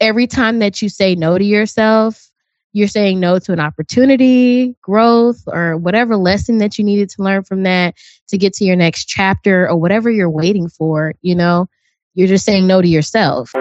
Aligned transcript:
every 0.00 0.26
time 0.28 0.60
that 0.60 0.80
you 0.80 0.88
say 0.88 1.14
no 1.14 1.38
to 1.38 1.44
yourself, 1.44 2.30
you're 2.72 2.86
saying 2.86 3.18
no 3.18 3.38
to 3.40 3.52
an 3.52 3.58
opportunity, 3.58 4.76
growth, 4.80 5.42
or 5.48 5.76
whatever 5.76 6.16
lesson 6.16 6.58
that 6.58 6.78
you 6.78 6.84
needed 6.84 7.10
to 7.10 7.22
learn 7.22 7.42
from 7.42 7.64
that 7.64 7.96
to 8.28 8.38
get 8.38 8.52
to 8.54 8.64
your 8.64 8.76
next 8.76 9.06
chapter 9.06 9.68
or 9.68 9.76
whatever 9.76 10.10
you're 10.10 10.30
waiting 10.30 10.68
for, 10.68 11.14
you 11.22 11.34
know, 11.34 11.66
you're 12.14 12.28
just 12.28 12.44
saying 12.44 12.66
no 12.66 12.80
to 12.80 12.88
yourself. 12.88 13.52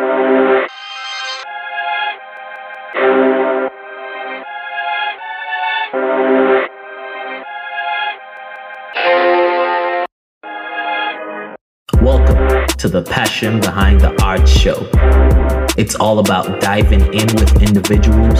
Welcome 11.99 12.67
to 12.77 12.89
the 12.89 13.03
Passion 13.09 13.59
Behind 13.59 13.99
the 14.01 14.15
Art 14.23 14.47
Show. 14.47 15.66
It's 15.77 15.93
all 15.93 16.17
about 16.17 16.59
diving 16.59 17.01
in 17.13 17.27
with 17.35 17.61
individuals 17.61 18.39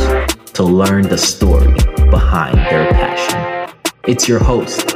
to 0.54 0.64
learn 0.64 1.08
the 1.08 1.20
story 1.20 1.72
behind 2.10 2.58
their 2.58 2.92
passion. 2.92 3.72
It's 4.08 4.28
your 4.28 4.40
host, 4.40 4.88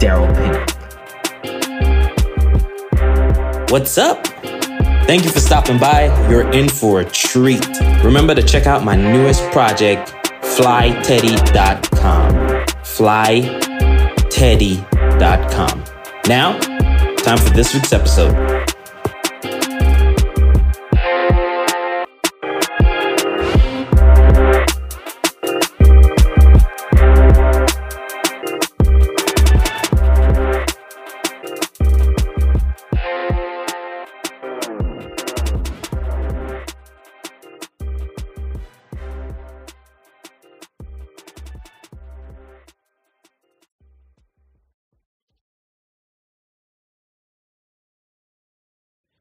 Daryl 0.00 0.34
Pinnock. 0.34 0.70
What's 3.70 3.98
up? 3.98 4.26
Thank 5.06 5.24
you 5.24 5.30
for 5.30 5.40
stopping 5.40 5.78
by. 5.78 6.06
You're 6.30 6.50
in 6.52 6.70
for 6.70 7.00
a 7.00 7.04
treat. 7.04 7.68
Remember 8.02 8.34
to 8.34 8.42
check 8.42 8.66
out 8.66 8.82
my 8.82 8.96
newest 8.96 9.42
project, 9.50 10.14
flyteddie.com. 10.40 12.32
Flyteddie.com. 12.86 15.84
Now, 16.26 16.58
time 17.18 17.36
for 17.36 17.50
this 17.50 17.74
week's 17.74 17.92
episode. 17.92 18.64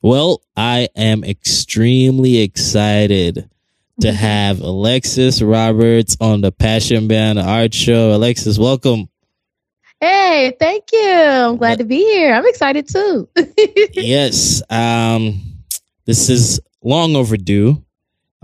Well, 0.06 0.44
I 0.56 0.88
am 0.96 1.24
extremely 1.24 2.38
excited 2.38 3.50
to 4.02 4.08
Mm-hmm. 4.08 4.16
have 4.18 4.60
Alexus 4.60 5.42
Roberts 5.42 6.16
on 6.22 6.42
the 6.42 6.52
Passion 6.52 7.08
Band 7.08 7.40
Art 7.40 7.74
Show. 7.74 8.14
Alexus, 8.14 8.60
welcome. 8.60 9.10
Hey, 10.00 10.56
thank 10.60 10.84
you. 10.94 11.10
I'm 11.12 11.58
glad 11.58 11.80
to 11.80 11.86
be 11.86 11.98
here. 12.04 12.36
I'm 12.36 12.46
excited 12.46 12.88
too. 12.88 13.28
yes, 13.94 14.62
um, 14.70 15.42
this 16.06 16.30
is 16.30 16.62
long 16.84 17.16
overdue, 17.16 17.84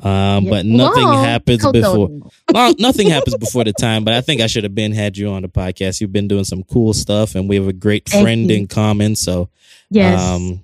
um, 0.01 0.45
but 0.45 0.65
nothing 0.65 1.03
long. 1.03 1.23
happens 1.23 1.63
before. 1.71 2.07
on. 2.07 2.29
Well, 2.51 2.73
nothing 2.79 3.07
happens 3.07 3.37
before 3.37 3.65
the 3.65 3.73
time, 3.73 4.03
but 4.03 4.15
I 4.15 4.21
think 4.21 4.41
I 4.41 4.47
should 4.47 4.63
have 4.63 4.73
been 4.73 4.93
had 4.93 5.15
you 5.15 5.29
on 5.29 5.43
the 5.43 5.47
podcast. 5.49 6.01
You've 6.01 6.11
been 6.11 6.27
doing 6.27 6.43
some 6.45 6.63
cool 6.63 6.93
stuff, 6.95 7.35
and 7.35 7.47
we 7.47 7.57
have 7.57 7.67
a 7.67 7.73
great 7.73 8.09
friend 8.09 8.49
in 8.49 8.65
common. 8.65 9.15
So, 9.15 9.49
Yes. 9.91 10.19
um, 10.19 10.63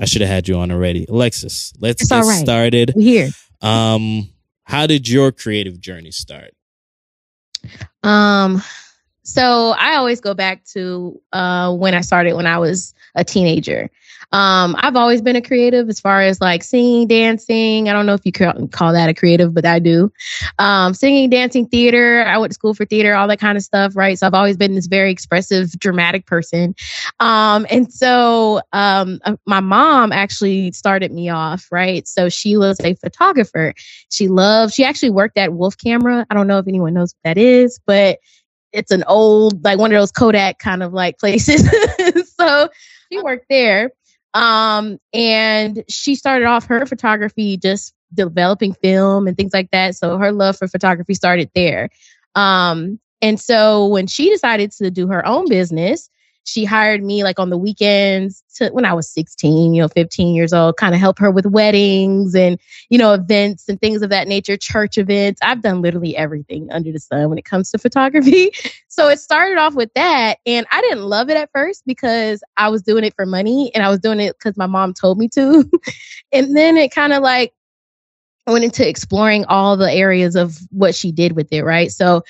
I 0.00 0.04
should 0.04 0.20
have 0.20 0.30
had 0.30 0.48
you 0.48 0.56
on 0.56 0.70
already. 0.70 1.06
Alexus, 1.08 1.72
let's 1.80 2.02
It's 2.02 2.10
get 2.10 2.22
right. 2.24 2.38
started. 2.42 2.92
We're 2.94 3.02
here. 3.02 3.28
Um, 3.62 4.28
how 4.64 4.86
did 4.86 5.08
your 5.08 5.32
creative 5.32 5.80
journey 5.80 6.10
start? 6.10 6.52
Um, 8.02 8.62
so 9.22 9.74
I 9.78 9.94
always 9.96 10.20
go 10.20 10.34
back 10.34 10.64
to 10.66 11.20
uh, 11.32 11.74
when 11.74 11.94
I 11.94 12.00
started 12.00 12.34
when 12.34 12.46
I 12.46 12.58
was 12.58 12.94
a 13.14 13.24
teenager. 13.24 13.90
Um, 14.32 14.76
I've 14.78 14.96
always 14.96 15.22
been 15.22 15.36
a 15.36 15.42
creative 15.42 15.88
as 15.88 16.00
far 16.00 16.20
as 16.20 16.40
like 16.40 16.62
singing, 16.62 17.06
dancing. 17.06 17.88
I 17.88 17.92
don't 17.92 18.06
know 18.06 18.14
if 18.14 18.24
you 18.24 18.32
ca- 18.32 18.66
call 18.70 18.92
that 18.92 19.08
a 19.08 19.14
creative, 19.14 19.54
but 19.54 19.64
I 19.64 19.78
do. 19.78 20.12
Um, 20.58 20.94
singing, 20.94 21.30
dancing, 21.30 21.66
theater. 21.66 22.24
I 22.24 22.38
went 22.38 22.50
to 22.50 22.54
school 22.54 22.74
for 22.74 22.84
theater, 22.84 23.14
all 23.14 23.28
that 23.28 23.38
kind 23.38 23.56
of 23.56 23.62
stuff, 23.62 23.96
right? 23.96 24.18
So 24.18 24.26
I've 24.26 24.34
always 24.34 24.56
been 24.56 24.74
this 24.74 24.86
very 24.86 25.10
expressive, 25.10 25.70
dramatic 25.78 26.26
person. 26.26 26.74
Um, 27.20 27.66
and 27.70 27.92
so 27.92 28.60
um, 28.72 29.20
uh, 29.24 29.36
my 29.46 29.60
mom 29.60 30.12
actually 30.12 30.72
started 30.72 31.12
me 31.12 31.28
off, 31.28 31.68
right? 31.70 32.06
So 32.06 32.28
she 32.28 32.56
was 32.56 32.80
a 32.80 32.94
photographer. 32.94 33.74
She 34.10 34.28
loved, 34.28 34.74
she 34.74 34.84
actually 34.84 35.10
worked 35.10 35.38
at 35.38 35.52
Wolf 35.52 35.76
Camera. 35.78 36.26
I 36.30 36.34
don't 36.34 36.46
know 36.46 36.58
if 36.58 36.66
anyone 36.68 36.94
knows 36.94 37.14
what 37.14 37.30
that 37.30 37.38
is, 37.38 37.78
but 37.86 38.18
it's 38.72 38.90
an 38.90 39.04
old, 39.06 39.64
like 39.64 39.78
one 39.78 39.92
of 39.92 39.98
those 39.98 40.12
Kodak 40.12 40.58
kind 40.58 40.82
of 40.82 40.92
like 40.92 41.18
places. 41.18 41.68
so 42.38 42.68
she 43.10 43.20
worked 43.20 43.46
there. 43.48 43.90
Um, 44.36 44.98
and 45.14 45.82
she 45.88 46.14
started 46.14 46.44
off 46.44 46.66
her 46.66 46.84
photography 46.84 47.56
just 47.56 47.94
developing 48.12 48.74
film 48.74 49.26
and 49.26 49.34
things 49.34 49.54
like 49.54 49.70
that. 49.70 49.96
So 49.96 50.18
her 50.18 50.30
love 50.30 50.58
for 50.58 50.68
photography 50.68 51.14
started 51.14 51.50
there. 51.54 51.88
Um, 52.34 53.00
and 53.22 53.40
so 53.40 53.86
when 53.86 54.06
she 54.06 54.28
decided 54.28 54.72
to 54.72 54.90
do 54.90 55.06
her 55.06 55.26
own 55.26 55.48
business, 55.48 56.10
she 56.46 56.64
hired 56.64 57.02
me 57.02 57.24
like 57.24 57.40
on 57.40 57.50
the 57.50 57.58
weekends 57.58 58.42
to 58.54 58.68
when 58.68 58.84
I 58.84 58.92
was 58.92 59.10
16, 59.10 59.74
you 59.74 59.82
know, 59.82 59.88
15 59.88 60.34
years 60.34 60.52
old, 60.52 60.76
kind 60.76 60.94
of 60.94 61.00
help 61.00 61.18
her 61.18 61.30
with 61.30 61.44
weddings 61.44 62.36
and, 62.36 62.58
you 62.88 62.98
know, 62.98 63.12
events 63.12 63.68
and 63.68 63.80
things 63.80 64.00
of 64.00 64.10
that 64.10 64.28
nature, 64.28 64.56
church 64.56 64.96
events. 64.96 65.40
I've 65.42 65.60
done 65.60 65.82
literally 65.82 66.16
everything 66.16 66.68
under 66.70 66.92
the 66.92 67.00
sun 67.00 67.28
when 67.28 67.36
it 67.36 67.44
comes 67.44 67.72
to 67.72 67.78
photography. 67.86 68.52
So 68.86 69.08
it 69.08 69.18
started 69.18 69.58
off 69.58 69.74
with 69.74 69.92
that. 69.94 70.38
And 70.46 70.66
I 70.70 70.80
didn't 70.82 71.02
love 71.02 71.28
it 71.30 71.36
at 71.36 71.50
first 71.52 71.82
because 71.84 72.42
I 72.56 72.68
was 72.68 72.82
doing 72.82 73.02
it 73.02 73.14
for 73.16 73.26
money 73.26 73.72
and 73.74 73.84
I 73.84 73.90
was 73.90 73.98
doing 73.98 74.20
it 74.20 74.36
because 74.38 74.56
my 74.56 74.66
mom 74.66 74.94
told 74.94 75.18
me 75.18 75.28
to. 75.30 75.68
and 76.32 76.56
then 76.56 76.76
it 76.76 76.92
kind 76.92 77.12
of 77.12 77.24
like 77.24 77.52
went 78.46 78.64
into 78.64 78.88
exploring 78.88 79.44
all 79.46 79.76
the 79.76 79.92
areas 79.92 80.36
of 80.36 80.58
what 80.70 80.94
she 80.94 81.10
did 81.10 81.32
with 81.32 81.48
it, 81.50 81.64
right? 81.64 81.90
So 81.90 82.22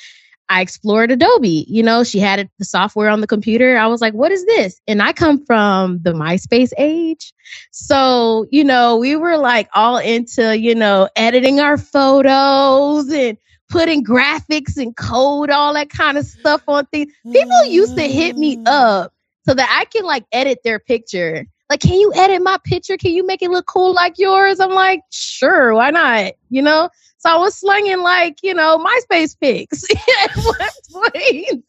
I 0.48 0.60
explored 0.60 1.10
Adobe. 1.10 1.66
You 1.68 1.82
know, 1.82 2.04
she 2.04 2.18
had 2.18 2.38
it, 2.38 2.50
the 2.58 2.64
software 2.64 3.08
on 3.08 3.20
the 3.20 3.26
computer. 3.26 3.76
I 3.76 3.86
was 3.86 4.00
like, 4.00 4.14
what 4.14 4.32
is 4.32 4.44
this? 4.46 4.80
And 4.86 5.02
I 5.02 5.12
come 5.12 5.44
from 5.44 6.00
the 6.02 6.12
MySpace 6.12 6.72
age. 6.78 7.32
So, 7.72 8.46
you 8.50 8.64
know, 8.64 8.96
we 8.96 9.16
were 9.16 9.38
like 9.38 9.68
all 9.74 9.98
into, 9.98 10.56
you 10.58 10.74
know, 10.74 11.08
editing 11.16 11.60
our 11.60 11.76
photos 11.76 13.10
and 13.10 13.36
putting 13.68 14.04
graphics 14.04 14.76
and 14.76 14.96
code, 14.96 15.50
all 15.50 15.74
that 15.74 15.90
kind 15.90 16.18
of 16.18 16.24
stuff 16.24 16.62
on 16.68 16.86
things. 16.86 17.12
People 17.30 17.64
used 17.64 17.96
to 17.96 18.02
hit 18.02 18.36
me 18.36 18.56
mm. 18.56 18.64
up 18.66 19.12
so 19.46 19.54
that 19.54 19.68
I 19.80 19.84
can 19.86 20.04
like 20.04 20.24
edit 20.32 20.60
their 20.64 20.78
picture. 20.78 21.46
Like, 21.68 21.80
can 21.80 21.94
you 21.94 22.12
edit 22.14 22.42
my 22.42 22.58
picture? 22.62 22.96
Can 22.96 23.10
you 23.12 23.26
make 23.26 23.42
it 23.42 23.50
look 23.50 23.66
cool 23.66 23.92
like 23.92 24.18
yours? 24.18 24.60
I'm 24.60 24.70
like, 24.70 25.00
sure, 25.10 25.74
why 25.74 25.90
not? 25.90 26.34
You 26.48 26.62
know? 26.62 26.90
So 27.18 27.30
I 27.30 27.36
was 27.38 27.54
slinging 27.58 28.00
like, 28.00 28.38
you 28.42 28.54
know, 28.54 28.78
MySpace 28.78 29.38
pics 29.40 29.84
at 30.22 30.36
one 30.36 30.54
point. 30.92 31.64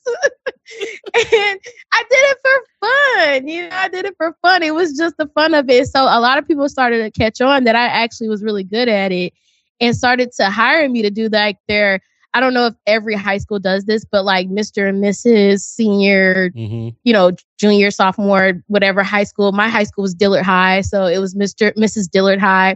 and 1.15 1.59
I 1.93 2.03
did 2.09 2.23
it 2.25 2.37
for 2.43 2.63
fun. 2.81 3.47
You 3.47 3.69
know, 3.69 3.75
I 3.75 3.87
did 3.87 4.05
it 4.05 4.15
for 4.17 4.35
fun. 4.41 4.61
It 4.63 4.75
was 4.75 4.97
just 4.97 5.15
the 5.17 5.27
fun 5.27 5.53
of 5.53 5.69
it. 5.69 5.87
So 5.87 6.03
a 6.03 6.19
lot 6.19 6.37
of 6.37 6.47
people 6.47 6.67
started 6.69 7.03
to 7.03 7.19
catch 7.19 7.41
on 7.41 7.63
that 7.63 7.75
I 7.75 7.85
actually 7.85 8.29
was 8.29 8.43
really 8.43 8.63
good 8.63 8.87
at 8.89 9.11
it 9.11 9.33
and 9.79 9.95
started 9.95 10.31
to 10.33 10.49
hire 10.49 10.87
me 10.89 11.01
to 11.01 11.09
do 11.09 11.29
like 11.29 11.57
their 11.67 12.01
I 12.33 12.39
don't 12.39 12.53
know 12.53 12.67
if 12.67 12.75
every 12.85 13.15
high 13.15 13.37
school 13.39 13.57
does 13.57 13.85
this, 13.85 14.05
but 14.05 14.23
like 14.25 14.47
Mr. 14.49 14.87
and 14.87 15.01
Mrs. 15.03 15.61
senior, 15.61 16.51
Mm-hmm. 16.51 16.89
you 17.03 17.13
know, 17.13 17.31
junior, 17.57 17.89
sophomore, 17.89 18.61
whatever 18.67 19.01
high 19.01 19.23
school. 19.23 19.53
My 19.53 19.69
high 19.69 19.85
school 19.85 20.03
was 20.03 20.13
Dillard 20.13 20.43
High, 20.43 20.81
so 20.81 21.05
it 21.05 21.17
was 21.19 21.33
Mr. 21.33 21.73
Mrs. 21.75 22.11
Dillard 22.11 22.39
High. 22.39 22.75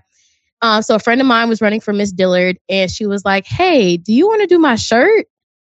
Uh, 0.62 0.82
so 0.82 0.96
a 0.96 1.00
friend 1.00 1.22
of 1.22 1.28
mine 1.28 1.50
was 1.50 1.62
running 1.62 1.82
for 1.82 1.94
Miss 1.94 2.12
Dillard, 2.12 2.58
and 2.70 2.90
she 2.92 3.06
was 3.08 3.26
like, 3.26 3.46
"Hey, 3.48 3.98
do 3.98 4.14
you 4.14 4.28
want 4.28 4.42
to 4.42 4.48
do 4.48 4.60
my 4.60 4.76
shirt?" 4.76 5.26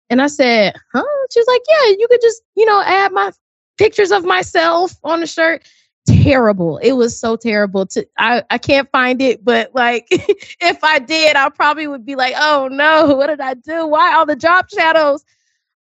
And 0.10 0.22
I 0.22 0.28
said, 0.28 0.76
"Huh?" 0.94 1.04
She 1.32 1.40
was 1.40 1.48
like, 1.48 1.62
"Yeah, 1.68 1.96
you 2.00 2.08
could 2.10 2.22
just, 2.22 2.42
you 2.56 2.66
know, 2.66 2.82
add 2.86 3.12
my 3.14 3.32
pictures 3.78 4.12
of 4.12 4.26
myself 4.26 4.94
on 5.04 5.20
the 5.22 5.28
shirt." 5.28 5.64
Terrible. 6.08 6.78
It 6.78 6.94
was 6.94 7.20
so 7.20 7.36
terrible. 7.36 7.86
To 7.88 8.08
I, 8.18 8.44
I 8.50 8.58
can't 8.60 8.90
find 8.92 9.22
it, 9.22 9.44
but 9.44 9.72
like 9.76 10.08
if 10.12 10.84
I 10.84 11.00
did, 11.00 11.36
I 11.36 11.50
probably 11.50 11.88
would 11.88 12.06
be 12.06 12.16
like, 12.16 12.34
"Oh 12.38 12.70
no, 12.72 13.14
what 13.16 13.28
did 13.28 13.42
I 13.42 13.56
do? 13.56 13.88
Why 13.88 14.14
all 14.16 14.26
the 14.26 14.36
drop 14.38 14.70
shadows?" 14.70 15.24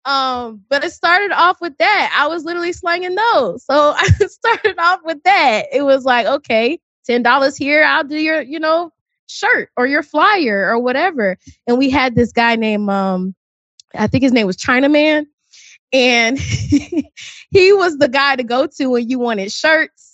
Um, 0.05 0.63
but 0.69 0.85
it 0.85 0.93
started 0.93 1.33
off 1.33 1.61
with 1.61 1.77
that. 1.79 2.15
I 2.17 2.29
was 2.29 2.45
literally 2.45 2.73
slanging 2.73 3.17
those. 3.17 3.65
So 3.65 3.75
I 3.97 4.07
started 4.09 4.79
off 4.79 5.01
with 5.05 5.23
that. 5.25 5.67
It 5.73 5.83
was 5.83 6.05
like, 6.05 6.27
okay, 6.27 6.81
ten 7.05 7.23
dollars 7.23 7.57
here. 7.57 7.85
I'll 7.85 8.05
do 8.05 8.17
your, 8.19 8.41
you 8.41 8.61
know, 8.61 8.93
shirt 9.27 9.71
or 9.77 9.87
your 9.87 10.03
flyer 10.03 10.69
or 10.69 10.79
whatever. 10.79 11.37
And 11.67 11.79
we 11.79 11.91
had 11.91 12.15
this 12.15 12.33
guy 12.33 12.57
named 12.57 12.89
um, 12.91 13.35
I 13.95 14.07
think 14.07 14.23
his 14.23 14.33
name 14.33 14.47
was 14.47 14.57
Chinaman, 14.57 15.27
and 15.93 16.39
he 17.51 17.73
was 17.73 17.99
the 17.99 18.09
guy 18.09 18.37
to 18.37 18.43
go 18.43 18.67
to 18.79 18.87
when 18.87 19.09
you 19.09 19.19
wanted 19.19 19.53
shirts 19.53 20.07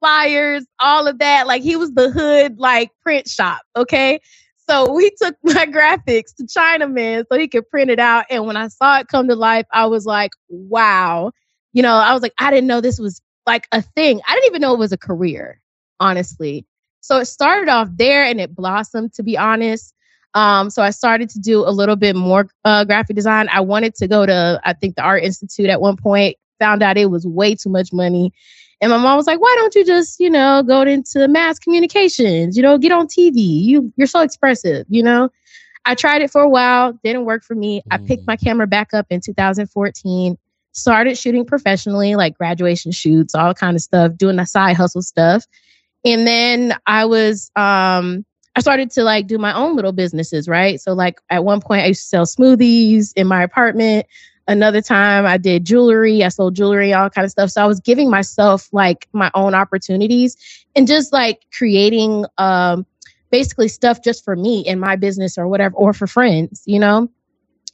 flyers, 0.00 0.64
all 0.78 1.06
of 1.06 1.18
that. 1.18 1.46
Like 1.46 1.62
he 1.62 1.76
was 1.76 1.92
the 1.92 2.10
hood 2.10 2.58
like 2.58 2.90
print 3.02 3.28
shop. 3.28 3.62
Okay. 3.74 4.20
So 4.68 4.92
we 4.92 5.10
took 5.22 5.36
my 5.42 5.66
graphics 5.66 6.34
to 6.36 6.44
Chinaman 6.44 7.24
so 7.30 7.38
he 7.38 7.48
could 7.48 7.68
print 7.68 7.90
it 7.90 7.98
out. 7.98 8.26
And 8.30 8.46
when 8.46 8.56
I 8.56 8.68
saw 8.68 9.00
it 9.00 9.08
come 9.08 9.28
to 9.28 9.34
life, 9.34 9.66
I 9.72 9.86
was 9.86 10.06
like, 10.06 10.32
wow. 10.48 11.32
You 11.72 11.82
know, 11.82 11.94
I 11.94 12.12
was 12.12 12.22
like, 12.22 12.34
I 12.38 12.50
didn't 12.50 12.66
know 12.66 12.80
this 12.80 12.98
was 12.98 13.20
like 13.46 13.68
a 13.72 13.82
thing. 13.82 14.20
I 14.26 14.34
didn't 14.34 14.46
even 14.46 14.62
know 14.62 14.74
it 14.74 14.78
was 14.78 14.92
a 14.92 14.98
career, 14.98 15.60
honestly. 16.00 16.66
So 17.06 17.18
it 17.18 17.26
started 17.26 17.68
off 17.68 17.88
there 17.92 18.24
and 18.24 18.40
it 18.40 18.54
blossomed, 18.54 19.14
to 19.14 19.22
be 19.22 19.38
honest. 19.38 19.94
Um, 20.34 20.70
so 20.70 20.82
I 20.82 20.90
started 20.90 21.30
to 21.30 21.38
do 21.38 21.60
a 21.60 21.70
little 21.70 21.94
bit 21.94 22.16
more 22.16 22.48
uh, 22.64 22.84
graphic 22.84 23.14
design. 23.14 23.48
I 23.48 23.60
wanted 23.60 23.94
to 23.96 24.08
go 24.08 24.26
to, 24.26 24.60
I 24.64 24.72
think, 24.72 24.96
the 24.96 25.02
Art 25.02 25.22
Institute 25.22 25.70
at 25.70 25.80
one 25.80 25.96
point, 25.96 26.36
found 26.58 26.82
out 26.82 26.98
it 26.98 27.10
was 27.10 27.24
way 27.24 27.54
too 27.54 27.70
much 27.70 27.92
money. 27.92 28.32
And 28.80 28.90
my 28.90 28.98
mom 28.98 29.16
was 29.16 29.26
like, 29.26 29.40
why 29.40 29.54
don't 29.56 29.74
you 29.74 29.84
just, 29.84 30.18
you 30.20 30.28
know, 30.28 30.62
go 30.66 30.82
into 30.82 31.28
mass 31.28 31.58
communications, 31.58 32.56
you 32.56 32.62
know, 32.62 32.76
get 32.76 32.92
on 32.92 33.06
TV. 33.06 33.36
You 33.36 33.92
you're 33.96 34.06
so 34.06 34.20
expressive, 34.20 34.84
you 34.90 35.02
know? 35.02 35.30
I 35.86 35.94
tried 35.94 36.22
it 36.22 36.32
for 36.32 36.42
a 36.42 36.48
while, 36.48 36.92
didn't 37.04 37.24
work 37.24 37.44
for 37.44 37.54
me. 37.54 37.82
I 37.92 37.98
picked 37.98 38.24
mm. 38.24 38.26
my 38.26 38.36
camera 38.36 38.66
back 38.66 38.92
up 38.92 39.06
in 39.08 39.20
2014, 39.20 40.36
started 40.72 41.16
shooting 41.16 41.46
professionally, 41.46 42.16
like 42.16 42.36
graduation 42.36 42.90
shoots, 42.90 43.34
all 43.36 43.54
kind 43.54 43.76
of 43.76 43.82
stuff, 43.82 44.16
doing 44.16 44.36
the 44.36 44.44
side 44.44 44.76
hustle 44.76 45.02
stuff. 45.02 45.46
And 46.06 46.28
then 46.28 46.74
I 46.86 47.06
was 47.06 47.52
um 47.56 48.26
I 48.56 48.60
started 48.62 48.92
to 48.92 49.04
like 49.04 49.28
do 49.28 49.38
my 49.38 49.54
own 49.54 49.76
little 49.76 49.92
businesses, 49.92 50.48
right? 50.48 50.80
So 50.80 50.94
like 50.94 51.20
at 51.30 51.44
one 51.44 51.62
point 51.62 51.84
I 51.84 51.88
used 51.88 52.04
to 52.04 52.08
sell 52.08 52.26
smoothies 52.26 53.12
in 53.16 53.28
my 53.28 53.44
apartment. 53.44 54.06
Another 54.48 54.82
time 54.82 55.26
I 55.26 55.38
did 55.38 55.66
jewelry, 55.66 56.24
I 56.24 56.30
sold 56.30 56.56
jewelry, 56.56 56.94
all 56.94 57.10
kind 57.10 57.26
of 57.26 57.32
stuff. 57.32 57.50
So 57.52 57.62
I 57.64 57.68
was 57.68 57.80
giving 57.80 58.10
myself 58.10 58.68
like 58.72 59.08
my 59.14 59.32
own 59.34 59.54
opportunities 59.54 60.38
and 60.76 60.88
just 60.88 61.14
like 61.14 61.42
creating 61.56 62.26
um 62.38 62.86
basically 63.32 63.68
stuff 63.68 64.04
just 64.04 64.24
for 64.24 64.36
me 64.36 64.62
in 64.62 64.80
my 64.80 64.96
business 64.96 65.38
or 65.38 65.48
whatever 65.48 65.76
or 65.76 65.94
for 65.94 66.08
friends, 66.08 66.64
you 66.66 66.80
know? 66.80 67.10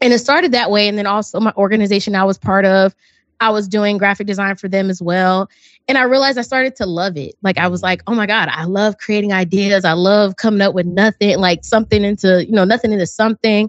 And 0.00 0.12
it 0.12 0.20
started 0.20 0.52
that 0.52 0.70
way 0.70 0.88
and 0.88 0.98
then 0.98 1.08
also 1.08 1.40
my 1.40 1.54
organization 1.56 2.16
I 2.16 2.24
was 2.24 2.38
part 2.38 2.66
of 2.66 2.94
I 3.42 3.50
was 3.50 3.66
doing 3.66 3.98
graphic 3.98 4.28
design 4.28 4.54
for 4.54 4.68
them 4.68 4.88
as 4.88 5.02
well. 5.02 5.50
And 5.88 5.98
I 5.98 6.04
realized 6.04 6.38
I 6.38 6.42
started 6.42 6.76
to 6.76 6.86
love 6.86 7.16
it. 7.16 7.34
Like 7.42 7.58
I 7.58 7.66
was 7.66 7.82
like, 7.82 8.00
oh 8.06 8.14
my 8.14 8.24
God, 8.24 8.48
I 8.52 8.64
love 8.64 8.98
creating 8.98 9.32
ideas. 9.32 9.84
I 9.84 9.94
love 9.94 10.36
coming 10.36 10.60
up 10.60 10.74
with 10.74 10.86
nothing, 10.86 11.38
like 11.38 11.64
something 11.64 12.04
into, 12.04 12.46
you 12.46 12.52
know, 12.52 12.62
nothing 12.62 12.92
into 12.92 13.06
something. 13.06 13.68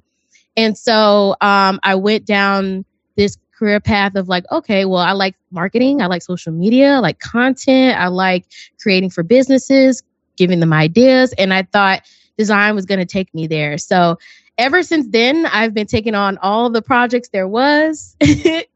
And 0.55 0.77
so 0.77 1.35
um, 1.41 1.79
I 1.81 1.95
went 1.95 2.25
down 2.25 2.85
this 3.17 3.35
career 3.57 3.79
path 3.79 4.13
of 4.15 4.29
like, 4.29 4.45
okay, 4.51 4.85
well, 4.85 5.01
I 5.01 5.13
like 5.13 5.35
marketing, 5.49 6.03
I 6.03 6.05
like 6.05 6.21
social 6.21 6.53
media, 6.53 6.93
I 6.93 6.99
like 6.99 7.19
content, 7.19 7.97
I 7.99 8.07
like 8.07 8.45
creating 8.79 9.09
for 9.09 9.23
businesses, 9.23 10.03
giving 10.37 10.59
them 10.59 10.71
ideas. 10.71 11.33
And 11.33 11.51
I 11.51 11.63
thought 11.63 12.03
design 12.37 12.75
was 12.75 12.85
going 12.85 12.99
to 12.99 13.05
take 13.05 13.33
me 13.33 13.47
there. 13.47 13.79
So 13.79 14.19
ever 14.57 14.83
since 14.83 15.07
then, 15.09 15.45
I've 15.45 15.73
been 15.73 15.87
taking 15.87 16.15
on 16.15 16.37
all 16.39 16.69
the 16.69 16.81
projects 16.81 17.29
there 17.29 17.47
was. 17.47 18.15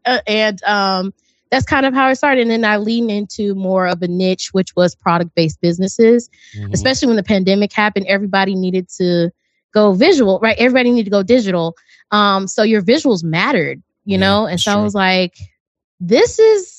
Uh, 0.06 0.22
and 0.26 0.64
um, 0.64 1.14
that's 1.52 1.66
kind 1.66 1.86
of 1.86 1.94
how 1.94 2.06
I 2.06 2.14
started. 2.14 2.44
And 2.44 2.50
then 2.50 2.64
I 2.64 2.78
leaned 2.78 3.12
into 3.12 3.54
more 3.56 3.88
of 3.88 4.02
a 4.02 4.08
niche, 4.08 4.54
which 4.54 4.74
was 4.74 4.96
product 4.96 5.36
based 5.36 5.60
businesses, 5.60 6.30
mm-hmm. 6.58 6.72
especially 6.72 7.08
when 7.08 7.18
the 7.18 7.24
pandemic 7.24 7.74
happened. 7.74 8.06
Everybody 8.08 8.56
needed 8.56 8.88
to 9.00 9.32
go 9.74 9.92
visual, 9.92 10.40
right? 10.42 10.58
Everybody 10.58 10.92
needed 10.92 11.06
to 11.06 11.12
go 11.12 11.24
digital. 11.24 11.76
Um, 12.12 12.48
so 12.48 12.64
your 12.64 12.82
visuals 12.82 13.22
mattered, 13.22 13.84
you 14.06 14.14
yeah, 14.14 14.20
know? 14.20 14.46
And 14.46 14.62
so 14.62 14.72
true. 14.72 14.80
I 14.80 14.84
was 14.84 14.96
like, 14.96 15.36
this 16.00 16.40
is 16.40 16.77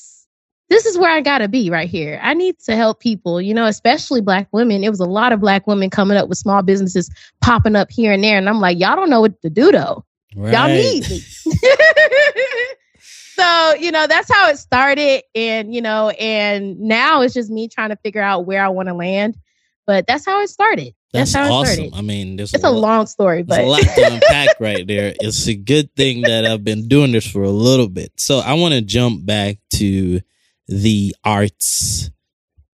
this 0.69 0.85
is 0.87 0.99
where 0.99 1.11
I 1.11 1.20
gotta 1.20 1.49
be 1.49 1.70
right 1.70 1.88
here. 1.88 2.20
I 2.23 2.35
need 2.35 2.59
to 2.61 2.76
help 2.76 3.00
people, 3.00 3.41
you 3.41 3.55
know, 3.55 3.67
especially 3.67 4.20
black 4.20 4.49
women. 4.53 4.85
It 4.85 4.91
was 4.91 5.00
a 5.00 5.06
lot 5.06 5.32
of 5.32 5.41
black 5.41 5.67
women 5.67 5.91
coming 5.91 6.17
up 6.17 6.29
with 6.29 6.38
small 6.38 6.62
businesses 6.62 7.11
popping 7.41 7.76
up 7.76 7.91
here 7.91 8.12
and 8.12 8.23
there. 8.23 8.37
And 8.37 8.49
I'm 8.49 8.61
like, 8.61 8.79
y'all 8.79 8.97
don't 8.97 9.11
know 9.11 9.20
what 9.20 9.41
to 9.43 9.50
do 9.50 9.73
though. 9.73 10.05
Right. 10.37 10.53
Y'all 10.53 10.69
need 10.69 11.09
me. 11.09 11.20
so, 13.00 13.75
you 13.81 13.91
know, 13.91 14.06
that's 14.06 14.31
how 14.31 14.50
it 14.50 14.59
started. 14.59 15.23
And, 15.35 15.75
you 15.75 15.81
know, 15.81 16.11
and 16.11 16.79
now 16.79 17.23
it's 17.23 17.35
just 17.35 17.50
me 17.50 17.69
trying 17.69 17.91
to 17.91 17.97
figure 17.97 18.23
out 18.23 18.47
where 18.47 18.62
I 18.62 18.69
want 18.69 18.88
to 18.88 18.94
land. 18.94 19.38
But 19.87 20.06
that's 20.06 20.26
how 20.26 20.43
it 20.43 20.49
started. 20.49 20.94
That's, 21.14 21.32
that's 21.32 21.49
how 21.49 21.55
awesome. 21.55 21.73
it 21.73 21.88
started. 21.88 21.94
I 21.94 22.03
mean, 22.03 22.37
there's 22.37 22.53
it's 22.53 22.62
a, 22.62 22.69
a 22.69 22.71
long 22.71 23.06
story, 23.06 23.43
but 23.43 23.61
a 23.61 23.67
lot 23.67 23.81
to 23.81 24.12
unpack 24.12 24.61
right 24.61 24.87
there. 24.87 25.14
It's 25.21 25.47
a 25.49 25.55
good 25.55 25.94
thing 25.97 26.21
that 26.23 26.44
I've 26.44 26.62
been 26.62 26.88
doing 26.88 27.12
this 27.12 27.26
for 27.26 27.43
a 27.43 27.50
little 27.50 27.88
bit. 27.88 28.12
So 28.17 28.41
I 28.41 28.53
want 28.53 28.75
to 28.75 28.82
jump 28.82 29.25
back 29.25 29.56
to 29.76 30.21
the 30.69 31.15
arts 31.25 32.11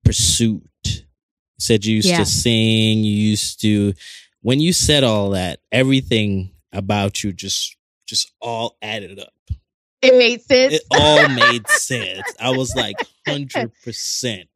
pursuit. 0.05 0.63
You 0.85 1.61
said 1.61 1.85
you 1.85 1.97
used 1.97 2.09
yeah. 2.09 2.19
to 2.19 2.27
sing, 2.27 2.99
you 2.99 3.13
used 3.13 3.61
to 3.63 3.95
when 4.43 4.61
you 4.61 4.73
said 4.73 5.05
all 5.05 5.31
that, 5.31 5.61
everything 5.73 6.51
about 6.73 7.25
you 7.25 7.33
just 7.33 7.77
just 8.07 8.31
all 8.41 8.77
added 8.83 9.19
up. 9.19 9.33
It 10.03 10.15
made 10.19 10.43
sense. 10.43 10.75
It 10.75 10.83
all 10.91 11.29
made 11.29 11.67
sense. 11.69 12.23
I 12.39 12.51
was 12.51 12.75
like 12.77 12.97
hundred 13.27 13.73
percent. 13.83 14.49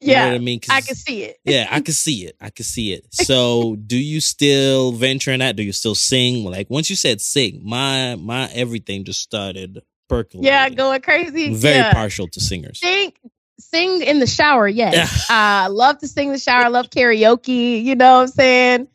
Yeah, 0.00 0.26
I 0.26 0.38
mean, 0.38 0.60
I 0.68 0.82
can 0.82 0.96
see 0.96 1.22
it. 1.22 1.38
yeah, 1.44 1.66
I 1.70 1.80
can 1.80 1.94
see 1.94 2.26
it. 2.26 2.36
I 2.38 2.50
can 2.50 2.64
see 2.64 2.92
it. 2.92 3.06
So, 3.12 3.76
do 3.76 3.96
you 3.96 4.20
still 4.20 4.92
venture 4.92 5.30
in 5.30 5.40
that? 5.40 5.56
Do 5.56 5.62
you 5.62 5.72
still 5.72 5.94
sing? 5.94 6.44
Like 6.44 6.68
once 6.68 6.90
you 6.90 6.96
said 6.96 7.20
sing, 7.20 7.62
my 7.64 8.16
my 8.16 8.50
everything 8.52 9.04
just 9.04 9.20
started 9.20 9.80
percolating. 10.16 10.44
Yeah, 10.44 10.68
going 10.70 11.00
crazy. 11.00 11.46
I'm 11.46 11.54
very 11.56 11.76
yeah. 11.76 11.92
partial 11.92 12.28
to 12.28 12.40
singers. 12.40 12.80
Sing, 12.80 13.12
sing 13.58 14.02
in 14.02 14.20
the 14.20 14.26
shower. 14.26 14.68
Yes, 14.68 15.26
I 15.30 15.66
uh, 15.66 15.70
love 15.70 15.98
to 15.98 16.08
sing 16.08 16.28
in 16.28 16.32
the 16.32 16.38
shower. 16.38 16.64
I 16.64 16.68
love 16.68 16.90
karaoke. 16.90 17.82
You 17.82 17.94
know 17.94 18.16
what 18.16 18.22
I'm 18.22 18.28
saying? 18.28 18.88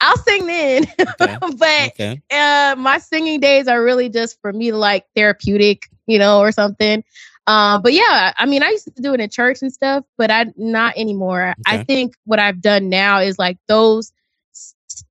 I'll 0.00 0.16
sing 0.16 0.46
then, 0.46 0.84
okay. 0.98 1.06
but 1.18 1.90
okay. 1.90 2.22
Uh, 2.30 2.74
my 2.78 2.98
singing 2.98 3.40
days 3.40 3.68
are 3.68 3.82
really 3.82 4.08
just 4.08 4.40
for 4.40 4.52
me, 4.52 4.72
like 4.72 5.04
therapeutic, 5.14 5.88
you 6.06 6.18
know, 6.18 6.40
or 6.40 6.52
something. 6.52 7.04
Uh, 7.46 7.78
but 7.80 7.92
yeah, 7.92 8.32
I 8.36 8.46
mean, 8.46 8.62
I 8.62 8.70
used 8.70 8.84
to 8.84 9.02
do 9.02 9.12
it 9.12 9.20
in 9.20 9.28
church 9.28 9.60
and 9.60 9.72
stuff, 9.72 10.04
but 10.16 10.30
I 10.30 10.46
not 10.56 10.96
anymore. 10.96 11.54
Okay. 11.66 11.80
I 11.80 11.84
think 11.84 12.14
what 12.24 12.38
I've 12.38 12.62
done 12.62 12.88
now 12.88 13.18
is 13.18 13.38
like 13.38 13.58
those 13.66 14.12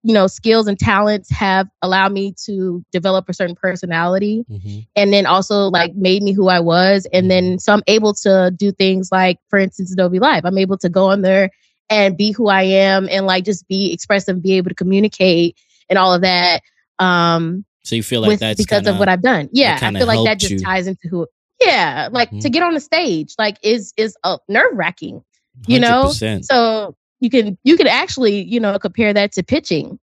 you 0.04 0.14
know 0.14 0.28
skills 0.28 0.68
and 0.68 0.80
talents 0.80 1.30
have 1.30 1.68
allowed 1.82 2.12
me 2.12 2.34
to 2.46 2.84
develop 2.92 3.28
a 3.30 3.34
certain 3.34 3.56
personality 3.56 4.46
mm-hmm. 4.50 4.80
and 4.96 5.14
then 5.14 5.26
also 5.26 5.68
like 5.68 5.94
made 5.96 6.24
me 6.24 6.32
who 6.32 6.48
i 6.48 6.60
was 6.60 7.08
and 7.14 7.30
then 7.30 7.44
mm-hmm. 7.44 7.58
so 7.58 7.74
i'm 7.74 7.84
able 7.88 8.14
to 8.14 8.52
do 8.56 8.72
things 8.72 9.12
like 9.12 9.40
for 9.50 9.60
instance 9.60 9.92
adobe 9.92 10.20
live 10.20 10.46
i'm 10.46 10.58
able 10.58 10.78
to 10.78 10.90
go 10.90 11.06
on 11.06 11.22
there 11.22 11.50
and 11.90 12.18
be 12.18 12.32
who 12.32 12.48
i 12.48 12.64
am 12.64 13.08
and 13.10 13.26
like 13.26 13.44
just 13.44 13.68
be 13.68 13.92
expressive 13.94 14.36
and 14.36 14.44
be 14.44 14.54
able 14.54 14.70
to 14.70 14.76
communicate 14.76 15.58
and 15.90 15.98
all 15.98 16.14
of 16.14 16.22
that 16.22 16.62
um 17.00 17.66
so 17.84 17.96
you 17.96 18.04
feel 18.04 18.22
like 18.22 18.30
with, 18.30 18.40
that's 18.40 18.62
because 18.62 18.80
kinda, 18.80 18.92
of 18.92 19.00
what 19.00 19.10
i've 19.10 19.22
done 19.22 19.50
yeah 19.52 19.80
i 19.81 19.92
feel 19.94 20.08
like 20.08 20.24
that 20.26 20.40
just 20.40 20.52
you. 20.52 20.60
ties 20.60 20.88
into 20.88 21.08
who 21.08 21.28
yeah 21.60 22.10
like 22.12 22.30
mm-hmm. 22.30 22.40
to 22.40 22.50
get 22.50 22.64
on 22.64 22.74
the 22.74 22.80
stage 22.80 23.34
like 23.38 23.58
is 23.64 23.94
is 23.98 24.16
uh, 24.24 24.38
nerve 24.48 24.72
wracking 24.74 25.24
you 25.68 25.80
100%. 25.80 25.81
know 25.81 26.42
so 26.42 26.96
you 27.19 27.30
can 27.30 27.57
you 27.64 27.78
can 27.78 27.88
actually 27.88 28.42
you 28.42 28.59
know 28.59 28.78
compare 28.80 29.14
that 29.14 29.31
to 29.33 29.44
pitching 29.44 29.99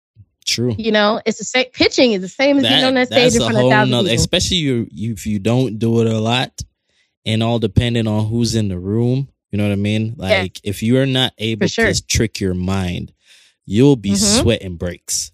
True. 0.45 0.75
You 0.77 0.91
know, 0.91 1.21
it's 1.25 1.37
the 1.37 1.45
same. 1.45 1.65
Pitching 1.73 2.11
is 2.13 2.21
the 2.21 2.29
same 2.29 2.57
as 2.57 2.63
that, 2.63 2.69
being 2.69 2.83
on 2.83 2.93
that 2.95 3.07
stage 3.07 3.35
in 3.35 3.41
front 3.41 3.57
of 3.57 3.69
thousand 3.69 3.91
nother, 3.91 4.09
people. 4.09 4.15
Especially 4.15 4.57
you, 4.57 4.87
you, 4.91 5.13
if 5.13 5.25
you 5.25 5.39
don't 5.39 5.79
do 5.79 6.01
it 6.01 6.07
a 6.07 6.19
lot, 6.19 6.61
and 7.25 7.41
all 7.41 7.59
depending 7.59 8.07
on 8.07 8.27
who's 8.27 8.55
in 8.55 8.67
the 8.67 8.79
room. 8.79 9.29
You 9.51 9.57
know 9.57 9.67
what 9.67 9.73
I 9.73 9.77
mean? 9.77 10.15
Like 10.17 10.63
yeah. 10.63 10.69
if 10.69 10.81
you 10.81 10.97
are 10.97 11.05
not 11.05 11.33
able 11.37 11.67
sure. 11.67 11.93
to 11.93 12.07
trick 12.07 12.39
your 12.41 12.55
mind, 12.55 13.13
you'll 13.65 13.95
be 13.95 14.11
mm-hmm. 14.11 14.41
sweating 14.41 14.77
breaks. 14.77 15.31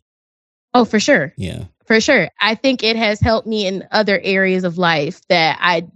Oh, 0.74 0.84
for 0.84 1.00
sure. 1.00 1.34
Yeah. 1.38 1.66
For 1.88 2.02
sure. 2.02 2.30
I 2.40 2.56
think 2.56 2.84
it 2.84 2.98
has 2.98 3.20
helped 3.20 3.48
me 3.48 3.66
in 3.66 3.88
other 3.92 4.20
areas 4.22 4.66
of 4.66 4.78
life 4.78 5.22
that 5.30 5.58
I 5.62 5.88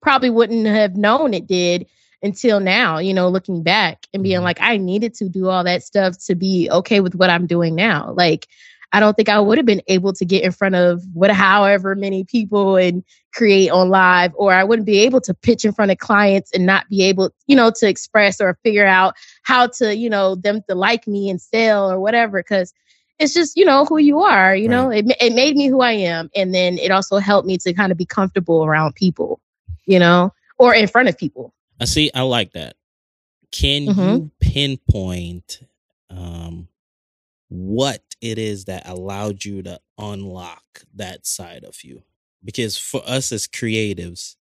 probably 0.00 0.30
wouldn't 0.30 0.66
have 0.66 0.96
known 0.96 1.34
it 1.34 1.46
did 1.46 1.86
until 2.22 2.60
now, 2.60 2.98
you 2.98 3.12
know, 3.12 3.28
looking 3.28 3.62
back 3.62 4.06
and 4.14 4.22
being 4.22 4.36
mm-hmm. 4.36 4.44
like, 4.44 4.60
I 4.60 4.76
needed 4.76 5.14
to 5.14 5.28
do 5.28 5.48
all 5.48 5.64
that 5.64 5.82
stuff 5.82 6.16
to 6.26 6.34
be 6.34 6.68
okay 6.70 7.00
with 7.00 7.14
what 7.14 7.30
I'm 7.30 7.46
doing 7.46 7.74
now. 7.74 8.12
Like, 8.12 8.46
I 8.94 9.00
don't 9.00 9.16
think 9.16 9.30
I 9.30 9.40
would 9.40 9.56
have 9.56 9.66
been 9.66 9.82
able 9.88 10.12
to 10.12 10.24
get 10.24 10.44
in 10.44 10.52
front 10.52 10.74
of 10.74 11.02
what, 11.14 11.30
however 11.30 11.94
many 11.94 12.24
people 12.24 12.76
and 12.76 13.02
create 13.32 13.70
on 13.70 13.88
live, 13.88 14.32
or 14.34 14.52
I 14.52 14.64
wouldn't 14.64 14.86
be 14.86 15.00
able 15.00 15.20
to 15.22 15.32
pitch 15.32 15.64
in 15.64 15.72
front 15.72 15.90
of 15.90 15.98
clients 15.98 16.52
and 16.52 16.66
not 16.66 16.88
be 16.90 17.02
able, 17.04 17.30
you 17.46 17.56
know, 17.56 17.72
to 17.76 17.88
express 17.88 18.38
or 18.40 18.58
figure 18.62 18.86
out 18.86 19.14
how 19.44 19.68
to, 19.78 19.96
you 19.96 20.10
know, 20.10 20.34
them 20.34 20.62
to 20.68 20.74
like 20.74 21.06
me 21.06 21.30
and 21.30 21.40
sell 21.40 21.90
or 21.90 21.98
whatever. 21.98 22.42
Cause 22.42 22.74
it's 23.18 23.32
just, 23.32 23.56
you 23.56 23.64
know, 23.64 23.86
who 23.86 23.96
you 23.96 24.20
are, 24.20 24.54
you 24.54 24.68
right. 24.68 24.74
know, 24.74 24.90
it, 24.90 25.06
it 25.20 25.32
made 25.34 25.56
me 25.56 25.68
who 25.68 25.80
I 25.80 25.92
am. 25.92 26.30
And 26.36 26.54
then 26.54 26.76
it 26.76 26.90
also 26.90 27.16
helped 27.16 27.46
me 27.46 27.56
to 27.58 27.72
kind 27.72 27.92
of 27.92 27.98
be 27.98 28.06
comfortable 28.06 28.64
around 28.64 28.94
people, 28.94 29.40
you 29.86 29.98
know, 29.98 30.34
or 30.58 30.74
in 30.74 30.86
front 30.86 31.08
of 31.08 31.16
people. 31.16 31.54
I 31.82 31.84
see. 31.84 32.12
I 32.14 32.22
like 32.22 32.52
that. 32.52 32.76
Can 33.50 33.86
mm-hmm. 33.86 34.00
you 34.00 34.30
pinpoint 34.38 35.60
um, 36.10 36.68
what 37.48 38.02
it 38.20 38.38
is 38.38 38.66
that 38.66 38.88
allowed 38.88 39.44
you 39.44 39.62
to 39.64 39.80
unlock 39.98 40.62
that 40.94 41.26
side 41.26 41.64
of 41.64 41.82
you? 41.82 42.02
Because 42.44 42.78
for 42.78 43.02
us 43.04 43.32
as 43.32 43.48
creatives, 43.48 44.36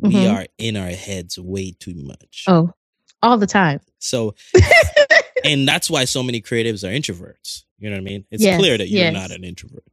mm-hmm. 0.00 0.08
we 0.08 0.26
are 0.26 0.46
in 0.56 0.78
our 0.78 0.88
heads 0.88 1.38
way 1.38 1.72
too 1.78 1.94
much. 1.94 2.44
Oh, 2.48 2.72
all 3.22 3.36
the 3.36 3.46
time. 3.46 3.80
So, 3.98 4.34
and 5.44 5.68
that's 5.68 5.90
why 5.90 6.06
so 6.06 6.22
many 6.22 6.40
creatives 6.40 6.82
are 6.82 6.92
introverts. 6.92 7.64
You 7.78 7.90
know 7.90 7.96
what 7.96 8.00
I 8.00 8.04
mean? 8.04 8.24
It's 8.30 8.42
Yes, 8.42 8.58
clear 8.58 8.78
that 8.78 8.88
you're 8.88 9.04
yes. 9.04 9.12
not 9.12 9.30
an 9.30 9.44
introvert. 9.44 9.84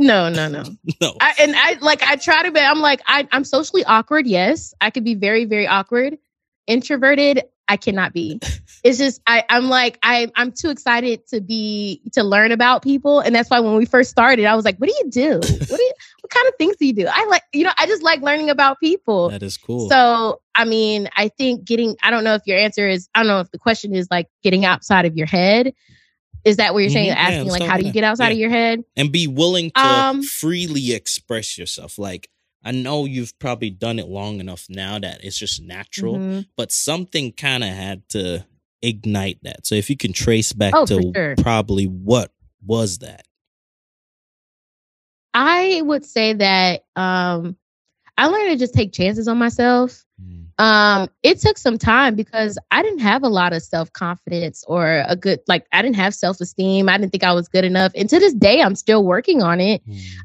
No, 0.00 0.30
no, 0.30 0.48
no. 0.48 0.64
No. 1.00 1.14
I, 1.20 1.34
and 1.38 1.54
I 1.56 1.76
like 1.80 2.02
I 2.02 2.16
try 2.16 2.42
to 2.42 2.50
be. 2.50 2.58
I'm 2.60 2.80
like 2.80 3.00
I, 3.06 3.28
I'm 3.32 3.44
socially 3.44 3.84
awkward. 3.84 4.26
Yes, 4.26 4.74
I 4.80 4.90
could 4.90 5.04
be 5.04 5.14
very, 5.14 5.44
very 5.44 5.66
awkward. 5.66 6.18
Introverted, 6.66 7.42
I 7.68 7.76
cannot 7.76 8.12
be. 8.12 8.40
It's 8.82 8.96
just 8.96 9.20
I. 9.26 9.44
I'm 9.50 9.68
like 9.68 9.98
I. 10.02 10.32
I'm 10.36 10.52
too 10.52 10.70
excited 10.70 11.26
to 11.28 11.42
be 11.42 12.00
to 12.14 12.22
learn 12.22 12.50
about 12.50 12.80
people, 12.82 13.20
and 13.20 13.34
that's 13.34 13.50
why 13.50 13.60
when 13.60 13.76
we 13.76 13.84
first 13.84 14.08
started, 14.08 14.46
I 14.46 14.54
was 14.54 14.64
like, 14.64 14.78
"What 14.78 14.88
do 14.88 14.94
you 15.04 15.10
do? 15.10 15.34
What 15.34 15.68
do 15.68 15.82
you? 15.82 15.92
What 16.22 16.30
kind 16.30 16.48
of 16.48 16.54
things 16.56 16.76
do 16.78 16.86
you 16.86 16.94
do?" 16.94 17.06
I 17.06 17.26
like 17.26 17.42
you 17.52 17.64
know 17.64 17.72
I 17.76 17.84
just 17.86 18.02
like 18.02 18.22
learning 18.22 18.48
about 18.48 18.80
people. 18.80 19.28
that 19.28 19.42
is 19.42 19.58
cool. 19.58 19.90
So 19.90 20.40
I 20.54 20.64
mean, 20.64 21.10
I 21.14 21.28
think 21.28 21.64
getting. 21.66 21.94
I 22.02 22.10
don't 22.10 22.24
know 22.24 22.32
if 22.32 22.40
your 22.46 22.56
answer 22.56 22.88
is. 22.88 23.06
I 23.14 23.18
don't 23.18 23.28
know 23.28 23.40
if 23.40 23.50
the 23.50 23.58
question 23.58 23.94
is 23.94 24.08
like 24.10 24.28
getting 24.42 24.64
outside 24.64 25.04
of 25.04 25.14
your 25.14 25.26
head. 25.26 25.74
Is 26.44 26.56
that 26.56 26.72
what 26.72 26.80
you're 26.80 26.90
saying? 26.90 27.12
Mhm, 27.12 27.16
Asking 27.16 27.48
let's 27.48 27.60
like, 27.60 27.68
how 27.70 27.76
do 27.76 27.84
you 27.86 27.92
get 27.92 28.04
outside 28.04 28.28
Yeah. 28.28 28.32
of 28.32 28.38
your 28.38 28.50
head? 28.50 28.84
and 28.96 29.12
be 29.12 29.26
willing 29.26 29.70
to 29.72 29.80
Um, 29.86 30.22
freely 30.22 30.92
express 30.92 31.56
yourself. 31.58 31.98
Like, 31.98 32.28
I 32.64 32.72
know 32.72 33.04
you've 33.06 33.38
probably 33.38 33.70
done 33.70 33.98
it 33.98 34.08
long 34.08 34.40
enough 34.40 34.66
now 34.68 34.98
that 34.98 35.24
it's 35.24 35.38
just 35.38 35.62
natural, 35.62 36.18
Mhm. 36.18 36.46
but 36.56 36.70
something 36.72 37.32
kind 37.32 37.62
of 37.64 37.70
had 37.70 38.08
to 38.10 38.44
ignite 38.82 39.38
that. 39.42 39.66
So 39.66 39.74
if 39.74 39.88
you 39.90 39.96
can 39.96 40.12
trace 40.12 40.52
back 40.52 40.74
Oh, 40.74 40.86
to 40.86 41.12
sure. 41.14 41.36
probably 41.36 41.86
what 41.86 42.32
was 42.64 42.98
that? 42.98 43.26
I 45.32 45.80
would 45.82 46.04
say 46.04 46.32
that 46.34 46.84
um, 46.96 47.56
I 48.18 48.26
learned 48.26 48.50
to 48.50 48.56
just 48.56 48.74
take 48.74 48.92
chances 48.92 49.28
on 49.28 49.38
myself. 49.38 50.04
Um, 50.60 51.08
it 51.22 51.40
took 51.40 51.56
some 51.56 51.78
time 51.78 52.14
because 52.16 52.58
I 52.70 52.82
didn't 52.82 52.98
have 52.98 53.22
a 53.22 53.30
lot 53.30 53.54
of 53.54 53.62
self 53.62 53.90
confidence 53.94 54.62
or 54.68 55.02
a 55.08 55.16
good 55.16 55.40
like 55.48 55.66
I 55.72 55.80
didn't 55.80 55.96
have 55.96 56.14
self 56.14 56.38
esteem. 56.38 56.86
I 56.86 56.98
didn't 56.98 57.12
think 57.12 57.24
I 57.24 57.32
was 57.32 57.48
good 57.48 57.64
enough, 57.64 57.92
and 57.94 58.10
to 58.10 58.18
this 58.18 58.34
day, 58.34 58.60
I'm 58.60 58.74
still 58.74 59.02
working 59.02 59.42
on 59.42 59.58
it. 59.58 59.80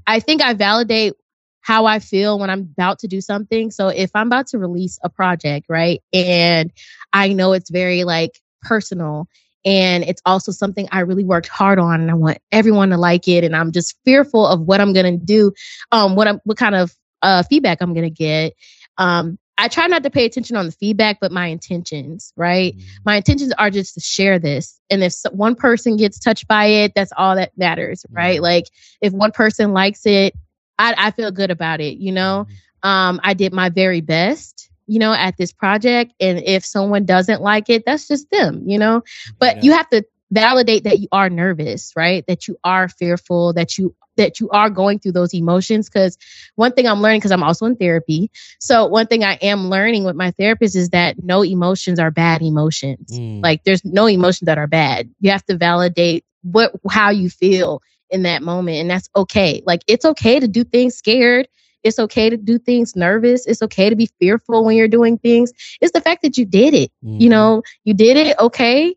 I 0.08 0.20
think 0.20 0.42
I 0.42 0.54
validate 0.54 1.14
how 1.62 1.86
I 1.86 2.00
feel 2.00 2.38
when 2.38 2.50
I'm 2.50 2.70
about 2.78 3.00
to 3.00 3.08
do 3.08 3.22
something. 3.22 3.72
So 3.72 3.88
if 3.88 4.12
I'm 4.14 4.28
about 4.28 4.48
to 4.48 4.60
release 4.60 5.00
a 5.04 5.10
project, 5.10 5.68
right, 5.70 6.04
and 6.12 6.70
I 7.14 7.30
know 7.30 7.54
it's 7.54 7.70
very 7.70 8.04
like 8.04 8.38
personal 8.62 9.30
and 9.64 10.04
it's 10.04 10.22
also 10.26 10.52
something 10.52 10.90
I 10.92 11.00
really 11.00 11.24
worked 11.24 11.48
hard 11.48 11.80
on 11.80 12.02
and 12.02 12.12
I 12.12 12.14
want 12.14 12.40
everyone 12.52 12.90
to 12.90 12.98
like 12.98 13.30
it 13.30 13.46
and 13.46 13.56
I'm 13.56 13.72
just 13.72 13.96
fearful 14.04 14.46
of 14.46 14.60
what 14.60 14.82
I'm 14.82 14.92
going 14.92 15.18
to 15.18 15.26
do, 15.26 15.54
um 15.94 16.18
what 16.18 16.28
I'm 16.28 16.42
what 16.44 16.58
kind 16.58 16.76
of 16.76 16.94
uh 17.22 17.44
feedback 17.44 17.78
I'm 17.80 17.94
going 17.94 18.04
to 18.04 18.10
get. 18.10 18.52
Um 18.98 19.40
I 19.58 19.68
try 19.70 19.88
not 19.88 20.04
to 20.04 20.10
pay 20.10 20.26
attention 20.26 20.56
on 20.58 20.66
the 20.66 20.72
feedback 20.72 21.18
but 21.22 21.32
my 21.32 21.48
intentions, 21.48 22.34
right? 22.36 22.76
my 23.06 23.16
intentions 23.18 23.54
are 23.58 23.70
just 23.70 23.94
to 23.96 24.02
share 24.02 24.38
this. 24.40 24.80
And 24.90 25.04
if 25.04 25.14
one 25.32 25.56
person 25.56 25.96
gets 25.98 26.20
touched 26.20 26.48
by 26.48 26.66
it 26.66 26.94
that's 26.96 27.12
all 27.18 27.36
that 27.36 27.52
matters 27.58 28.06
right? 28.12 28.40
Mhm. 28.40 28.44
like 28.44 28.66
if 29.02 29.14
one 29.14 29.32
person 29.32 29.74
likes 29.74 30.06
it 30.06 30.34
I, 30.78 30.94
I 30.98 31.12
feel 31.12 31.32
good 31.32 31.52
about 31.52 31.80
it 31.82 31.98
you 31.98 32.12
know? 32.12 32.48
Um 32.84 33.20
i 33.24 33.34
did 33.34 33.54
my 33.54 33.70
very 33.70 34.02
best 34.02 34.70
you 34.88 35.00
know 35.00 35.14
at 35.14 35.38
this 35.38 35.52
project. 35.54 36.14
And 36.20 36.40
if 36.40 36.66
someone 36.66 37.06
doesn't 37.06 37.42
like 37.42 37.70
it 37.70 37.84
that's 37.86 38.08
just 38.08 38.30
them 38.32 38.64
you 38.68 38.78
know? 38.78 39.04
But 39.40 39.58
Yeah. 39.58 39.62
you 39.64 39.72
have 39.74 39.90
to 39.90 40.04
validate 40.32 40.84
that 40.84 41.00
you 41.00 41.08
are 41.12 41.30
nervous 41.30 41.94
right? 41.96 42.26
That 42.28 42.48
you 42.48 42.58
are 42.64 42.90
fearful 42.90 43.54
that 43.54 43.78
you 43.78 43.96
that 44.18 44.40
you 44.40 44.50
are 44.50 44.70
going 44.70 45.00
through 45.00 45.12
those 45.14 45.34
emotions 45.34 45.90
because 45.90 46.18
one 46.56 46.72
thing 46.72 46.88
i'm 46.88 47.02
learning 47.02 47.20
because 47.20 47.32
i'm 47.32 47.44
also 47.44 47.66
in 47.66 47.76
therapy. 47.76 48.30
So 48.60 48.86
one 48.88 49.08
thing 49.08 49.24
i 49.24 49.34
am 49.42 49.70
learning 49.70 50.04
with 50.04 50.16
my 50.16 50.32
therapist 50.32 50.76
is 50.76 50.90
that 50.90 51.24
no 51.24 51.44
emotions 51.44 52.00
are 52.00 52.12
bad 52.12 52.42
emotions. 52.42 53.20
Mm. 53.20 53.42
like 53.44 53.64
there's 53.64 53.84
no 53.86 54.08
emotions 54.08 54.46
that 54.48 54.58
are 54.58 54.68
bad. 54.68 55.10
You 55.20 55.32
have 55.32 55.46
to 55.46 55.58
validate 55.58 56.26
what 56.44 56.72
how 56.90 57.10
you 57.10 57.30
feel 57.30 57.82
in 58.10 58.24
that 58.24 58.44
moment 58.44 58.78
and 58.78 58.90
that's 58.90 59.10
okay. 59.16 59.64
Like 59.66 59.82
it's 59.88 60.06
okay 60.06 60.40
to 60.40 60.48
do 60.48 60.64
things 60.64 60.96
scared. 60.96 61.48
It's 61.84 62.00
okay 62.00 62.30
to 62.32 62.38
do 62.38 62.58
things 62.58 62.96
nervous. 62.96 63.46
It's 63.46 63.62
okay 63.62 63.90
to 63.90 63.96
be 63.96 64.10
fearful 64.20 64.66
when 64.66 64.76
you're 64.76 64.88
doing 64.88 65.18
things. 65.20 65.52
It's 65.82 65.92
the 65.94 66.02
fact 66.02 66.24
that 66.24 66.38
you 66.38 66.46
did 66.46 66.74
it 66.74 66.92
you 67.02 67.28
Mhm. 67.28 67.32
know? 67.32 67.64
You 67.84 67.94
did 67.94 68.18
it 68.18 68.38
okay 68.40 68.96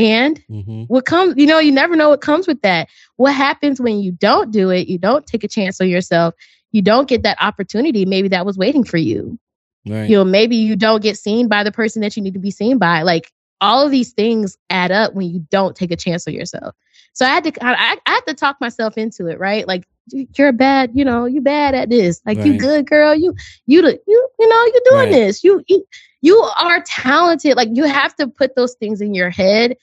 and 0.00 0.42
Mhm. 0.50 0.86
what 0.88 1.04
comes 1.04 1.34
you 1.36 1.46
know 1.46 1.58
you 1.58 1.70
never 1.72 1.94
know 1.94 2.08
what 2.08 2.20
comes 2.22 2.46
with 2.46 2.60
that. 2.62 2.88
What 3.16 3.34
happens 3.34 3.80
when 3.80 4.00
you 4.00 4.12
don't 4.12 4.50
do 4.50 4.70
it 4.70 4.88
you 4.88 4.98
don't 4.98 5.26
take 5.26 5.44
a 5.44 5.48
chance 5.48 5.80
on 5.80 5.88
yourself 5.88 6.34
you 6.72 6.80
don't 6.82 7.08
get 7.08 7.22
that 7.24 7.36
opportunity 7.40 8.04
maybe 8.06 8.28
that 8.28 8.46
was 8.46 8.56
waiting 8.56 8.84
for 8.84 8.96
you. 8.96 9.38
Right. 9.86 10.08
you 10.10 10.16
know 10.16 10.24
maybe 10.24 10.56
you 10.56 10.76
don't 10.76 11.02
get 11.02 11.16
seen 11.18 11.48
by 11.48 11.62
the 11.64 11.72
person 11.72 12.02
that 12.02 12.16
you 12.16 12.22
need 12.22 12.34
to 12.34 12.40
be 12.40 12.50
seen 12.50 12.78
by. 12.78 13.02
Like 13.02 13.30
all 13.60 13.84
of 13.84 13.90
these 13.90 14.12
things 14.12 14.56
add 14.70 14.90
up 14.90 15.14
when 15.14 15.28
you 15.30 15.40
don't 15.50 15.76
take 15.76 15.90
a 15.90 15.96
chance 15.96 16.26
on 16.26 16.32
yourself. 16.34 16.74
So 17.12 17.26
i 17.26 17.28
had 17.28 17.44
to 17.44 17.52
i, 17.64 17.96
I 18.06 18.10
had 18.10 18.26
to 18.28 18.34
talk 18.34 18.56
myself 18.60 18.96
into 18.96 19.26
it 19.26 19.38
right? 19.38 19.66
Like 19.68 19.84
"You- 20.12 20.28
you're 20.38 20.52
bad 20.52 20.90
you 20.94 21.04
know 21.04 21.24
you 21.26 21.40
bad 21.42 21.74
at 21.74 21.90
this. 21.90 22.20
Like 22.26 22.38
you 22.44 22.58
good 22.58 22.86
girl. 22.88 23.14
You 23.14 23.34
you 23.66 23.82
you 23.86 24.28
you 24.40 24.48
know 24.48 24.64
you're 24.72 24.82
doing 24.90 25.10
Right. 25.10 25.12
this. 25.12 25.42
You, 25.44 25.62
you 25.68 25.84
you 26.20 26.36
are 26.36 26.82
talented. 26.86 27.56
Like 27.56 27.70
you 27.72 27.84
have 27.84 28.14
to 28.16 28.28
put 28.28 28.54
those 28.56 28.74
things 28.74 29.00
in 29.00 29.14
your 29.14 29.30
head 29.30 29.76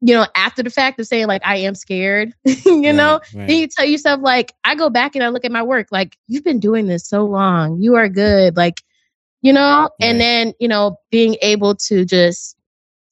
you 0.00 0.14
know 0.14 0.26
after 0.34 0.62
the 0.62 0.70
fact 0.70 0.98
of 0.98 1.06
saying 1.06 1.26
like 1.26 1.42
i 1.44 1.56
am 1.56 1.74
scared 1.74 2.32
you 2.44 2.92
know? 2.92 3.14
Right, 3.14 3.34
right. 3.34 3.48
then 3.48 3.56
you 3.56 3.68
tell 3.68 3.84
yourself 3.84 4.20
like 4.22 4.52
i 4.64 4.74
go 4.74 4.90
back 4.90 5.14
and 5.14 5.24
i 5.24 5.28
look 5.28 5.44
at 5.44 5.52
my 5.52 5.62
work 5.62 5.88
like 5.90 6.16
you've 6.26 6.44
been 6.44 6.60
doing 6.60 6.86
this 6.86 7.06
so 7.06 7.24
long. 7.24 7.80
You 7.80 7.96
are 7.96 8.08
good 8.08 8.56
like 8.56 8.82
you 9.42 9.52
know? 9.52 9.82
Right. 9.82 10.08
and 10.08 10.20
then 10.20 10.52
you 10.60 10.68
know 10.68 10.98
being 11.10 11.36
able 11.42 11.74
to 11.76 12.04
just 12.04 12.56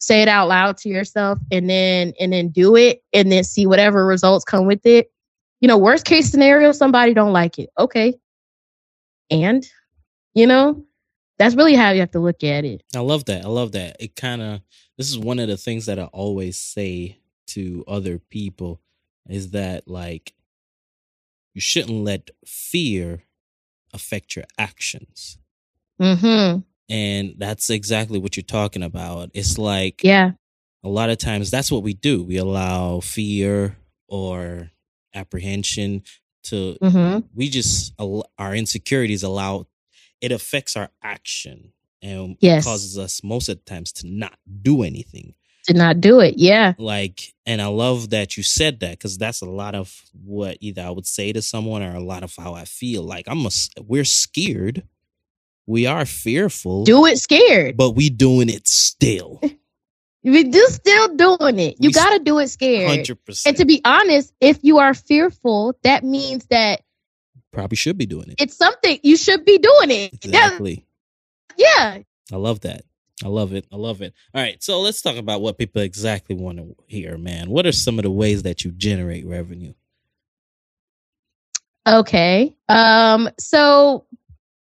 say 0.01 0.23
it 0.23 0.29
out 0.29 0.49
loud 0.49 0.77
to 0.79 0.89
yourself 0.89 1.39
and 1.51 1.69
then 1.69 2.13
and 2.21 2.33
then 2.33 2.49
do 2.49 2.77
it 2.77 3.03
and 3.13 3.31
then 3.33 3.45
see 3.45 3.67
whatever 3.67 4.07
results 4.07 4.45
come 4.45 4.67
with 4.67 4.85
it. 4.87 5.11
You 5.61 5.69
know 5.69 5.79
worst 5.79 6.05
case 6.05 6.31
scenario 6.31 6.73
somebody 6.73 7.15
don't 7.15 7.33
like 7.33 7.59
it. 7.59 7.71
Okay. 7.79 8.15
And 9.31 9.67
you 10.35 10.47
know 10.47 10.85
that's 11.39 11.55
really 11.55 11.75
how 11.75 11.91
you 11.91 12.01
have 12.01 12.11
to 12.11 12.21
look 12.21 12.43
at 12.45 12.65
it 12.65 12.83
I 12.97 13.01
love 13.01 13.25
that. 13.27 13.45
I 13.45 13.49
love 13.49 13.73
that. 13.73 13.97
It 14.01 14.17
kind 14.17 14.43
of 14.43 14.61
this 14.97 15.09
is 15.11 15.19
one 15.19 15.39
of 15.39 15.49
the 15.49 15.57
things 15.57 15.87
that 15.87 15.99
I 15.99 16.05
always 16.05 16.59
say 16.59 17.19
to 17.49 17.85
other 17.87 18.19
people 18.19 18.81
is 19.29 19.51
that 19.51 19.87
like 19.89 20.35
you 21.55 21.61
shouldn't 21.61 22.05
let 22.05 22.31
fear 22.47 23.23
affect 23.93 24.37
your 24.37 24.45
actions. 24.59 25.39
mm-hmm 26.01 26.61
And 26.89 27.35
that's 27.39 27.71
exactly 27.71 28.19
what 28.19 28.37
you're 28.37 28.43
talking 28.45 28.83
about. 28.83 29.31
It's 29.35 29.59
like 29.59 30.03
yeah 30.03 30.33
a 30.85 30.89
lot 30.89 31.11
of 31.11 31.19
times 31.19 31.51
that's 31.51 31.71
what 31.71 31.83
we 31.83 31.95
do. 31.95 32.23
We 32.23 32.37
allow 32.37 33.01
fear 33.01 33.77
or 34.09 34.71
apprehension 35.15 36.03
to 36.45 36.77
mm-hmm 36.83 37.27
we 37.35 37.49
just 37.49 37.95
our 38.39 38.55
insecurities 38.55 39.23
allow 39.23 39.67
it 40.21 40.33
affects 40.33 40.77
our 40.77 40.91
action 41.03 41.73
and 42.03 42.37
Yes. 42.41 42.65
causes 42.65 42.97
us 42.99 43.23
most 43.25 43.49
of 43.49 43.57
the 43.59 43.65
times 43.65 43.93
to 43.93 44.07
not 44.07 44.39
do 44.63 44.83
anything. 44.83 45.35
To 45.67 45.75
not 45.75 46.01
do 46.01 46.21
it 46.21 46.35
yeah. 46.39 46.73
Like 46.79 47.35
and 47.45 47.61
i 47.61 47.67
love 47.67 48.11
that 48.11 48.37
you 48.37 48.43
said 48.43 48.81
that 48.81 48.93
because 48.93 49.19
that's 49.19 49.43
a 49.43 49.47
lot 49.47 49.75
of 49.75 50.03
what 50.25 50.57
either 50.61 50.83
i 50.83 50.91
would 50.91 51.07
say 51.07 51.33
to 51.33 51.43
someone 51.43 51.83
or 51.83 51.95
a 51.95 52.01
lot 52.01 52.23
of 52.23 52.35
how 52.37 52.55
i 52.55 52.65
feel. 52.65 53.03
Like 53.03 53.27
i'm 53.29 53.45
a 53.45 53.51
we're 53.81 54.05
scared. 54.05 54.85
We 55.67 55.85
are 55.87 56.07
fearful. 56.07 56.85
Do 56.85 57.05
it 57.05 57.19
scared. 57.19 57.77
But 57.77 57.91
we 57.91 58.09
doing 58.09 58.49
it 58.49 58.67
still. 58.67 59.41
We 60.25 60.43
do 60.45 60.67
still 60.69 61.15
doing 61.15 61.59
it. 61.61 61.77
You 61.79 61.89
We 61.89 61.93
got 61.93 62.11
to 62.11 62.19
do 62.19 62.39
it 62.41 62.49
scared. 62.49 63.07
100% 63.07 63.47
And 63.47 63.57
to 63.57 63.65
be 63.65 63.81
honest, 63.85 64.33
if 64.41 64.59
you 64.63 64.79
are 64.79 64.93
fearful, 64.93 65.79
that 65.85 66.03
means 66.05 66.45
that 66.51 66.83
probably 67.53 67.77
should 67.77 67.97
be 67.99 68.07
doing 68.07 68.29
it 68.29 68.35
it's 68.39 68.57
something 68.57 68.99
you 69.03 69.17
should 69.17 69.45
be 69.45 69.59
doing 69.59 69.91
it. 69.91 70.13
Exactly 70.13 70.85
yeah. 71.57 71.99
I 72.33 72.37
love 72.37 72.61
that. 72.61 72.83
I 73.25 73.29
love 73.29 73.53
it. 73.53 73.67
I 73.73 73.77
love 73.77 74.01
it. 74.01 74.15
All 74.33 74.41
right, 74.41 74.63
so 74.63 74.81
let's 74.81 75.03
talk 75.03 75.17
about 75.17 75.41
what 75.41 75.59
people 75.59 75.83
exactly 75.83 76.37
want 76.37 76.59
to 76.59 76.77
hear, 76.87 77.19
man. 77.19 77.51
What 77.51 77.67
are 77.67 77.73
some 77.73 77.99
of 77.99 78.05
the 78.05 78.11
ways 78.13 78.45
that 78.45 78.65
you 78.65 78.71
generate 78.71 79.27
revenue? 79.27 79.73
Okay. 81.87 82.55
Um, 82.69 83.29
so 83.39 84.07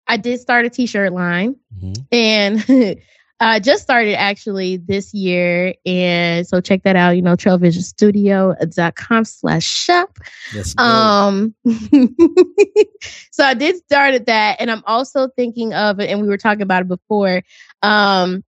I 0.06 0.18
did 0.18 0.40
start 0.42 0.66
a 0.66 0.70
t-shirt 0.70 1.12
line 1.14 1.56
Mhm. 1.82 2.06
and 2.12 3.02
I 3.40 3.60
just 3.60 3.84
started 3.84 4.16
actually 4.16 4.78
this 4.78 5.14
year. 5.14 5.76
And 5.86 6.48
so 6.48 6.62
check 6.62 6.84
that 6.84 6.96
out, 6.96 7.12
you 7.18 7.22
know, 7.22 7.36
trellvisionstudio.com 7.36 9.26
slash 9.26 9.64
shop. 9.66 10.18
Um, 10.78 11.54
so 13.32 13.44
I 13.44 13.54
did 13.54 13.78
start 13.78 14.14
at 14.14 14.28
that, 14.28 14.58
and 14.60 14.72
I'm 14.72 14.84
also 14.86 15.28
thinking 15.36 15.74
of 15.74 16.00
it, 16.00 16.10
and 16.10 16.22
we 16.22 16.28
were 16.28 16.38
talking 16.38 16.62
about 16.62 16.84
it 16.84 16.88
before. 16.88 17.44
Um, 17.82 18.44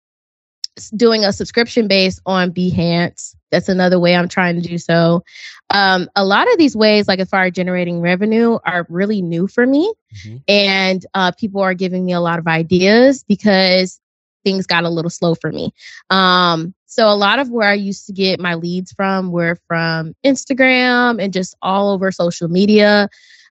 doing 0.96 1.24
a 1.24 1.32
subscription 1.32 1.86
based 1.86 2.20
on 2.26 2.50
Behance. 2.52 3.36
That's 3.52 3.68
another 3.68 4.00
way 4.00 4.16
I'm 4.16 4.28
trying 4.28 4.60
to 4.60 4.68
do 4.68 4.76
so. 4.76 5.22
Um, 5.70 6.08
a 6.16 6.24
lot 6.24 6.50
of 6.52 6.58
these 6.58 6.76
ways, 6.76 7.06
like 7.06 7.20
as 7.20 7.28
far 7.30 7.44
as 7.44 7.52
generating 7.52 8.00
revenue, 8.00 8.58
are 8.64 8.84
really 8.88 9.22
new 9.22 9.46
for 9.46 9.64
me, 9.66 9.92
Mhm. 10.26 10.42
and 10.48 11.06
uh, 11.14 11.30
people 11.32 11.60
are 11.62 11.74
giving 11.74 12.04
me 12.04 12.12
a 12.12 12.20
lot 12.20 12.38
of 12.38 12.46
ideas 12.48 13.24
because 13.26 14.00
things 14.44 14.66
got 14.66 14.84
a 14.84 14.90
little 14.90 15.10
slow 15.10 15.34
for 15.34 15.50
me. 15.50 15.72
Um, 16.10 16.74
so 16.86 17.08
a 17.08 17.16
lot 17.16 17.40
of 17.40 17.50
where 17.50 17.68
I 17.68 17.74
used 17.74 18.06
to 18.06 18.12
get 18.12 18.38
my 18.38 18.54
leads 18.54 18.92
from 18.92 19.32
were 19.32 19.58
from 19.66 20.14
Instagram 20.24 21.22
and 21.22 21.32
just 21.32 21.56
all 21.60 21.90
over 21.90 22.12
social 22.12 22.48
media. 22.48 23.08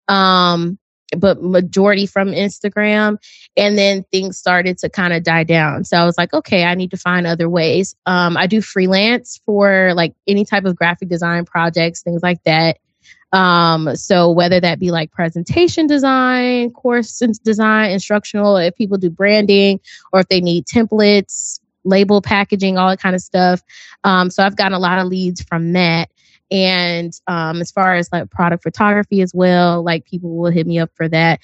Um, 0.08 0.80
but 1.18 1.42
majority 1.42 2.06
from 2.06 2.30
Instagram. 2.32 3.18
And 3.56 3.78
then 3.78 4.04
things 4.12 4.38
started 4.38 4.78
to 4.80 4.90
kind 4.90 5.14
of 5.14 5.24
die 5.24 5.44
down. 5.44 5.84
So 5.84 5.98
I 5.98 6.06
was 6.06 6.18
like, 6.18 6.34
okay, 6.34 6.64
I 6.64 6.76
need 6.76 6.92
to 6.92 6.98
find 6.98 7.28
other 7.28 7.50
ways. 7.50 7.96
Um, 8.06 8.38
I 8.38 8.48
do 8.48 8.62
freelance 8.62 9.40
for 9.46 9.94
like 9.94 10.16
any 10.28 10.46
type 10.46 10.66
of 10.66 10.76
graphic 10.76 11.10
design 11.10 11.46
projects, 11.46 12.02
things 12.02 12.24
like 12.24 12.42
that. 12.44 12.78
Um, 13.34 13.96
so 13.96 14.32
whether 14.32 14.60
that 14.62 14.80
be 14.80 14.92
like 14.92 15.12
presentation 15.12 15.88
design, 15.88 16.72
course 16.72 17.20
design, 17.44 17.92
instructional, 17.92 18.58
if 18.58 18.76
people 18.76 18.98
do 18.98 19.10
branding 19.10 19.80
or 20.14 20.20
if 20.20 20.28
they 20.30 20.40
need 20.40 20.66
templates, 20.66 21.60
label 21.84 22.22
packaging, 22.22 22.78
all 22.78 22.90
that 22.90 23.02
kind 23.02 23.16
of 23.16 23.22
stuff. 23.22 23.62
Um, 24.04 24.30
so 24.30 24.44
I've 24.44 24.56
gotten 24.56 24.74
a 24.74 24.80
lot 24.80 25.00
of 25.00 25.08
leads 25.08 25.42
from 25.42 25.74
that. 25.74 26.10
And 26.52 27.12
um, 27.28 27.60
as 27.60 27.72
far 27.72 27.96
as 27.96 28.12
like 28.12 28.30
product 28.30 28.64
photography 28.64 29.22
as 29.22 29.34
well, 29.34 29.84
like 29.84 30.06
people 30.06 30.38
will 30.38 30.52
hit 30.52 30.68
me 30.68 30.80
up 30.80 30.92
for 30.94 31.10
that. 31.10 31.40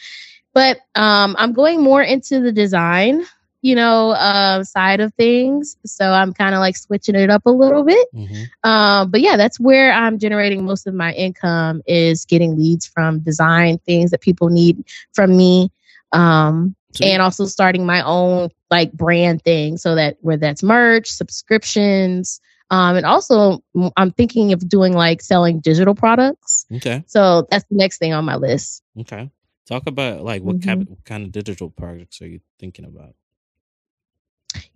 But 0.54 0.78
um, 0.96 1.36
I'm 1.40 1.54
going 1.54 1.82
more 1.82 2.04
into 2.04 2.40
the 2.40 2.52
design 2.52 3.26
you 3.62 3.76
know, 3.76 4.12
uh, 4.12 4.64
side 4.64 5.00
of 5.00 5.14
things. 5.16 5.76
So 5.86 6.12
I'm 6.12 6.34
kind 6.34 6.56
of 6.56 6.60
like 6.60 6.78
switching 6.78 7.16
it 7.16 7.30
up 7.30 7.46
a 7.46 7.52
little 7.52 7.84
bit. 7.84 8.08
Mm-hmm. 8.14 8.70
Um, 8.70 9.12
but 9.12 9.22
yeah, 9.22 9.38
that's 9.38 9.60
where 9.60 9.92
I'm 9.92 10.18
generating 10.20 10.66
most 10.66 10.88
of 10.88 10.94
my 10.94 11.14
income 11.14 11.82
is 11.86 12.26
getting 12.26 12.58
leads 12.58 12.86
from 12.86 13.20
design 13.20 13.80
things 13.80 14.12
that 14.12 14.22
people 14.22 14.50
need 14.50 14.84
from 15.14 15.36
me. 15.36 15.72
Um, 16.12 16.76
and 17.02 17.22
also 17.22 17.46
starting 17.46 17.86
my 17.86 18.02
own 18.02 18.50
like 18.72 18.92
brand 18.94 19.44
thing 19.44 19.78
so 19.78 19.96
that 19.96 20.18
where 20.22 20.38
that's 20.38 20.64
merch, 20.64 21.08
subscriptions, 21.08 22.42
um, 22.72 22.96
and 22.98 23.06
also 23.06 23.64
I'm 23.98 24.12
thinking 24.12 24.54
of 24.54 24.68
doing 24.68 24.94
like 24.94 25.22
selling 25.22 25.60
digital 25.60 25.96
products. 25.96 26.66
Okay. 26.76 27.04
So 27.08 27.48
that's 27.50 27.66
the 27.66 27.76
next 27.76 27.98
thing 27.98 28.14
on 28.14 28.26
my 28.26 28.36
list. 28.36 28.84
Okay. 29.00 29.30
Talk 29.68 29.88
about 29.88 30.24
like 30.24 30.42
what, 30.42 30.58
mm-hmm. 30.58 30.70
kind, 30.70 30.82
of, 30.82 30.90
what 30.90 31.06
kind 31.06 31.26
of 31.26 31.32
digital 31.32 31.70
products 31.70 32.22
are 32.22 32.28
you 32.28 32.42
thinking 32.60 32.86
about? 32.86 33.16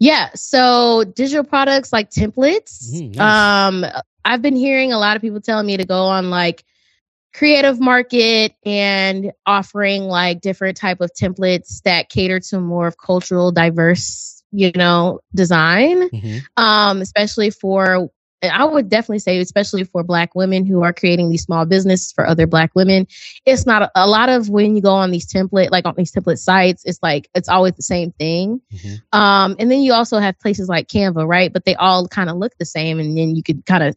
Yeah. 0.04 0.32
So 0.36 1.06
digital 1.06 1.46
products 1.46 1.94
like 1.94 2.10
templates. 2.10 2.94
Mm, 2.94 3.16
nice. 3.16 3.74
Um, 3.74 3.86
I've 4.26 4.42
been 4.42 4.58
hearing 4.58 4.92
a 4.92 5.00
lot 5.00 5.16
of 5.16 5.22
people 5.22 5.40
telling 5.40 5.66
me 5.66 5.78
to 5.78 5.86
go 5.86 6.04
on 6.04 6.30
like 6.30 6.66
creative 7.34 7.80
market 7.80 8.54
and 8.66 9.32
offering 9.46 10.04
like 10.04 10.42
different 10.42 10.76
type 10.76 11.00
of 11.00 11.10
templates 11.14 11.82
that 11.84 12.10
cater 12.10 12.42
to 12.42 12.60
more 12.60 12.86
of 12.86 12.98
cultural 12.98 13.54
diverse 13.54 14.44
you 14.52 14.72
know 14.76 15.20
design 15.34 16.10
mm-hmm. 16.10 16.38
um 16.62 17.02
especially 17.02 17.50
for 17.50 18.10
and 18.44 18.52
I 18.52 18.66
would 18.66 18.90
definitely 18.90 19.20
say, 19.20 19.40
especially 19.40 19.86
for 19.86 20.04
Black 20.04 20.36
women 20.36 20.66
who 20.66 20.84
are 20.84 20.92
creating 20.92 21.30
these 21.30 21.44
small 21.44 21.66
businesses 21.66 22.12
for 22.12 22.28
other 22.28 22.46
Black 22.46 22.72
women, 22.76 23.08
it's 23.46 23.66
not 23.66 23.84
a, 23.84 23.92
a, 23.96 24.06
lot 24.06 24.28
of 24.28 24.50
when 24.50 24.76
you 24.76 24.82
go 24.82 24.94
on 24.94 25.12
these 25.12 25.26
template, 25.26 25.72
like 25.72 25.86
on 25.86 25.96
these 25.96 26.12
template 26.12 26.40
sites, 26.40 26.84
it's 26.86 27.00
like 27.02 27.30
it's 27.34 27.48
always 27.48 27.74
the 27.76 27.84
same 27.84 28.12
thing. 28.12 28.62
Mm-hmm. 28.74 29.18
Um, 29.18 29.56
and 29.60 29.72
then 29.72 29.80
you 29.80 29.94
also 29.94 30.20
have 30.20 30.38
places 30.40 30.68
like 30.68 30.90
Canva, 30.90 31.26
right? 31.26 31.54
But 31.54 31.64
they 31.64 31.76
all 31.76 32.06
kind 32.10 32.30
of 32.30 32.36
look 32.36 32.52
the 32.60 32.66
same, 32.66 33.00
and 33.00 33.18
then 33.18 33.36
you 33.36 33.44
could 33.44 33.66
kind 33.66 33.82
of 33.82 33.96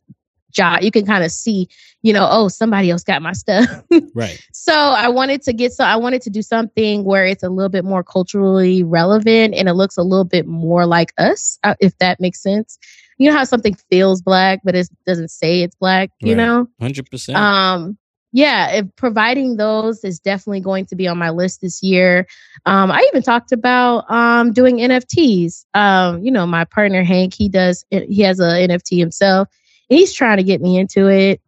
jot, 0.52 0.84
you 0.84 0.92
can 0.92 1.04
kind 1.04 1.24
of 1.24 1.32
see, 1.32 1.68
you 2.02 2.12
know, 2.12 2.26
oh, 2.30 2.46
somebody 2.46 2.88
else 2.88 3.02
got 3.02 3.20
my 3.22 3.32
stuff. 3.32 3.68
right. 4.14 4.40
So 4.52 4.72
I 4.72 5.08
wanted 5.08 5.42
to 5.42 5.52
get 5.52 5.72
so 5.72 5.84
I 5.84 5.96
wanted 5.96 6.22
to 6.22 6.30
do 6.30 6.40
something 6.40 7.02
where 7.02 7.26
it's 7.26 7.42
a 7.42 7.50
little 7.50 7.68
bit 7.68 7.84
more 7.84 8.04
culturally 8.04 8.84
relevant 8.84 9.54
and 9.54 9.68
it 9.68 9.74
looks 9.74 9.96
a 9.96 10.02
little 10.04 10.24
bit 10.24 10.46
more 10.46 10.86
like 10.86 11.12
us, 11.18 11.58
uh, 11.64 11.74
if 11.80 11.98
that 11.98 12.20
makes 12.20 12.40
sense 12.40 12.78
you 13.18 13.30
know 13.30 13.37
how 13.37 13.44
something 13.44 13.75
feels 13.90 14.23
black, 14.23 14.61
but 14.64 14.75
it 14.75 14.88
doesn't 15.06 15.30
say 15.30 15.62
it's 15.62 15.75
black, 15.75 16.11
you 16.20 16.37
right. 16.37 16.37
know? 16.37 16.68
100%. 16.80 17.35
Um, 17.35 17.99
yeah, 18.32 18.70
if 18.73 18.87
providing 18.96 19.56
those 19.56 20.04
is 20.04 20.20
definitely 20.20 20.61
going 20.61 20.85
to 20.87 20.96
be 20.96 21.08
on 21.08 21.16
my 21.16 21.31
list 21.31 21.62
this 21.62 21.83
year. 21.83 22.26
Um, 22.66 22.90
I 22.90 23.00
even 23.09 23.22
talked 23.22 23.50
about 23.50 24.11
um, 24.11 24.52
doing 24.52 24.76
NFTs. 24.76 25.64
Um, 25.72 26.22
you 26.22 26.31
know, 26.31 26.46
my 26.46 26.66
partner 26.66 27.02
Hank, 27.02 27.33
he 27.33 27.48
does 27.48 27.85
he 27.90 28.20
has 28.22 28.38
a 28.38 28.68
NFT 28.68 28.98
himself. 28.98 29.48
he's 29.88 30.12
trying 30.12 30.37
to 30.37 30.42
get 30.42 30.61
me 30.61 30.79
into 30.79 31.07
it. 31.09 31.40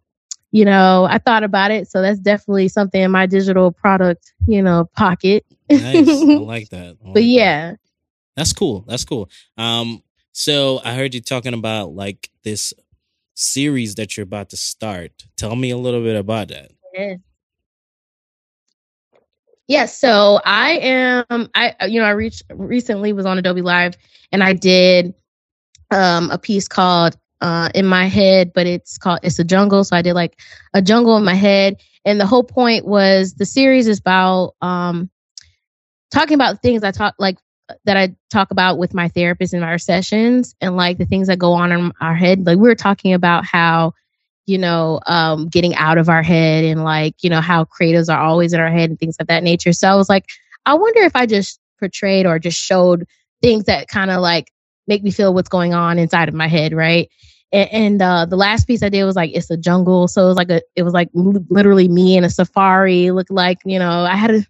You 0.51 0.65
know, 0.65 1.05
I 1.05 1.19
thought 1.19 1.45
about 1.45 1.73
it, 1.73 1.91
so 1.91 2.01
that's 2.01 2.21
definitely 2.21 2.69
something 2.69 3.03
in 3.03 3.11
my 3.11 3.27
digital 3.27 3.71
product, 3.71 4.33
you 4.47 4.63
know, 4.63 4.89
pocket. 4.97 5.45
nice. 5.69 6.09
I 6.09 6.13
like 6.25 6.71
that. 6.71 6.97
I 7.03 7.05
like 7.05 7.15
but 7.15 7.25
yeah. 7.25 7.73
That. 7.73 7.81
That's 8.35 8.53
cool. 8.55 8.85
That's 8.89 9.05
cool. 9.05 9.29
Um, 9.59 10.03
so 10.39 10.81
I 10.85 10.95
heard 10.95 11.15
you 11.15 11.21
talking 11.21 11.53
about 11.53 11.97
like 11.97 12.31
this 12.45 12.73
series 13.35 13.97
that 13.97 14.17
you're 14.17 14.23
about 14.23 14.51
to 14.51 14.57
start. 14.57 15.11
Tell 15.37 15.57
me 15.57 15.71
a 15.71 15.77
little 15.77 16.01
bit 16.01 16.15
about 16.15 16.47
that. 16.49 16.71
Yes. 16.95 17.19
Yeah, 19.67 19.87
so 19.87 20.41
I 20.45 20.75
am 20.79 21.51
I 21.57 21.75
you 21.89 21.99
know, 21.99 22.07
I 22.07 22.11
reached 22.11 22.45
recently 22.51 23.13
was 23.13 23.27
on 23.27 23.37
Adobe 23.37 23.63
Live 23.63 23.97
and 24.31 24.45
I 24.45 24.53
did 24.53 25.13
um 25.91 26.31
a 26.31 26.39
piece 26.39 26.69
called 26.69 27.17
uh 27.41 27.71
in 27.75 27.85
my 27.85 28.07
head, 28.07 28.53
but 28.55 28.69
it's 28.69 28.97
called 28.97 29.19
it's 29.25 29.41
a 29.41 29.45
jungle. 29.45 29.83
So 29.83 29.97
I 29.97 30.03
did 30.03 30.15
like 30.15 30.39
a 30.73 30.81
jungle 30.81 31.17
in 31.17 31.25
my 31.25 31.35
head. 31.35 31.83
And 32.05 32.21
the 32.21 32.27
whole 32.27 32.45
point 32.45 32.87
was 32.87 33.35
the 33.35 33.45
series 33.45 33.89
is 33.89 33.99
about 33.99 34.55
um 34.63 35.11
talking 36.13 36.37
about 36.37 36.63
things 36.63 36.85
I 36.85 36.93
talk 36.93 37.17
like 37.19 37.39
that 37.85 37.97
I 37.97 38.15
talk 38.31 38.51
about 38.51 38.79
with 38.79 38.95
my 38.95 39.09
therapist 39.09 39.55
in 39.55 39.63
our 39.63 39.79
sessions 39.79 40.55
and 40.61 40.77
like 40.77 40.99
the 40.99 41.07
things 41.07 41.29
that 41.29 41.39
go 41.39 41.53
on 41.53 41.73
in 41.73 41.93
our 42.01 42.15
head. 42.15 42.47
Like 42.47 42.59
we 42.59 42.69
were 42.69 42.75
talking 42.75 43.13
about 43.13 43.45
how, 43.45 43.95
you 44.47 44.59
know, 44.59 45.01
um, 45.07 45.49
getting 45.49 45.75
out 45.75 45.99
of 45.99 46.09
our 46.09 46.23
head 46.23 46.65
and 46.65 46.85
like, 46.85 47.15
you 47.23 47.31
know, 47.31 47.41
how 47.41 47.65
creatives 47.65 48.13
are 48.13 48.21
always 48.21 48.53
in 48.53 48.61
our 48.61 48.71
head 48.71 48.91
and 48.91 48.99
things 48.99 49.17
of 49.19 49.27
that 49.27 49.43
nature. 49.43 49.73
So 49.73 49.89
I 49.89 49.95
was 49.95 50.09
like, 50.09 50.27
I 50.65 50.75
wonder 50.75 51.03
if 51.03 51.15
I 51.15 51.27
just 51.27 51.61
portrayed 51.79 52.27
or 52.27 52.39
just 52.39 52.59
showed 52.59 53.07
things 53.43 53.65
that 53.65 53.89
kind 53.89 54.11
of 54.11 54.21
like 54.21 54.51
make 54.87 55.03
me 55.03 55.11
feel 55.11 55.35
what's 55.35 55.49
going 55.49 55.75
on 55.75 55.99
inside 55.99 56.29
of 56.29 56.35
my 56.35 56.49
head, 56.49 56.73
right? 56.73 57.11
And, 57.53 57.73
and 57.73 58.03
uh, 58.03 58.27
the 58.27 58.37
last 58.37 58.67
piece 58.67 58.83
I 58.83 58.89
did 58.89 59.05
was 59.05 59.17
like 59.17 59.31
it's 59.35 59.51
a 59.51 59.57
jungle, 59.57 60.09
so 60.09 60.25
it 60.25 60.29
was 60.29 60.37
like 60.37 60.51
a 60.51 60.63
it 60.77 60.83
was 60.83 60.93
like 60.93 61.09
literally 61.15 61.89
me 61.89 62.17
in 62.17 62.25
a 62.25 62.31
safari. 62.31 63.11
Looked 63.11 63.31
like 63.31 63.59
you 63.65 63.79
know 63.79 64.03
I 64.03 64.17
had 64.17 64.31
a 64.31 64.43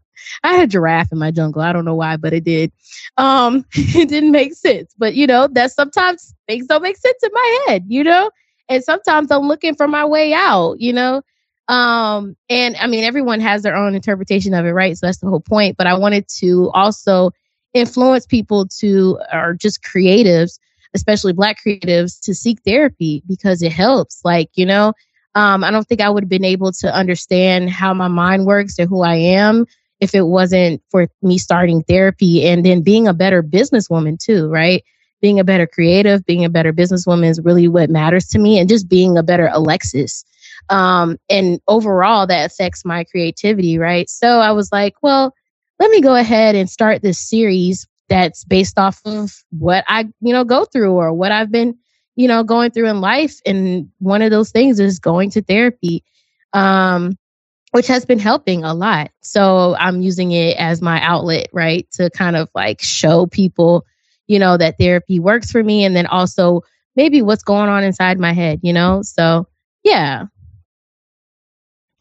I 0.43 0.55
had 0.55 0.65
a 0.65 0.67
giraffe 0.67 1.13
in 1.13 1.19
my 1.19 1.31
jungle. 1.31 1.63
I 1.63 1.73
don't 1.73 1.85
know 1.85 1.95
why, 1.95 2.17
but 2.17 2.33
it 2.33 2.45
did. 2.45 2.73
Um, 3.17 3.65
it 3.75 4.09
didn't 4.09 4.33
make 4.33 4.55
sense. 4.55 4.95
But 4.99 5.15
you 5.15 5.27
know, 5.27 5.49
that 5.49 5.73
sometimes 5.73 6.35
things 6.47 6.67
don't 6.67 6.83
make 6.83 6.97
sense 6.97 7.23
in 7.23 7.31
my 7.33 7.65
head, 7.67 7.85
you 7.89 8.05
know? 8.05 8.31
And 8.69 8.85
sometimes 8.85 9.31
I'm 9.31 9.49
looking 9.49 9.75
for 9.75 9.89
my 9.89 10.05
way 10.05 10.35
out, 10.35 10.81
you 10.81 10.93
know? 10.93 11.23
Um, 11.69 12.37
and 12.49 12.77
I 12.77 12.87
mean 12.87 13.05
everyone 13.05 13.41
has 13.41 13.63
their 13.63 13.77
own 13.77 13.95
interpretation 13.95 14.55
of 14.55 14.65
it, 14.65 14.73
right? 14.73 14.97
So 14.97 15.07
that's 15.07 15.19
the 15.19 15.29
whole 15.29 15.41
point. 15.41 15.77
But 15.77 15.87
I 15.87 15.95
wanted 15.95 16.27
to 16.39 16.71
also 16.73 17.31
influence 17.75 18.27
people 18.27 18.67
to 18.81 19.19
or 19.33 19.55
just 19.55 19.83
creatives, 19.83 20.59
especially 20.95 21.35
black 21.35 21.59
creatives, 21.65 22.21
to 22.23 22.35
seek 22.35 22.61
therapy 22.63 23.23
because 23.29 23.63
it 23.63 23.73
helps. 23.73 24.21
Like, 24.25 24.51
you 24.55 24.65
know, 24.65 24.95
um, 25.35 25.63
I 25.63 25.71
don't 25.71 25.87
think 25.87 26.01
I 26.01 26.09
would 26.09 26.25
have 26.25 26.31
been 26.31 26.45
able 26.45 26.73
to 26.73 26.93
understand 26.93 27.71
how 27.71 27.93
my 27.93 28.09
mind 28.09 28.47
works 28.47 28.79
or 28.79 28.87
who 28.87 29.03
I 29.03 29.17
am 29.17 29.67
if 30.01 30.15
it 30.15 30.23
wasn't 30.23 30.83
for 30.91 31.09
me 31.23 31.39
starting 31.39 31.83
therapy 31.83 32.47
and 32.47 32.65
then 32.65 32.83
being 32.83 33.09
a 33.09 33.15
better 33.15 33.43
businesswoman 33.43 34.19
too, 34.19 34.49
right? 34.49 34.85
Being 35.21 35.41
a 35.41 35.45
better 35.45 35.67
creative, 35.67 36.25
being 36.25 36.45
a 36.45 36.51
better 36.51 36.73
businesswoman 36.73 37.29
is 37.29 37.41
really 37.41 37.67
what 37.69 37.91
matters 37.91 38.27
to 38.29 38.39
me, 38.39 38.59
and 38.59 38.69
just 38.69 38.89
being 38.89 39.19
a 39.19 39.23
better 39.23 39.51
Alexus. 39.53 40.25
Um, 40.71 41.17
and 41.29 41.61
overall, 41.67 42.27
that 42.27 42.51
affects 42.51 42.85
my 42.85 43.05
creativity, 43.05 43.79
right? 43.79 44.09
So 44.09 44.39
I 44.39 44.53
was 44.53 44.71
like, 44.71 44.95
well, 45.03 45.35
let 45.81 45.91
me 45.91 46.01
go 46.01 46.15
ahead 46.15 46.55
and 46.55 46.69
start 46.69 47.03
this 47.03 47.19
series 47.19 47.87
that's 48.09 48.45
based 48.45 48.79
off 48.79 49.01
of 49.05 49.33
what 49.51 49.85
I, 49.89 50.09
you 50.21 50.33
know, 50.33 50.45
go 50.45 50.65
through 50.65 50.93
or 50.93 51.13
what 51.13 51.33
I've 51.33 51.51
been, 51.51 51.77
you 52.17 52.29
know, 52.29 52.43
going 52.43 52.71
through 52.71 52.89
in 52.89 53.01
life. 53.01 53.41
And 53.45 53.91
one 53.99 54.23
of 54.23 54.31
those 54.31 54.51
things 54.51 54.81
is 54.81 54.99
going 54.99 55.31
to 55.33 55.43
therapy. 55.43 56.05
Um, 56.53 57.17
which 57.73 57.87
has 57.87 58.05
been 58.05 58.19
helping 58.19 58.65
a 58.65 58.75
lot. 58.75 59.11
So 59.23 59.77
I'm 59.79 60.01
using 60.01 60.33
it 60.33 60.57
as 60.57 60.81
my 60.81 61.01
outlet, 61.03 61.49
right? 61.53 61.87
To 61.93 62.11
kind 62.11 62.37
of 62.37 62.49
like 62.55 62.81
show 62.81 63.27
people, 63.27 63.85
you 64.27 64.39
know, 64.39 64.57
that 64.57 64.79
therapy 64.79 65.21
works 65.21 65.51
for 65.51 65.63
me 65.63 65.85
and 65.85 65.95
then 65.95 66.07
also 66.07 66.63
maybe 66.97 67.23
what's 67.23 67.43
going 67.43 67.69
on 67.69 67.85
inside 67.85 68.19
my 68.19 68.33
head, 68.33 68.61
you 68.63 68.73
know? 68.73 69.03
So, 69.03 69.47
yeah. 69.85 70.25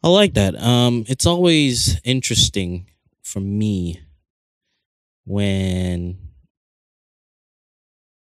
I 0.02 0.08
like 0.08 0.34
that. 0.34 0.60
Um 0.60 1.04
it's 1.08 1.26
always 1.26 2.00
interesting 2.04 2.88
for 3.22 3.40
me 3.40 4.00
when 5.24 6.16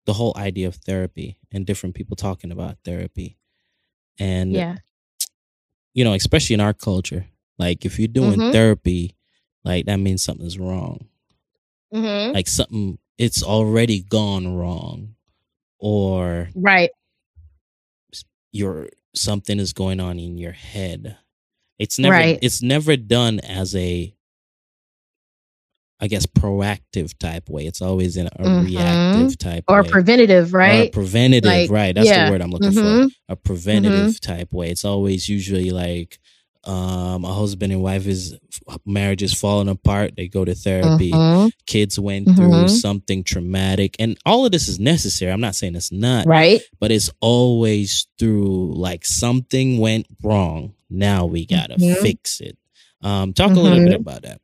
the 0.04 0.12
whole 0.12 0.34
idea 0.36 0.68
of 0.68 0.76
therapy 0.76 1.38
and 1.50 1.66
different 1.66 1.94
people 1.94 2.16
talking 2.16 2.52
about 2.52 2.76
therapy. 2.84 3.36
And 4.18 4.52
yeah. 4.52 4.76
You 5.94 6.04
know, 6.04 6.14
especially 6.14 6.54
in 6.54 6.60
our 6.60 6.72
culture, 6.72 7.26
like 7.62 7.84
if 7.84 7.98
you're 7.98 8.08
doing 8.08 8.38
mm-hmm. 8.38 8.50
therapy, 8.52 9.14
like 9.64 9.86
that 9.86 9.96
means 9.98 10.22
something's 10.22 10.58
wrong. 10.58 11.06
Mm-hmm. 11.94 12.32
Like 12.34 12.48
something 12.48 12.98
it's 13.18 13.42
already 13.42 14.02
gone 14.02 14.56
wrong 14.56 15.14
or 15.78 16.48
right 16.54 16.90
your 18.52 18.88
something 19.14 19.58
is 19.58 19.72
going 19.72 20.00
on 20.00 20.18
in 20.18 20.38
your 20.38 20.52
head 20.52 21.16
it's 21.78 21.98
never 21.98 22.14
Right. 22.14 22.38
it's 22.42 22.62
never 22.62 22.96
done 22.96 23.40
as 23.40 23.74
a 23.76 24.14
i 26.00 26.06
guess 26.08 26.26
proactive 26.26 27.16
type 27.18 27.48
way 27.50 27.66
it's 27.66 27.82
always 27.82 28.16
in 28.16 28.26
a 28.26 28.30
Mhm. 28.42 28.66
reactive 28.66 29.38
type 29.38 29.64
or 29.68 29.82
way. 29.82 29.88
preventative 29.88 30.54
Or 30.54 30.58
right 30.58 30.92
preventative 30.92 31.48
Like, 31.50 31.70
right 31.70 31.94
that's 31.94 32.06
yeah. 32.08 32.26
the 32.26 32.30
word 32.32 32.40
i'm 32.40 32.50
looking 32.50 32.70
Mhm. 32.70 33.10
for 33.10 33.14
a 33.28 33.36
preventative 33.36 34.20
type 34.20 34.52
way 34.52 34.70
it's 34.70 34.84
always 34.84 35.28
usually 35.28 35.70
like 35.70 36.18
um 36.64 37.24
a 37.24 37.32
husband 37.32 37.72
and 37.72 37.82
wife 37.82 38.06
is 38.06 38.36
marriage 38.86 39.22
is 39.22 39.34
falling 39.34 39.68
apart. 39.68 40.12
They 40.16 40.28
go 40.28 40.44
to 40.44 40.54
therapy. 40.54 41.10
Mhm. 41.10 41.50
kids 41.66 41.98
went 41.98 42.26
through 42.36 42.50
Mhm. 42.50 42.70
something 42.70 43.24
traumatic. 43.24 43.96
And 43.98 44.16
all 44.26 44.44
of 44.46 44.52
this 44.52 44.68
is 44.68 44.78
necessary. 44.78 45.32
I'm 45.32 45.40
not 45.40 45.54
saying 45.56 45.74
it's 45.74 45.90
not 45.92 46.26
right. 46.26 46.60
but 46.80 46.92
it's 46.92 47.10
always 47.20 48.06
through 48.18 48.74
like 48.76 49.04
something 49.06 49.78
went 49.78 50.06
wrong. 50.22 50.74
Now 50.90 51.24
we 51.26 51.46
gotta 51.46 51.76
Mhm. 51.76 51.96
fix 52.02 52.40
it. 52.40 52.56
Um 53.02 53.32
talk 53.32 53.50
a 53.50 53.60
little 53.60 53.84
bit 53.84 53.98
about 54.00 54.22
that 54.22 54.40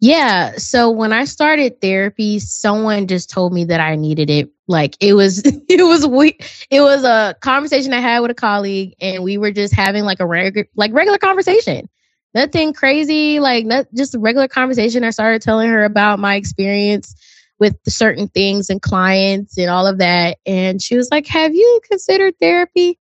Yeah. 0.00 0.56
So 0.56 0.90
when 0.90 1.12
I 1.12 1.24
started 1.24 1.80
therapy, 1.80 2.38
someone 2.38 3.06
just 3.06 3.30
told 3.30 3.52
me 3.52 3.64
that 3.64 3.80
I 3.80 3.96
needed 3.96 4.28
it. 4.28 4.50
Like 4.68 4.96
it 5.00 5.14
was, 5.14 5.42
it 5.44 5.82
was 5.82 6.06
we, 6.06 6.38
it 6.70 6.80
was 6.80 7.04
a 7.04 7.34
conversation 7.40 7.92
I 7.92 8.00
had 8.00 8.20
with 8.20 8.30
a 8.30 8.34
colleague, 8.34 8.94
and 9.00 9.22
we 9.24 9.38
were 9.38 9.52
just 9.52 9.74
having 9.74 10.04
like 10.04 10.20
a 10.20 10.26
regular, 10.26 10.66
like 10.76 10.92
regular 10.92 11.18
conversation. 11.18 11.88
Nothing 12.34 12.74
crazy, 12.74 13.40
like 13.40 13.64
not 13.64 13.86
just 13.96 14.14
a 14.14 14.18
regular 14.18 14.48
conversation. 14.48 15.04
I 15.04 15.10
started 15.10 15.40
telling 15.40 15.70
her 15.70 15.84
about 15.84 16.18
my 16.18 16.34
experience 16.34 17.14
with 17.58 17.76
certain 17.88 18.28
things 18.28 18.68
and 18.68 18.82
clients 18.82 19.56
and 19.56 19.70
all 19.70 19.86
of 19.86 19.98
that, 19.98 20.36
and 20.44 20.82
she 20.82 20.96
was 20.96 21.08
like, 21.10 21.26
"Have 21.28 21.54
you 21.54 21.80
considered 21.88 22.34
therapy?" 22.38 22.98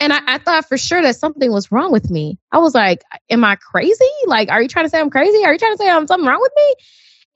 And 0.00 0.12
I, 0.12 0.20
I 0.26 0.38
thought 0.38 0.68
for 0.68 0.78
sure 0.78 1.02
that 1.02 1.16
something 1.16 1.50
was 1.50 1.72
wrong 1.72 1.90
with 1.90 2.10
me. 2.10 2.38
I 2.52 2.58
was 2.58 2.74
like, 2.74 3.02
Am 3.30 3.44
I 3.44 3.56
crazy? 3.56 4.04
Like, 4.26 4.48
are 4.48 4.62
you 4.62 4.68
trying 4.68 4.86
to 4.86 4.90
say 4.90 5.00
I'm 5.00 5.10
crazy? 5.10 5.44
Are 5.44 5.52
you 5.52 5.58
trying 5.58 5.74
to 5.74 5.78
say 5.78 5.88
I'm 5.88 6.06
something 6.06 6.26
wrong 6.26 6.40
with 6.40 6.52
me? 6.56 6.74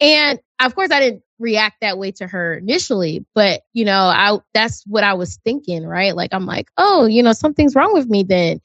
And 0.01 0.41
of 0.61 0.75
course 0.75 0.91
I 0.91 1.01
didn't 1.01 1.23
react 1.39 1.77
that 1.81 1.99
way 1.99 2.13
to 2.13 2.27
her 2.27 2.55
initially, 2.55 3.25
but 3.35 3.63
you 3.73 3.85
know, 3.85 4.05
I 4.05 4.39
that's 4.55 4.85
what 4.87 5.05
I 5.05 5.15
was 5.15 5.39
thinking, 5.45 5.85
right? 5.87 6.15
Like 6.15 6.33
I'm 6.33 6.47
like, 6.47 6.71
oh, 6.77 7.07
you 7.07 7.23
know, 7.23 7.33
something's 7.33 7.75
wrong 7.75 7.93
with 7.93 8.09
me 8.09 8.23
then. 8.23 8.61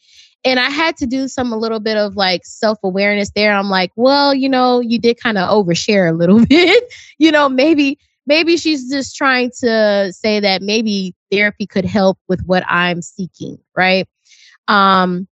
And 0.45 0.59
I 0.59 0.69
had 0.69 0.95
to 0.97 1.05
do 1.05 1.27
some 1.27 1.51
a 1.51 1.57
little 1.57 1.79
bit 1.79 1.97
of 1.97 2.15
like 2.15 2.45
self-awareness 2.45 3.31
there. 3.35 3.53
I'm 3.53 3.69
like, 3.69 3.91
well, 3.95 4.33
you 4.33 4.47
know, 4.47 4.79
you 4.79 4.99
did 4.99 5.19
kind 5.19 5.37
of 5.37 5.49
overshare 5.49 6.09
a 6.09 6.13
little 6.13 6.45
bit. 6.45 6.93
you 7.17 7.31
know, 7.31 7.49
maybe 7.49 7.99
maybe 8.27 8.57
she's 8.57 8.89
just 8.89 9.15
trying 9.15 9.51
to 9.61 10.13
say 10.13 10.41
that 10.41 10.61
maybe 10.61 11.15
therapy 11.31 11.65
could 11.65 11.85
help 11.85 12.19
with 12.27 12.41
what 12.45 12.63
I'm 12.67 13.01
seeking, 13.01 13.57
right? 13.75 14.07
Um, 14.67 15.27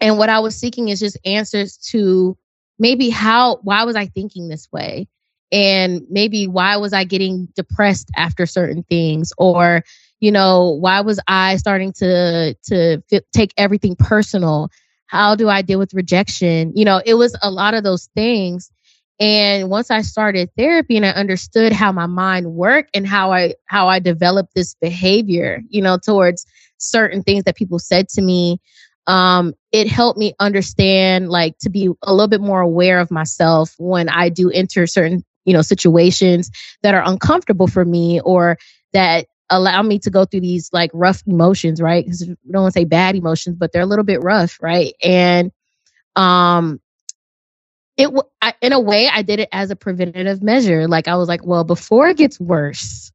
and 0.00 0.18
what 0.18 0.30
I 0.30 0.40
was 0.40 0.56
seeking 0.56 0.88
is 0.88 0.98
just 0.98 1.18
answers 1.24 1.76
to 1.90 2.36
maybe 2.78 3.10
how, 3.10 3.56
why 3.62 3.84
was 3.84 3.94
I 3.94 4.06
thinking 4.06 4.48
this 4.48 4.66
way? 4.72 5.06
And 5.52 6.02
maybe 6.10 6.46
why 6.46 6.76
was 6.78 6.92
I 6.92 7.04
getting 7.04 7.46
depressed 7.54 8.10
after 8.16 8.46
certain 8.46 8.82
things? 8.84 9.32
Or, 9.36 9.84
you 10.18 10.32
know, 10.32 10.70
why 10.70 11.02
was 11.02 11.20
I 11.28 11.56
starting 11.58 11.92
to 11.94 12.54
to 12.54 13.02
fi- 13.10 13.20
take 13.32 13.52
everything 13.58 13.94
personal? 13.94 14.70
How 15.06 15.34
do 15.36 15.50
I 15.50 15.60
deal 15.60 15.78
with 15.78 15.92
rejection? 15.92 16.72
You 16.74 16.86
know, 16.86 17.02
it 17.04 17.14
was 17.14 17.36
a 17.42 17.50
lot 17.50 17.74
of 17.74 17.84
those 17.84 18.08
things. 18.14 18.71
And 19.22 19.70
once 19.70 19.92
I 19.92 20.02
started 20.02 20.50
therapy 20.58 20.98
and 20.98 21.06
I 21.06 21.10
understood 21.10 21.72
how 21.72 21.92
my 21.92 22.06
mind 22.08 22.54
worked 22.54 22.90
and 22.94 23.06
how 23.06 23.32
I 23.32 23.54
how 23.66 23.88
I 23.88 24.00
developed 24.00 24.54
this 24.56 24.74
behavior, 24.82 25.62
you 25.70 25.82
know, 25.82 25.98
towards 26.04 26.46
certain 26.78 27.22
things 27.22 27.44
that 27.44 27.56
people 27.56 27.78
said 27.78 28.08
to 28.10 28.22
me, 28.22 28.60
um, 29.06 29.54
it 29.72 29.88
helped 29.88 30.18
me 30.18 30.34
understand 30.40 31.30
like 31.30 31.56
to 31.60 31.70
be 31.70 31.90
a 32.02 32.12
little 32.12 32.28
bit 32.28 32.42
more 32.42 32.62
aware 32.62 33.00
of 33.00 33.12
myself 33.12 33.76
when 33.78 34.10
I 34.10 34.30
do 34.30 34.50
enter 34.50 34.88
certain, 34.88 35.24
you 35.46 35.54
know, 35.54 35.62
situations 35.62 36.50
that 36.82 36.94
are 36.94 37.04
uncomfortable 37.06 37.68
for 37.68 37.86
me 37.86 38.20
or 38.22 38.58
that 38.92 39.28
allow 39.50 39.82
me 39.82 40.00
to 40.00 40.10
go 40.10 40.26
through 40.26 40.42
these 40.42 40.70
like 40.72 40.90
rough 40.94 41.22
emotions, 41.28 41.80
right? 41.80 42.04
Because 42.04 42.26
we 42.26 42.52
don't 42.52 42.62
want 42.64 42.74
to 42.74 42.80
say 42.80 42.86
bad 42.86 43.16
emotions, 43.16 43.56
but 43.56 43.72
they're 43.72 43.82
a 43.82 43.86
little 43.86 44.04
bit 44.06 44.22
rough, 44.22 44.58
right? 44.62 44.94
And 45.02 45.52
um 46.16 46.81
it 47.96 48.10
I, 48.40 48.54
in 48.60 48.72
a 48.72 48.80
way 48.80 49.08
i 49.08 49.22
did 49.22 49.40
it 49.40 49.48
as 49.52 49.70
a 49.70 49.76
preventative 49.76 50.42
measure. 50.42 50.88
Like 50.88 51.08
i 51.08 51.16
was 51.16 51.28
like 51.28 51.44
well 51.44 51.64
before 51.64 52.08
it 52.08 52.16
gets 52.16 52.40
worse 52.40 53.12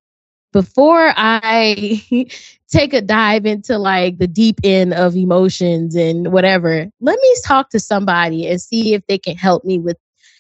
before 0.54 1.14
i 1.16 2.04
take 2.70 2.94
a 2.94 3.02
dive 3.02 3.46
into 3.46 3.78
like 3.78 4.18
the 4.18 4.28
deep 4.28 4.60
end 4.64 4.94
of 4.94 5.16
emotions 5.16 5.96
and 5.96 6.32
whatever 6.32 6.90
let 7.00 7.20
me 7.22 7.36
talk 7.44 7.70
to 7.70 7.80
somebody 7.80 8.48
and 8.48 8.62
see 8.62 8.94
if 8.94 9.06
they 9.08 9.18
can 9.18 9.36
help 9.36 9.64
me 9.66 9.78
with 9.80 9.98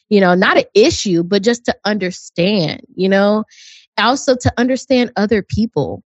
you 0.10 0.19
know 0.21 0.34
not 0.34 0.58
an 0.58 0.65
issue 0.73 1.23
but 1.23 1.43
just 1.43 1.65
to 1.65 1.76
understand 1.86 2.82
you 2.95 3.10
know 3.10 3.43
also 3.97 4.36
to 4.36 4.54
understand 4.58 5.12
other 5.15 5.41
people. 5.41 6.04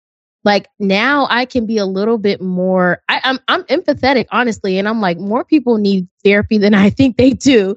Like 0.44 0.68
now 0.78 1.26
i 1.28 1.44
can 1.44 1.66
be 1.66 1.76
a 1.76 1.86
little 1.86 2.18
bit 2.18 2.40
more 2.40 3.02
I, 3.08 3.20
I'm, 3.24 3.40
I'm 3.48 3.64
empathetic 3.64 4.26
honestly 4.30 4.78
and 4.78 4.88
i'm 4.88 5.00
like 5.00 5.18
more 5.18 5.44
people 5.44 5.76
need 5.76 6.06
therapy 6.22 6.56
than 6.56 6.72
i 6.72 6.88
think 6.88 7.16
they 7.16 7.32
do 7.32 7.74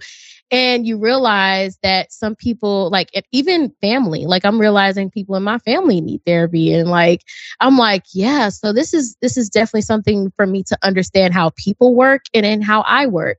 and 0.51 0.87
you 0.87 0.97
realize 0.97 1.77
that 1.83 2.11
some 2.11 2.35
people 2.35 2.89
like 2.89 3.09
even 3.31 3.71
family 3.81 4.25
like 4.25 4.45
i'm 4.45 4.59
realizing 4.59 5.09
people 5.09 5.35
in 5.35 5.43
my 5.43 5.57
family 5.59 6.01
need 6.01 6.21
therapy 6.25 6.73
and 6.73 6.89
like 6.89 7.21
i'm 7.59 7.77
like 7.77 8.03
yeah 8.13 8.49
so 8.49 8.73
this 8.73 8.93
is 8.93 9.15
this 9.21 9.37
is 9.37 9.49
definitely 9.49 9.81
something 9.81 10.31
for 10.35 10.45
me 10.45 10.63
to 10.63 10.77
understand 10.83 11.33
how 11.33 11.51
people 11.51 11.95
work 11.95 12.23
and 12.33 12.45
then 12.45 12.61
how 12.61 12.81
i 12.81 13.05
work 13.05 13.37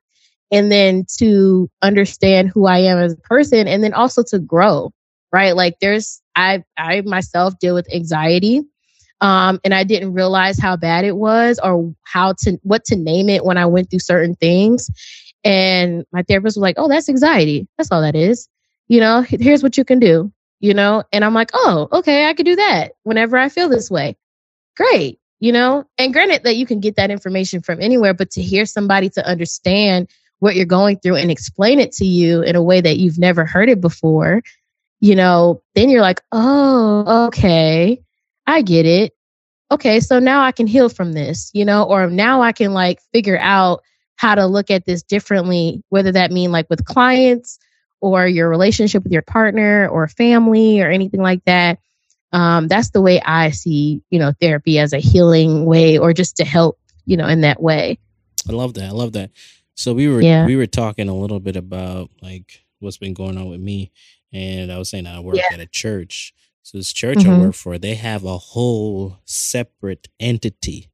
and 0.53 0.71
then 0.71 1.05
to 1.19 1.69
understand 1.83 2.51
who 2.51 2.67
i 2.67 2.79
am 2.79 2.99
as 2.99 3.13
a 3.13 3.17
person 3.19 3.67
and 3.67 3.83
then 3.83 3.93
also 3.95 4.23
to 4.23 4.39
grow 4.39 4.93
right 5.33 5.57
like 5.57 5.77
there's 5.81 6.23
i 6.37 6.63
i 6.77 7.01
myself 7.03 7.59
deal 7.59 7.75
with 7.75 7.93
anxiety 7.93 8.63
um, 9.21 9.61
and 9.65 9.75
I 9.75 9.85
didn't 9.85 10.15
realize 10.15 10.59
how 10.59 10.77
bad 10.77 11.05
it 11.05 11.17
was 11.17 11.61
or 11.63 11.95
how 12.05 12.35
to 12.41 12.59
what 12.63 12.85
to 12.87 12.97
name 12.97 13.29
it 13.29 13.45
when 13.45 13.59
I 13.59 13.67
went 13.67 13.91
through 13.91 13.99
certain 13.99 14.35
things. 14.35 14.89
And 15.45 16.05
my 16.13 16.23
therapist 16.23 16.57
was 16.57 16.63
like, 16.63 16.77
"Oh, 16.79 16.89
that's 16.89 17.09
anxiety. 17.09 17.67
That's 17.79 17.91
all 17.91 18.03
that 18.03 18.17
is. 18.17 18.49
You 18.89 19.01
know, 19.01 19.23
here's 19.23 19.63
what 19.63 19.79
you 19.79 19.85
can 19.85 19.99
do. 19.99 20.33
You 20.61 20.75
know." 20.75 21.05
And 21.13 21.25
I'm 21.25 21.35
like, 21.35 21.51
"Oh, 21.55 21.89
okay, 21.93 22.27
I 22.29 22.35
could 22.35 22.47
do 22.47 22.57
that 22.57 22.93
whenever 23.05 23.37
I 23.37 23.49
feel 23.49 23.69
this 23.69 23.91
way. 23.91 24.17
Great." 24.77 25.19
You 25.41 25.53
know, 25.53 25.87
and 25.97 26.13
granted 26.13 26.43
that 26.45 26.57
you 26.57 26.67
can 26.67 26.81
get 26.81 26.97
that 26.97 27.11
information 27.11 27.63
from 27.63 27.81
anywhere, 27.81 28.13
but 28.13 28.31
to 28.33 28.43
hear 28.43 28.67
somebody 28.67 29.09
to 29.11 29.27
understand 29.27 30.09
what 30.41 30.55
you're 30.57 30.67
going 30.67 30.99
through 30.99 31.17
and 31.17 31.31
explain 31.31 31.79
it 31.81 31.93
to 31.93 32.05
you 32.05 32.43
in 32.43 32.57
a 32.57 32.63
way 32.63 32.81
that 32.81 32.99
you've 32.99 33.19
never 33.19 33.47
heard 33.47 33.71
it 33.71 33.81
before, 33.81 34.43
you 35.01 35.15
know, 35.15 35.63
then 35.75 35.89
you're 35.89 36.03
like, 36.03 36.21
"Oh, 36.33 37.27
okay." 37.29 38.03
I 38.47 38.63
get 38.63 38.85
it. 38.85 39.15
Okay, 39.73 40.01
so 40.01 40.19
now 40.19 40.43
I 40.43 40.51
can 40.53 40.67
heal 40.67 40.89
from 40.89 41.13
this, 41.13 41.51
you 41.55 41.65
know, 41.65 41.85
or 41.85 42.09
now 42.11 42.43
I 42.43 42.53
can 42.53 42.75
like 42.75 43.01
figure 43.13 43.39
out 43.39 43.83
how 44.21 44.35
to 44.35 44.45
look 44.45 44.71
at 44.71 44.85
this 44.85 45.03
differently, 45.03 45.83
whether 45.89 46.13
that 46.13 46.31
mean 46.31 46.53
like 46.53 46.69
with 46.69 46.85
clients 46.85 47.59
or 48.03 48.27
your 48.29 48.51
relationship 48.51 49.03
with 49.03 49.13
your 49.15 49.23
partner 49.23 49.89
or 49.89 50.07
family 50.09 50.83
or 50.83 50.91
anything 50.91 51.23
like 51.23 51.43
that. 51.47 51.79
Um, 52.31 52.69
that's 52.69 52.91
the 52.91 53.01
way 53.01 53.19
I 53.23 53.49
see, 53.51 54.03
you 54.11 54.19
know, 54.19 54.35
therapy 54.39 54.79
as 54.79 54.93
a 54.93 54.99
healing 54.99 55.65
way 55.65 55.97
or 55.97 56.13
just 56.13 56.37
to 56.37 56.45
help, 56.45 56.79
you 57.07 57.17
know, 57.17 57.27
in 57.27 57.41
that 57.41 57.63
way. 57.63 57.99
I 58.47 58.53
love 58.53 58.75
that. 58.75 58.85
I 58.85 58.91
love 58.91 59.15
that. 59.15 59.31
So 59.75 59.95
we 59.95 60.07
were 60.07 60.21
Yeah. 60.21 60.45
we 60.45 60.55
were 60.55 60.67
talking 60.67 61.09
a 61.09 61.17
little 61.17 61.41
bit 61.41 61.57
about 61.57 62.11
like 62.21 62.63
what's 62.79 62.99
been 62.99 63.15
going 63.15 63.39
on 63.39 63.49
with 63.49 63.61
me, 63.61 63.91
and 64.35 64.71
I 64.71 64.77
was 64.77 64.91
saying 64.91 65.07
I 65.07 65.21
work 65.21 65.37
Yeah. 65.37 65.49
at 65.51 65.61
a 65.61 65.67
church. 65.67 66.35
So 66.63 66.77
this 66.77 66.93
church 66.93 67.25
I 67.25 67.31
Mhm. 67.31 67.41
work 67.41 67.55
for, 67.55 67.79
they 67.79 67.95
have 67.95 68.25
a 68.25 68.37
whole 68.37 69.17
separate 69.25 70.09
entity 70.21 70.91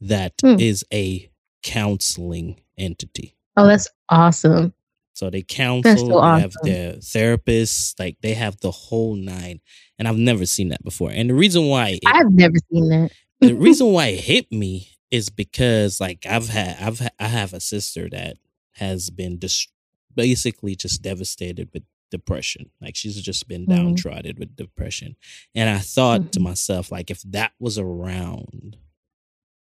that 0.00 0.32
is 0.58 0.82
Hmm. 0.90 0.96
a 0.96 1.30
counseling 1.62 2.60
entity. 2.76 3.36
Oh, 3.56 3.66
that's 3.66 3.88
awesome. 4.08 4.72
So 5.14 5.30
they 5.30 5.42
counsel, 5.42 5.96
so 5.96 6.06
they 6.06 6.40
have 6.40 6.52
awesome. 6.60 6.68
their 6.72 6.92
therapists, 6.94 7.98
like 7.98 8.16
they 8.20 8.34
have 8.34 8.60
the 8.60 8.70
whole 8.70 9.16
nine. 9.16 9.60
And 9.98 10.06
I've 10.06 10.16
never 10.16 10.46
seen 10.46 10.68
that 10.68 10.84
before. 10.84 11.10
And 11.10 11.28
the 11.28 11.34
reason 11.34 11.66
why 11.66 11.88
it, 11.90 12.00
I've 12.06 12.30
never 12.30 12.54
seen 12.72 12.88
that. 12.90 13.10
the 13.40 13.52
reason 13.56 13.88
why 13.92 14.06
it 14.08 14.20
hit 14.20 14.52
me 14.52 14.90
is 15.10 15.28
because 15.28 16.00
like 16.00 16.24
I've 16.24 16.48
had 16.48 16.76
I've 16.80 17.00
ha- 17.00 17.08
I 17.18 17.26
have 17.26 17.52
a 17.52 17.58
sister 17.60 18.08
that 18.10 18.36
has 18.74 19.10
been 19.10 19.38
dis- 19.38 19.66
basically 20.14 20.76
just 20.76 21.02
devastated 21.02 21.68
with 21.74 21.82
depression. 22.12 22.70
Like 22.80 22.94
she's 22.94 23.20
just 23.20 23.48
been 23.48 23.66
Mhm. 23.66 23.76
downtrodden 23.76 24.36
with 24.38 24.54
depression. 24.54 25.16
And 25.54 25.68
I 25.68 25.78
thought 25.78 26.30
to 26.32 26.38
Mhm. 26.38 26.44
myself 26.44 26.92
like 26.92 27.10
if 27.10 27.22
that 27.22 27.52
was 27.58 27.76
around 27.76 28.76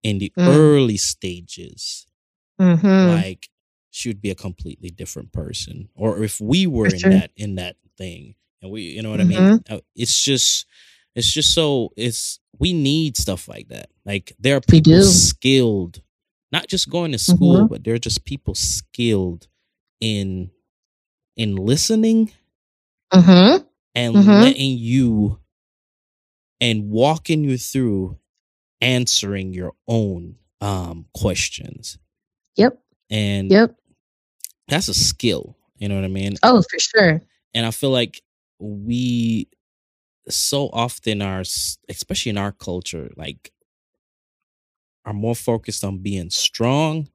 in 0.08 0.20
the 0.20 0.32
Mm. 0.38 0.48
early 0.48 0.98
stages, 0.98 2.08
Mhm. 2.60 3.08
like 3.15 3.50
she 3.91 4.10
would 4.10 4.22
be 4.22 4.32
a 4.32 4.36
completely 4.36 4.89
different 4.91 5.32
person. 5.34 5.89
Or 5.96 6.24
if 6.24 6.39
we 6.41 6.67
were 6.67 6.88
in 6.88 7.10
that 7.12 7.32
in 7.36 7.56
that 7.56 7.76
thing, 7.98 8.36
and 8.62 8.72
we 8.72 8.82
you 8.96 9.02
know 9.04 9.12
what 9.12 9.22
I 9.22 9.26
mean. 9.26 9.63
Uh, 9.70 9.82
It's 9.96 10.24
just 10.24 10.65
it's 11.15 11.32
just 11.32 11.54
so 11.54 11.91
it's 11.98 12.39
we 12.60 12.74
need 12.74 13.17
stuff 13.17 13.48
like 13.48 13.67
that. 13.70 13.89
Like 14.06 14.34
there 14.39 14.56
are 14.58 14.62
people 14.62 14.93
skilled, 15.04 16.02
not 16.52 16.67
just 16.67 16.89
going 16.89 17.12
to 17.13 17.17
school, 17.20 17.65
Mhm. 17.65 17.70
but 17.70 17.84
there 17.84 17.96
are 17.96 18.06
just 18.10 18.24
people 18.26 18.56
skilled 18.56 19.48
in 20.00 20.52
in 21.36 21.56
listening 21.56 22.32
Mm-hmm. 23.13 23.65
and 23.96 24.15
Mhm. 24.15 24.41
letting 24.43 24.78
you 24.78 25.39
and 26.62 26.89
walking 26.89 27.43
you 27.43 27.58
through 27.58 28.17
answering 28.82 29.54
your 29.54 29.74
own 29.88 30.36
um 30.62 31.06
questions. 31.13 31.98
Yep. 32.56 32.80
And 33.10 33.52
Yep. 33.52 33.76
that's 34.68 34.88
a 34.88 34.94
skill. 34.94 35.56
You 35.78 35.88
know 35.90 35.96
what 35.96 36.04
I 36.04 36.10
mean? 36.10 36.36
Oh, 36.44 36.62
for 36.70 36.80
sure. 36.80 37.22
and 37.54 37.66
I 37.66 37.72
feel 37.72 37.92
like 37.92 38.22
we 38.60 39.48
so 40.30 40.70
often 40.74 41.22
are, 41.22 41.42
especially 41.90 42.32
in 42.32 42.38
our 42.38 42.52
culture, 42.52 43.10
like 43.16 43.52
are 45.06 45.13
more 45.13 45.36
focused 45.36 45.84
on 45.84 46.00
being 46.00 46.30
strong 46.30 47.08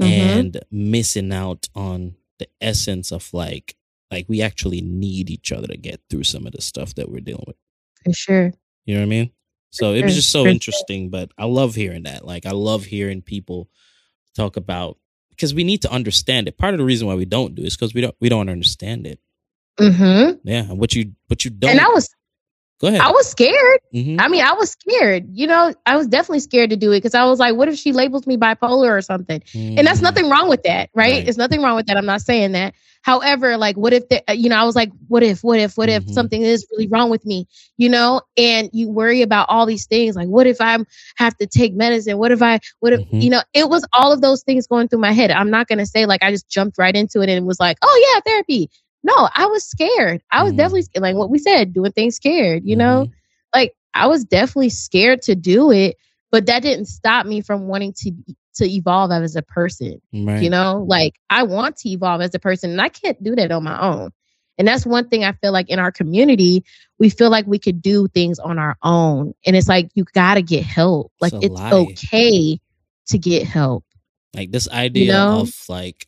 Mhm. 0.00 0.06
and 0.06 0.60
missing 0.70 1.32
out 1.32 1.68
on 1.74 2.16
the 2.38 2.48
essence 2.60 3.10
of 3.12 3.32
like 3.34 3.76
like 4.10 4.28
we 4.28 4.42
actually 4.42 4.82
need 4.82 5.30
each 5.30 5.50
other 5.52 5.66
to 5.68 5.76
get 5.76 6.00
through 6.10 6.22
some 6.24 6.46
of 6.46 6.52
the 6.52 6.60
stuff 6.60 6.94
that 6.96 7.08
we're 7.10 7.20
dealing 7.20 7.44
with. 7.46 7.56
For 8.04 8.12
sure. 8.12 8.52
You 8.84 8.94
know 8.94 9.00
what 9.00 9.06
I 9.06 9.08
mean? 9.08 9.30
So 9.72 9.94
it 9.94 10.04
was 10.04 10.14
just 10.14 10.30
so 10.30 10.46
interesting, 10.46 11.08
but 11.08 11.30
I 11.38 11.46
love 11.46 11.74
hearing 11.74 12.02
that. 12.02 12.26
Like 12.26 12.44
I 12.44 12.50
love 12.50 12.84
hearing 12.84 13.22
people 13.22 13.70
talk 14.36 14.56
about 14.56 14.98
because 15.30 15.54
we 15.54 15.64
need 15.64 15.82
to 15.82 15.90
understand 15.90 16.46
it. 16.46 16.58
Part 16.58 16.74
of 16.74 16.78
the 16.78 16.84
reason 16.84 17.06
why 17.06 17.14
we 17.14 17.24
don't 17.24 17.54
do 17.54 17.62
it 17.62 17.68
is 17.68 17.76
because 17.76 17.94
we 17.94 18.02
don't 18.02 18.14
we 18.20 18.28
don't 18.28 18.50
understand 18.50 19.06
it. 19.06 19.18
Mm-hmm. 19.80 20.46
Yeah, 20.46 20.60
and 20.60 20.78
what 20.78 20.94
you 20.94 21.12
what 21.28 21.44
you 21.44 21.50
don't 21.50 21.70
And 21.70 21.80
I 21.80 21.88
was 21.88 22.14
go 22.82 22.88
ahead. 22.88 23.00
I 23.00 23.10
was 23.12 23.28
scared. 23.28 23.80
Mhm. 23.94 24.16
I 24.20 24.28
mean, 24.28 24.44
I 24.44 24.52
was 24.54 24.70
scared. 24.72 25.26
You 25.32 25.46
know, 25.46 25.74
I 25.86 25.96
was 25.96 26.06
definitely 26.08 26.40
scared 26.40 26.70
to 26.70 26.76
do 26.76 26.92
it 26.92 26.98
because 26.98 27.14
I 27.14 27.24
was 27.24 27.38
like, 27.38 27.54
what 27.56 27.68
if 27.68 27.76
she 27.78 27.92
labels 27.92 28.26
me 28.26 28.36
bipolar 28.36 28.90
or 28.90 29.00
something? 29.02 29.42
And 29.54 29.86
that's 29.86 30.00
Mhm. 30.00 30.02
nothing 30.02 30.30
wrong 30.30 30.48
with 30.48 30.62
that, 30.64 30.90
right? 30.94 31.14
Right. 31.14 31.28
It's 31.28 31.38
nothing 31.38 31.62
wrong 31.62 31.76
with 31.76 31.86
that. 31.86 31.96
I'm 31.96 32.06
not 32.06 32.22
saying 32.22 32.52
that. 32.52 32.74
However, 33.02 33.56
like, 33.56 33.76
what 33.76 33.92
if, 33.92 34.08
the, 34.08 34.22
uh, 34.30 34.32
you 34.34 34.48
know, 34.48 34.56
I 34.56 34.64
was 34.64 34.76
like, 34.76 34.90
what 35.08 35.22
if, 35.24 35.42
what 35.42 35.58
if, 35.58 35.76
what 35.76 35.88
if 35.88 36.04
Mhm. 36.04 36.12
something 36.12 36.42
is 36.42 36.64
really 36.70 36.86
wrong 36.88 37.10
with 37.10 37.26
me, 37.26 37.48
you 37.76 37.88
know? 37.88 38.20
And 38.36 38.70
you 38.72 38.90
worry 38.90 39.22
about 39.22 39.46
all 39.48 39.66
these 39.66 39.86
things. 39.86 40.14
Like, 40.16 40.28
what 40.28 40.46
if 40.46 40.60
I 40.60 40.78
have 41.16 41.36
to 41.38 41.46
take 41.46 41.74
medicine? 41.74 42.18
What 42.18 42.30
if 42.30 42.42
I, 42.42 42.60
what 42.80 42.92
if, 42.92 43.00
Mhm. 43.00 43.22
you 43.22 43.30
know, 43.30 43.42
it 43.54 43.68
was 43.68 43.84
all 43.92 44.12
of 44.12 44.20
those 44.20 44.42
things 44.44 44.68
going 44.68 44.88
through 44.88 45.00
my 45.00 45.12
head. 45.12 45.32
I'm 45.32 45.50
not 45.50 45.66
going 45.68 45.78
to 45.80 45.86
say 45.86 46.06
like 46.06 46.22
I 46.22 46.30
just 46.30 46.48
jumped 46.48 46.78
right 46.78 46.94
into 46.94 47.20
it 47.22 47.28
and 47.28 47.44
was 47.46 47.58
like, 47.58 47.76
oh, 47.82 48.12
yeah, 48.14 48.20
therapy. 48.24 48.70
No, 49.04 49.28
I 49.34 49.46
was 49.46 49.64
scared. 49.64 50.22
I 50.30 50.42
was 50.42 50.52
Mhm. 50.52 50.56
definitely 50.58 50.82
scared. 50.82 51.02
Like 51.02 51.16
what 51.16 51.30
we 51.30 51.38
said, 51.38 51.72
doing 51.74 51.92
things 51.92 52.16
scared, 52.16 52.62
you 52.64 52.76
know? 52.76 53.06
Mhm. 53.06 53.12
like 53.54 53.74
I 53.94 54.06
was 54.06 54.24
definitely 54.24 54.70
scared 54.70 55.20
to 55.22 55.34
do 55.34 55.70
it, 55.70 55.96
but 56.30 56.46
that 56.46 56.62
didn't 56.62 56.86
stop 56.86 57.26
me 57.26 57.42
from 57.42 57.68
wanting 57.68 57.92
to 57.98 58.12
to 58.54 58.70
evolve 58.70 59.10
as 59.10 59.34
a 59.36 59.42
person. 59.42 60.00
Right. 60.12 60.42
You 60.42 60.50
know, 60.50 60.84
like 60.86 61.14
I 61.30 61.42
want 61.42 61.76
to 61.78 61.88
evolve 61.90 62.20
as 62.22 62.34
a 62.34 62.38
person, 62.38 62.70
and 62.70 62.80
I 62.80 62.88
can't 62.88 63.22
do 63.22 63.34
that 63.36 63.50
on 63.50 63.64
my 63.64 63.78
own. 63.80 64.10
And 64.58 64.68
that's 64.68 64.84
one 64.86 65.08
thing 65.08 65.24
I 65.24 65.32
feel 65.32 65.52
like 65.52 65.68
in 65.70 65.78
our 65.78 65.90
community, 65.92 66.64
we 66.98 67.08
feel 67.10 67.30
like 67.30 67.46
we 67.46 67.58
could 67.58 67.80
do 67.82 68.08
things 68.08 68.38
on 68.38 68.58
our 68.58 68.76
own, 68.82 69.34
and 69.46 69.56
it's 69.56 69.68
like 69.68 69.90
you 69.94 70.04
got 70.14 70.34
to 70.34 70.42
get 70.42 70.64
help. 70.64 71.12
Like 71.20 71.32
a 71.32 71.40
it's 71.42 71.60
okay 71.60 72.58
to 73.08 73.18
get 73.18 73.46
help. 73.46 73.84
like 74.34 74.50
this 74.52 74.68
idea 74.70 75.12
know? 75.12 75.40
of 75.40 75.54
like 75.68 76.06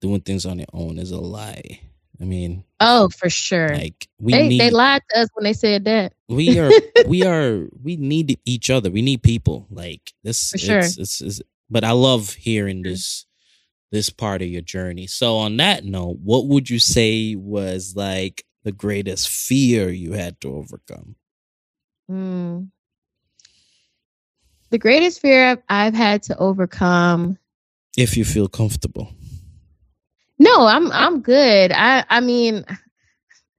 doing 0.00 0.20
things 0.20 0.46
on 0.46 0.58
your 0.58 0.66
own 0.72 0.98
is 0.98 1.10
a 1.12 1.20
lie. 1.20 1.80
I 2.20 2.24
mean, 2.24 2.64
Oh, 2.80 3.08
for 3.08 3.28
sure. 3.30 3.70
like 3.74 4.08
we 4.20 4.32
they 4.32 4.48
need 4.48 4.60
they 4.60 4.70
lied 4.70 5.02
to 5.10 5.20
us 5.20 5.28
when 5.34 5.44
they 5.44 5.52
said 5.52 5.84
that. 5.86 6.12
we 6.28 6.58
are 6.60 6.70
we 7.06 7.24
are 7.24 7.66
we 7.82 7.96
need 7.96 8.38
each 8.44 8.70
other. 8.70 8.90
We 8.90 9.02
need 9.02 9.22
people. 9.22 9.66
Like 9.70 10.12
this 10.22 10.50
For 10.52 10.58
sure. 10.58 10.78
it's, 10.80 10.98
it's, 10.98 11.20
it's 11.20 11.42
but 11.70 11.82
I 11.84 11.90
love 11.92 12.30
hearing 12.34 12.82
this 12.82 13.26
this 13.90 14.10
part 14.10 14.42
of 14.42 14.48
your 14.48 14.60
journey. 14.62 15.06
So 15.06 15.36
on 15.36 15.56
that 15.58 15.84
note, 15.84 16.18
what 16.22 16.46
would 16.46 16.68
you 16.70 16.78
say 16.78 17.34
was 17.36 17.94
like 17.96 18.44
the 18.64 18.72
greatest 18.72 19.28
fear 19.28 19.88
you 19.90 20.12
had 20.12 20.40
to 20.42 20.54
overcome? 20.54 21.16
Mm. 22.10 22.68
The 24.70 24.78
greatest 24.78 25.20
fear 25.20 25.46
I've, 25.52 25.62
I've 25.68 25.94
had 25.94 26.22
to 26.24 26.36
overcome 26.38 27.38
If 27.96 28.16
you 28.16 28.24
feel 28.24 28.48
comfortable. 28.48 29.12
No, 30.38 30.66
I'm 30.66 30.90
I'm 30.92 31.20
good. 31.20 31.72
I 31.72 32.04
I 32.08 32.20
mean, 32.20 32.64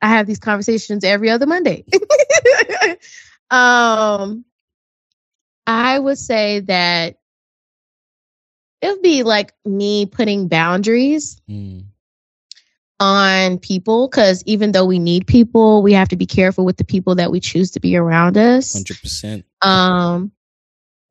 I 0.01 0.09
have 0.09 0.27
these 0.27 0.39
conversations 0.39 1.03
every 1.03 1.29
other 1.29 1.45
Monday. 1.45 1.85
um, 3.49 4.45
I 5.65 5.97
would 5.97 6.17
say 6.17 6.59
that 6.61 7.15
it 8.81 8.87
would 8.87 9.01
be 9.01 9.23
like 9.23 9.53
me 9.65 10.05
putting 10.05 10.47
boundaries 10.47 11.41
Mm, 11.49 11.85
on 12.99 13.57
people 13.57 14.07
because 14.07 14.43
even 14.45 14.71
though 14.71 14.85
we 14.85 14.99
need 14.99 15.27
people, 15.27 15.81
we 15.81 15.93
have 15.93 16.09
to 16.09 16.15
be 16.15 16.25
careful 16.25 16.65
with 16.65 16.77
the 16.77 16.83
people 16.83 17.15
that 17.15 17.31
we 17.31 17.39
choose 17.39 17.71
to 17.71 17.79
be 17.79 17.95
around 17.95 18.37
us. 18.37 18.75
100%. 18.75 19.43
Um, 19.61 20.31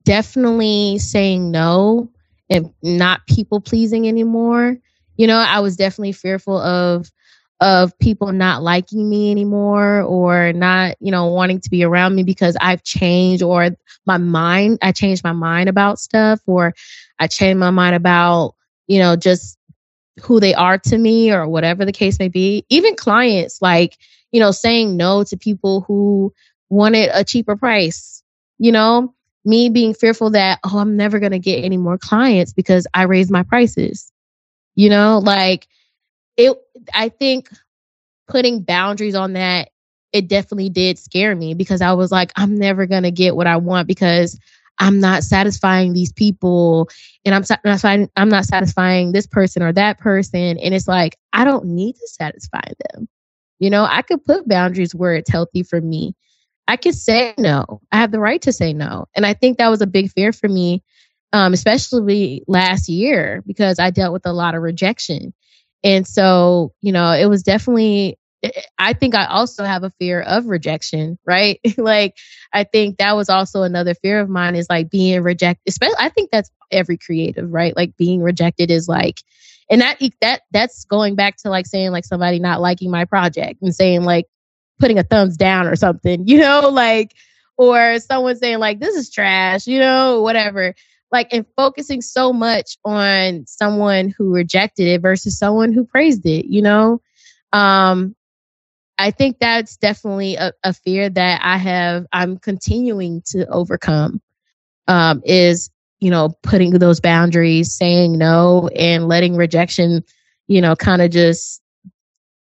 definitely 0.04 0.98
saying 0.98 1.50
no 1.50 2.10
and 2.50 2.72
not 2.82 3.26
people 3.26 3.60
pleasing 3.60 4.06
anymore. 4.06 4.76
You 5.16 5.26
know, 5.26 5.36
I 5.36 5.60
was 5.60 5.76
definitely 5.76 6.12
fearful 6.12 6.58
of 6.58 7.10
of 7.60 7.96
people 7.98 8.32
not 8.32 8.62
liking 8.62 9.08
me 9.08 9.30
anymore 9.30 10.02
or 10.02 10.52
not, 10.52 10.96
you 11.00 11.10
know, 11.10 11.26
wanting 11.28 11.60
to 11.60 11.70
be 11.70 11.84
around 11.84 12.14
me 12.14 12.22
because 12.22 12.56
I've 12.60 12.82
changed 12.82 13.42
or 13.42 13.70
my 14.06 14.18
mind, 14.18 14.78
I 14.82 14.92
changed 14.92 15.24
my 15.24 15.32
mind 15.32 15.68
about 15.68 15.98
stuff 15.98 16.40
or 16.46 16.74
I 17.18 17.26
changed 17.28 17.58
my 17.58 17.70
mind 17.70 17.94
about, 17.94 18.54
you 18.86 18.98
know, 18.98 19.16
just 19.16 19.56
who 20.22 20.40
they 20.40 20.54
are 20.54 20.78
to 20.78 20.98
me 20.98 21.32
or 21.32 21.48
whatever 21.48 21.84
the 21.84 21.92
case 21.92 22.18
may 22.18 22.28
be. 22.28 22.66
Even 22.68 22.96
clients 22.96 23.62
like, 23.62 23.96
you 24.32 24.40
know, 24.40 24.50
saying 24.50 24.96
no 24.96 25.24
to 25.24 25.36
people 25.36 25.82
who 25.82 26.32
wanted 26.68 27.10
a 27.12 27.24
cheaper 27.24 27.56
price. 27.56 28.22
You 28.58 28.72
know, 28.72 29.14
me 29.44 29.68
being 29.68 29.94
fearful 29.94 30.30
that, 30.30 30.58
oh, 30.64 30.78
I'm 30.78 30.96
never 30.96 31.18
going 31.18 31.32
to 31.32 31.38
get 31.38 31.64
any 31.64 31.76
more 31.76 31.98
clients 31.98 32.52
because 32.52 32.86
I 32.94 33.04
raised 33.04 33.30
my 33.30 33.42
prices. 33.42 34.10
You 34.74 34.90
know, 34.90 35.20
like 35.22 35.68
it, 36.36 36.56
I 36.92 37.08
think 37.08 37.48
putting 38.28 38.62
boundaries 38.62 39.14
on 39.14 39.34
that, 39.34 39.70
it 40.12 40.28
definitely 40.28 40.68
did 40.68 40.98
scare 40.98 41.34
me 41.34 41.54
because 41.54 41.80
I 41.80 41.92
was 41.92 42.10
like, 42.12 42.32
I'm 42.36 42.56
never 42.56 42.86
going 42.86 43.02
to 43.02 43.10
get 43.10 43.36
what 43.36 43.46
I 43.46 43.56
want 43.56 43.88
because 43.88 44.38
I'm 44.78 45.00
not 45.00 45.22
satisfying 45.22 45.92
these 45.92 46.12
people 46.12 46.88
and 47.24 47.34
I'm 47.34 47.44
not 47.64 47.84
I'm 48.16 48.28
not 48.28 48.44
satisfying 48.44 49.12
this 49.12 49.26
person 49.26 49.62
or 49.62 49.72
that 49.72 49.98
person. 49.98 50.58
And 50.58 50.74
it's 50.74 50.88
like, 50.88 51.16
I 51.32 51.44
don't 51.44 51.66
need 51.66 51.94
to 51.94 52.08
satisfy 52.08 52.62
them. 52.90 53.08
You 53.58 53.70
know, 53.70 53.86
I 53.88 54.02
could 54.02 54.24
put 54.24 54.48
boundaries 54.48 54.94
where 54.94 55.14
it's 55.14 55.30
healthy 55.30 55.62
for 55.62 55.80
me. 55.80 56.14
I 56.66 56.76
could 56.76 56.94
say 56.94 57.34
no. 57.38 57.80
I 57.92 57.98
have 57.98 58.10
the 58.10 58.20
right 58.20 58.40
to 58.42 58.52
say 58.52 58.72
no. 58.72 59.06
And 59.14 59.26
I 59.26 59.34
think 59.34 59.58
that 59.58 59.68
was 59.68 59.82
a 59.82 59.86
big 59.86 60.10
fear 60.10 60.32
for 60.32 60.48
me, 60.48 60.82
um, 61.34 61.52
especially 61.52 62.44
last 62.46 62.88
year, 62.88 63.42
because 63.44 63.80
I 63.80 63.90
dealt 63.90 64.12
with 64.12 64.24
a 64.24 64.32
lot 64.32 64.54
of 64.54 64.62
rejection. 64.62 65.34
And 65.82 66.06
so, 66.06 66.72
you 66.80 66.92
know, 66.92 67.10
it 67.10 67.26
was 67.26 67.42
definitely, 67.42 68.20
I 68.78 68.92
think 68.92 69.16
I 69.16 69.26
also 69.26 69.64
have 69.64 69.82
a 69.82 69.90
fear 69.98 70.20
of 70.20 70.46
rejection, 70.46 71.18
right? 71.26 71.58
like, 71.76 72.16
I 72.52 72.62
think 72.62 72.98
that 72.98 73.16
was 73.16 73.28
also 73.30 73.64
another 73.64 73.94
fear 73.94 74.20
of 74.20 74.28
mine 74.30 74.54
is 74.54 74.68
like 74.70 74.90
being 74.90 75.22
rejected. 75.24 75.68
Especially, 75.68 75.96
I 75.98 76.08
think 76.08 76.30
that's 76.30 76.52
every 76.70 76.98
creative, 76.98 77.50
right? 77.52 77.76
Like 77.76 77.96
being 77.96 78.22
rejected 78.22 78.70
is 78.70 78.86
like, 78.86 79.20
and 79.68 79.80
that 79.80 79.98
that 80.20 80.42
that's 80.52 80.84
going 80.84 81.16
back 81.16 81.36
to 81.38 81.50
like 81.50 81.66
saying 81.66 81.90
like 81.90 82.04
somebody 82.04 82.38
not 82.38 82.60
liking 82.60 82.92
my 82.92 83.06
project 83.06 83.60
and 83.60 83.74
saying 83.74 84.04
like 84.04 84.26
putting 84.78 84.98
a 85.00 85.02
thumbs 85.02 85.36
down 85.36 85.66
or 85.66 85.74
something, 85.74 86.22
you 86.28 86.38
know, 86.38 86.68
like 86.68 87.12
or 87.56 87.98
someone 87.98 88.36
saying 88.36 88.60
like 88.60 88.78
this 88.78 88.94
is 88.94 89.10
trash, 89.10 89.66
you 89.66 89.80
know, 89.80 90.22
whatever. 90.22 90.76
Like 91.12 91.28
and 91.32 91.46
focusing 91.56 92.00
so 92.02 92.32
much 92.32 92.76
on 92.84 93.46
someone 93.46 94.08
who 94.16 94.34
rejected 94.34 94.88
it 94.88 95.00
versus 95.02 95.38
someone 95.38 95.72
who 95.72 95.84
praised 95.84 96.26
it, 96.26 96.46
you 96.46 96.62
know. 96.62 97.00
Um 97.52 98.16
I 98.98 99.10
think 99.10 99.38
that's 99.40 99.76
definitely 99.76 100.36
a, 100.36 100.52
a 100.62 100.72
fear 100.72 101.08
that 101.10 101.40
I 101.42 101.56
have 101.56 102.06
I'm 102.12 102.38
continuing 102.38 103.22
to 103.26 103.46
overcome. 103.48 104.20
Um 104.88 105.22
is 105.24 105.70
you 106.00 106.10
know, 106.10 106.36
putting 106.42 106.70
those 106.72 107.00
boundaries, 107.00 107.72
saying 107.72 108.18
no, 108.18 108.68
and 108.76 109.08
letting 109.08 109.36
rejection, 109.36 110.04
you 110.48 110.60
know, 110.60 110.76
kind 110.76 111.00
of 111.00 111.10
just 111.10 111.62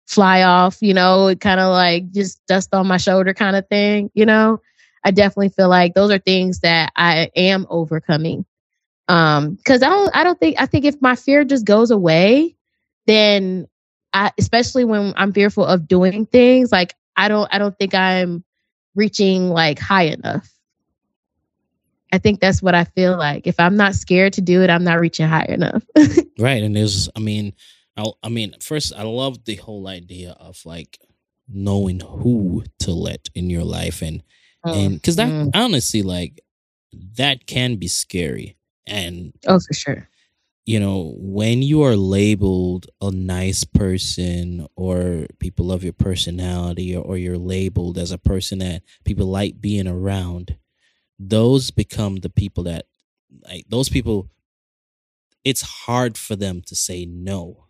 fly 0.07 0.43
off, 0.43 0.79
you 0.83 0.93
know, 0.95 1.35
kind 1.41 1.61
of 1.61 1.71
like 1.71 2.11
just 2.13 2.45
dust 2.47 2.75
on 2.75 2.87
my 2.87 2.97
shoulder 2.97 3.33
kind 3.33 3.57
of 3.57 3.67
thing, 3.69 4.11
you 4.15 4.27
know. 4.27 4.61
I 5.07 5.13
definitely 5.13 5.51
feel 5.51 5.69
like 5.69 5.95
those 5.95 6.11
are 6.11 6.19
things 6.19 6.61
that 6.61 6.93
I 6.97 7.31
am 7.37 7.65
overcoming. 7.71 8.45
Um, 9.09 9.55
because 9.55 9.85
I 9.85 9.89
don't 9.89 10.17
I 10.17 10.25
don't 10.25 10.39
think 10.39 10.57
I 10.59 10.67
think 10.67 10.85
if 10.85 11.01
my 11.01 11.15
fear 11.15 11.45
just 11.45 11.65
goes 11.65 11.93
away, 11.93 12.57
then 13.07 13.69
I, 14.13 14.33
especially 14.37 14.85
when 14.85 15.15
I'm 15.17 15.33
fearful 15.33 15.65
of 15.65 15.87
doing 15.87 16.27
things, 16.27 16.73
like 16.73 16.95
I 17.17 17.29
don't 17.29 17.49
I 17.55 17.59
don't 17.59 17.79
think 17.79 17.95
I'm 17.95 18.43
reaching 18.97 19.49
like 19.51 19.79
high 19.79 20.07
enough. 20.07 20.53
I 22.13 22.19
think 22.19 22.41
that's 22.41 22.61
what 22.61 22.75
I 22.75 22.83
feel 22.83 23.17
like. 23.17 23.47
If 23.47 23.61
I'm 23.61 23.77
not 23.77 23.95
scared 23.95 24.33
to 24.35 24.41
do 24.41 24.63
it, 24.63 24.71
I'm 24.71 24.85
not 24.85 24.99
reaching 24.99 25.29
high 25.29 25.47
enough. 25.49 25.85
right. 26.39 26.63
And 26.63 26.75
there's, 26.75 27.09
I 27.15 27.21
mean, 27.21 27.53
I, 27.97 28.07
I 28.23 28.29
mean, 28.29 28.55
first, 28.61 28.93
I 28.97 29.03
love 29.03 29.45
the 29.45 29.57
whole 29.57 29.87
idea 29.87 30.31
of 30.39 30.59
like 30.65 30.99
knowing 31.49 32.01
who 32.01 32.65
to 32.81 32.93
let 32.93 33.29
in 33.35 33.51
your 33.51 33.65
life, 33.65 34.03
and 34.03 34.23
and 34.75 34.95
because 34.95 35.17
that 35.17 35.29
Mm. 35.29 35.51
honestly, 35.55 36.03
like, 36.03 36.41
that 37.17 37.47
can 37.47 37.77
be 37.77 37.89
scary. 37.89 38.57
And 38.87 39.33
oh, 39.47 39.59
for 39.59 39.75
sure. 39.75 40.09
you 40.65 40.81
know, 40.81 41.15
when 41.19 41.63
you 41.63 41.83
are 41.83 41.97
labeled 41.97 42.87
a 43.01 43.11
nice 43.11 43.65
person 43.65 44.67
or 44.77 45.27
people 45.39 45.67
love 45.67 45.85
your 45.85 45.93
personality 45.93 46.95
or, 46.97 47.05
or 47.05 47.17
you're 47.19 47.39
labeled 47.39 47.99
as 47.99 48.11
a 48.13 48.19
person 48.19 48.59
that 48.59 48.83
people 49.05 49.27
like 49.27 49.61
being 49.61 49.87
around, 49.89 50.57
those 51.19 51.71
become 51.71 52.17
the 52.17 52.31
people 52.31 52.65
that 52.65 52.87
like 53.49 53.65
those 53.69 53.89
people 53.89 54.29
it's 55.45 55.63
hard 55.63 56.19
for 56.19 56.35
them 56.37 56.61
to 56.67 56.75
say 56.75 57.07
no 57.07 57.65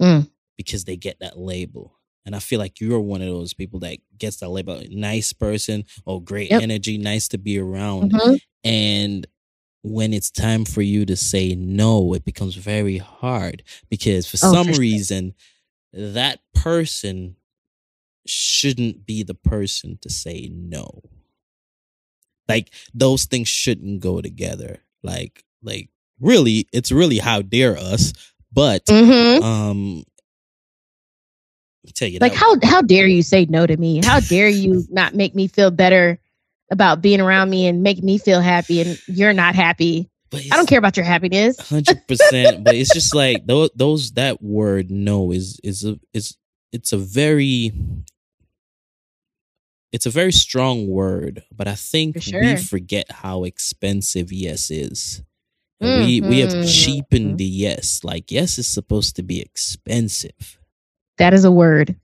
Mm. 0.00 0.28
because 0.56 0.84
they 0.84 0.96
get 0.96 1.20
that 1.20 1.38
label. 1.38 1.98
And 2.26 2.34
I 2.34 2.38
feel 2.38 2.58
like 2.58 2.80
you're 2.80 3.00
one 3.00 3.20
of 3.20 3.28
those 3.28 3.52
people 3.54 3.80
that 3.80 3.98
gets 4.18 4.38
that 4.38 4.48
label 4.48 4.82
nice 4.90 5.32
person 5.32 5.84
or 6.06 6.22
great 6.22 6.50
Yep. 6.50 6.62
energy, 6.62 6.96
nice 6.98 7.28
to 7.28 7.38
be 7.38 7.58
around. 7.58 8.12
Mhm. 8.12 8.38
And 8.64 9.26
when 9.82 10.14
it's 10.14 10.30
time 10.30 10.64
for 10.64 10.80
you 10.80 11.04
to 11.04 11.16
say 11.16 11.54
no, 11.54 12.14
it 12.14 12.24
becomes 12.24 12.54
very 12.54 12.96
hard 12.98 13.62
because 13.90 14.26
for 14.26 14.38
Oh, 14.42 14.52
some 14.52 14.66
for 14.68 14.72
sure. 14.74 14.80
reason, 14.80 15.34
that 15.92 16.40
person 16.54 17.36
shouldn't 18.26 19.04
be 19.04 19.22
the 19.22 19.34
person 19.34 19.98
to 20.00 20.08
say 20.08 20.48
no. 20.50 21.02
Like 22.48 22.70
those 22.94 23.24
things 23.26 23.48
shouldn't 23.48 24.00
go 24.00 24.20
together. 24.22 24.80
Like, 25.02 25.44
like 25.62 25.90
really, 26.20 26.68
it's 26.72 26.90
really 26.92 27.18
how 27.18 27.42
dare 27.42 27.76
us. 27.76 28.12
But 28.52 28.84
Mhm. 28.86 29.42
um, 29.42 30.04
tell 31.92 32.08
you 32.08 32.18
Like 32.20 32.32
that- 32.32 32.38
how 32.38 32.56
how 32.62 32.82
dare 32.82 33.06
you 33.06 33.22
say 33.22 33.44
no 33.48 33.66
to 33.66 33.76
me? 33.76 34.00
How 34.04 34.20
dare 34.20 34.48
you 34.48 34.84
not 34.90 35.14
make 35.14 35.34
me 35.34 35.48
feel 35.48 35.70
better 35.70 36.18
about 36.70 37.02
being 37.02 37.20
around 37.20 37.50
me 37.50 37.66
and 37.66 37.82
make 37.82 38.02
me 38.02 38.18
feel 38.18 38.40
happy 38.40 38.80
and 38.80 38.98
you're 39.06 39.32
not 39.34 39.54
happy. 39.54 40.08
but 40.30 40.42
I 40.50 40.56
don't 40.56 40.66
care 40.66 40.78
about 40.78 40.96
your 40.96 41.04
happiness. 41.06 41.58
hundred 41.60 42.06
percent. 42.08 42.64
But 42.64 42.74
it's 42.74 42.92
just 42.92 43.14
like 43.24 43.46
those, 43.46 43.70
those 43.76 44.12
that 44.12 44.42
word 44.42 44.90
no 44.90 45.30
is 45.30 45.60
is 45.62 45.84
a 45.84 45.98
is 46.12 46.36
it's 46.72 46.92
a 46.92 46.96
very 46.98 47.72
it's 49.92 50.06
a 50.06 50.10
very 50.10 50.32
strong 50.32 50.88
word, 50.88 51.44
but 51.54 51.68
I 51.68 51.74
think 51.76 52.20
For 52.22 52.40
we 52.40 52.56
forget 52.56 53.10
how 53.12 53.44
expensive 53.44 54.32
yes 54.32 54.70
is. 54.70 55.22
And 55.80 56.04
We 56.06 56.20
we 56.20 56.38
have 56.40 56.50
Mhm. 56.52 56.66
cheapened 56.84 57.38
the 57.38 57.44
yes. 57.44 58.00
Like 58.02 58.30
yes 58.32 58.58
is 58.58 58.66
supposed 58.66 59.14
to 59.16 59.22
be 59.22 59.40
expensive. 59.40 60.58
That 61.18 61.34
is 61.34 61.44
a 61.44 61.52
word. 61.52 61.96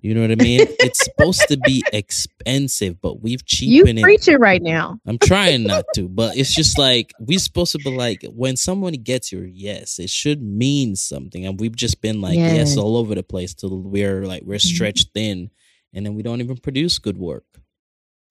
You 0.00 0.14
know 0.14 0.20
what 0.22 0.32
I 0.32 0.34
mean? 0.34 0.66
it's 0.80 1.04
supposed 1.04 1.46
to 1.48 1.56
be 1.56 1.84
expensive, 1.92 3.00
but 3.00 3.22
we've 3.22 3.40
You 3.50 3.84
cheapened 3.84 4.00
it. 4.00 4.02
preach 4.02 4.26
it 4.26 4.38
right 4.38 4.60
now. 4.60 4.98
I'm 5.06 5.18
trying 5.18 5.62
not 5.62 5.84
to, 5.94 6.08
but 6.08 6.36
it's 6.36 6.52
just 6.60 6.76
like 6.76 7.12
we're 7.20 7.38
supposed 7.38 7.70
to 7.72 7.78
be 7.78 7.90
like 7.90 8.24
when 8.34 8.56
someone 8.56 8.94
gets 8.94 9.30
your 9.30 9.44
yes, 9.46 10.00
it 10.00 10.10
should 10.10 10.42
mean 10.42 10.96
something, 10.96 11.46
and 11.46 11.60
we've 11.60 11.76
just 11.76 12.00
been 12.00 12.20
like 12.20 12.34
yes, 12.36 12.52
Yes. 12.70 12.76
all 12.76 12.96
over 12.96 13.14
the 13.14 13.22
place 13.22 13.54
till 13.54 13.80
we're 13.80 14.26
like 14.26 14.42
we're 14.44 14.56
Mhm. 14.58 14.74
stretched 14.74 15.10
thin, 15.14 15.50
and 15.92 16.04
then 16.04 16.14
we 16.14 16.22
don't 16.24 16.40
even 16.40 16.56
produce 16.56 16.98
good 16.98 17.16
work. 17.18 17.44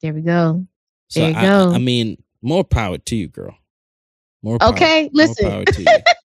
There 0.02 0.13
we 0.13 0.22
go. 0.22 0.67
So 1.08 1.22
There 1.22 1.30
you 1.32 1.38
I, 1.38 1.41
go. 1.44 1.72
I 1.74 1.78
mean, 1.78 2.22
more 2.41 2.63
power 2.65 2.98
to 2.98 3.15
you, 3.15 3.28
girl. 3.30 3.56
More 4.44 4.58
power, 4.58 4.72
Okay, 4.74 5.04
more 5.04 5.10
listen. 5.28 5.50
power 5.50 5.63
to 5.65 5.82
you. 5.82 5.88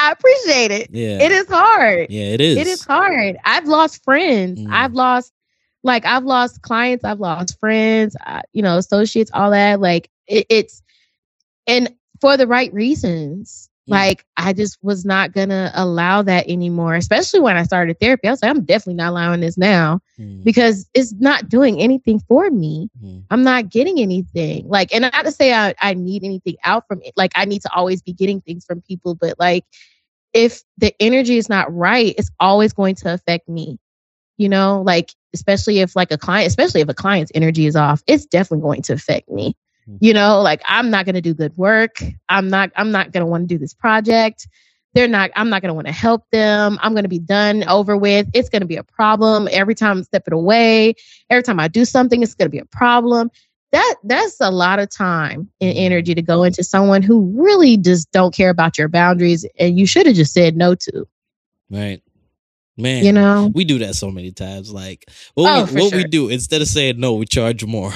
I 0.00 0.12
appreciate 0.12 0.70
it. 0.70 0.88
Yeah, 0.92 1.18
It 1.22 1.32
is 1.32 1.48
hard. 1.48 2.06
yeah, 2.10 2.24
it 2.32 2.40
is. 2.40 2.56
It 2.56 2.66
is 2.66 2.84
hard. 2.84 3.36
I've 3.44 3.66
lost 3.66 4.02
friends. 4.04 4.60
Mm. 4.60 4.72
I've 4.72 4.94
lost 4.94 5.32
like 5.82 6.04
I've 6.04 6.24
lost 6.24 6.62
clients. 6.62 7.04
I've 7.04 7.20
lost 7.20 7.58
friends. 7.60 8.16
Uh, 8.26 8.42
you 8.52 8.62
know, 8.62 8.76
associates. 8.78 9.30
All 9.32 9.50
that. 9.52 9.80
Like 9.80 10.10
it, 10.26 10.46
it's 10.50 10.82
and 11.66 11.94
for 12.20 12.36
the 12.36 12.46
right 12.46 12.72
reasons. 12.74 13.69
Like 13.90 14.24
I 14.36 14.52
just 14.52 14.78
was 14.82 15.04
not 15.04 15.32
gonna 15.32 15.70
allow 15.74 16.22
that 16.22 16.48
anymore. 16.48 16.94
Especially 16.94 17.40
when 17.40 17.56
I 17.56 17.64
started 17.64 17.98
therapy, 18.00 18.28
I 18.28 18.30
was 18.30 18.42
like, 18.42 18.50
I'm 18.50 18.64
definitely 18.64 18.94
not 18.94 19.10
allowing 19.10 19.40
this 19.40 19.58
now 19.58 20.00
Mm, 20.20 20.44
because 20.44 20.88
it's 20.94 21.14
not 21.14 21.48
doing 21.48 21.80
anything 21.80 22.20
for 22.20 22.50
me. 22.50 22.90
mm, 23.02 23.24
I'm 23.30 23.42
not 23.42 23.70
getting 23.70 23.98
anything. 24.00 24.68
Like, 24.68 24.94
and 24.94 25.02
not 25.02 25.24
to 25.24 25.32
say 25.32 25.52
I, 25.52 25.74
I 25.80 25.94
need 25.94 26.24
anything 26.24 26.56
out 26.64 26.86
from 26.86 27.00
it. 27.02 27.14
Like, 27.16 27.32
I 27.34 27.46
need 27.46 27.62
to 27.62 27.72
always 27.74 28.02
be 28.02 28.12
getting 28.12 28.40
things 28.40 28.64
from 28.66 28.82
people, 28.82 29.14
but 29.14 29.38
like, 29.38 29.64
if 30.34 30.62
the 30.78 30.94
energy 31.00 31.38
is 31.38 31.48
not 31.48 31.74
right, 31.74 32.14
it's 32.18 32.30
always 32.38 32.72
going 32.72 32.96
to 32.96 33.12
affect 33.12 33.48
me. 33.48 33.78
You 34.36 34.48
know, 34.48 34.82
like, 34.82 35.10
especially 35.34 35.80
if 35.80 35.96
like 35.96 36.10
a 36.10 36.18
client, 36.18 36.48
especially 36.48 36.80
if 36.80 36.88
a 36.88 36.94
client's 36.94 37.32
energy 37.34 37.66
is 37.66 37.76
off, 37.76 38.02
it's 38.06 38.26
definitely 38.26 38.62
going 38.62 38.82
to 38.82 38.92
affect 38.92 39.28
me. 39.30 39.56
Mhm. 39.90 39.98
You 40.00 40.14
know, 40.14 40.40
like 40.42 40.62
I'm 40.66 40.90
not 40.90 41.04
going 41.04 41.14
to 41.14 41.20
do 41.20 41.34
good 41.34 41.56
work. 41.56 42.02
I'm 42.28 42.48
not, 42.48 42.70
I'm 42.76 42.90
not 42.90 43.12
going 43.12 43.24
to 43.24 43.30
want 43.30 43.48
to 43.48 43.54
do 43.54 43.58
this 43.58 43.74
project. 43.74 44.48
They're 44.94 45.08
not, 45.08 45.30
I'm 45.36 45.50
not 45.50 45.62
going 45.62 45.68
to 45.70 45.74
want 45.74 45.86
to 45.86 45.92
help 45.92 46.24
them. 46.32 46.78
I'm 46.82 46.92
going 46.94 47.04
to 47.04 47.08
be 47.08 47.20
done 47.20 47.62
over 47.68 47.96
with. 47.96 48.28
It's 48.34 48.48
going 48.48 48.62
to 48.62 48.66
be 48.66 48.76
a 48.76 48.82
problem 48.82 49.48
every 49.50 49.74
time 49.74 49.98
I'm 49.98 50.04
stepping 50.04 50.34
away 50.34 50.94
every 51.30 51.42
time 51.44 51.60
I 51.60 51.68
do 51.68 51.84
something, 51.84 52.22
it's 52.22 52.34
going 52.34 52.46
to 52.46 52.50
be 52.50 52.58
a 52.58 52.64
problem. 52.64 53.30
That 53.72 53.94
that's 54.02 54.40
a 54.40 54.50
lot 54.50 54.80
of 54.80 54.90
time 54.90 55.48
and 55.60 55.78
energy 55.78 56.12
to 56.16 56.22
go 56.22 56.42
into 56.42 56.64
someone 56.64 57.02
who 57.02 57.32
really 57.40 57.76
just 57.76 58.10
don't 58.10 58.34
care 58.34 58.50
about 58.50 58.76
your 58.76 58.88
boundaries, 58.88 59.46
and 59.60 59.78
you 59.78 59.86
should 59.86 60.06
have 60.06 60.16
just 60.16 60.32
said 60.32 60.56
no 60.56 60.74
to. 60.74 61.06
right, 61.70 62.02
man. 62.76 63.04
You 63.04 63.12
know, 63.12 63.52
we 63.54 63.64
do 63.64 63.78
that 63.78 63.94
so 63.94 64.10
many 64.10 64.32
times. 64.32 64.72
Like 64.72 65.04
what, 65.34 65.70
Oh, 65.70 65.72
we, 65.72 65.82
what 65.82 65.94
we 65.94 66.02
do 66.02 66.30
instead 66.30 66.60
of 66.62 66.66
saying 66.66 66.98
no, 66.98 67.14
we 67.14 67.26
charge 67.26 67.64
more. 67.64 67.92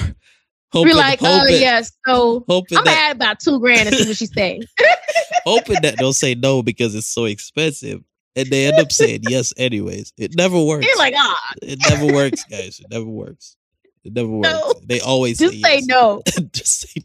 We're 0.73 0.79
Hoping, 0.81 0.95
like, 0.97 1.19
oh 1.21 1.39
hoping, 1.39 1.61
yes, 1.61 1.91
so 2.05 2.43
hoping 2.49 2.77
I'm 2.77 2.83
gonna 2.83 2.95
that 2.95 3.09
add 3.11 3.15
about 3.15 3.39
two 3.39 3.59
grand 3.59 3.87
and 3.87 3.95
see 3.97 4.07
what 4.07 4.17
she 4.17 4.25
say. 4.25 4.59
hoping 5.45 5.77
that 5.81 5.95
they'll 5.97 6.11
say 6.13 6.35
no 6.35 6.61
because 6.63 6.95
it's 6.95 7.07
so 7.07 7.25
expensive, 7.25 8.01
and 8.35 8.47
they 8.49 8.65
end 8.67 8.79
up 8.79 8.91
saying 8.91 9.21
yes 9.29 9.53
anyways. 9.57 10.11
It 10.17 10.35
never 10.35 10.61
works. 10.63 10.85
You're 10.85 10.97
like, 10.97 11.13
ah, 11.17 11.53
it 11.61 11.79
never 11.89 12.11
works, 12.13 12.43
guys. 12.45 12.79
It 12.79 12.87
never 12.89 13.05
works. 13.05 13.55
It 14.03 14.13
never 14.13 14.27
works. 14.27 14.49
No. 14.49 14.73
They 14.85 14.99
always 14.99 15.37
just 15.39 15.53
say 15.61 15.75
yes. 15.77 15.85
no. 15.87 16.21
just 16.51 16.81
say 16.89 17.01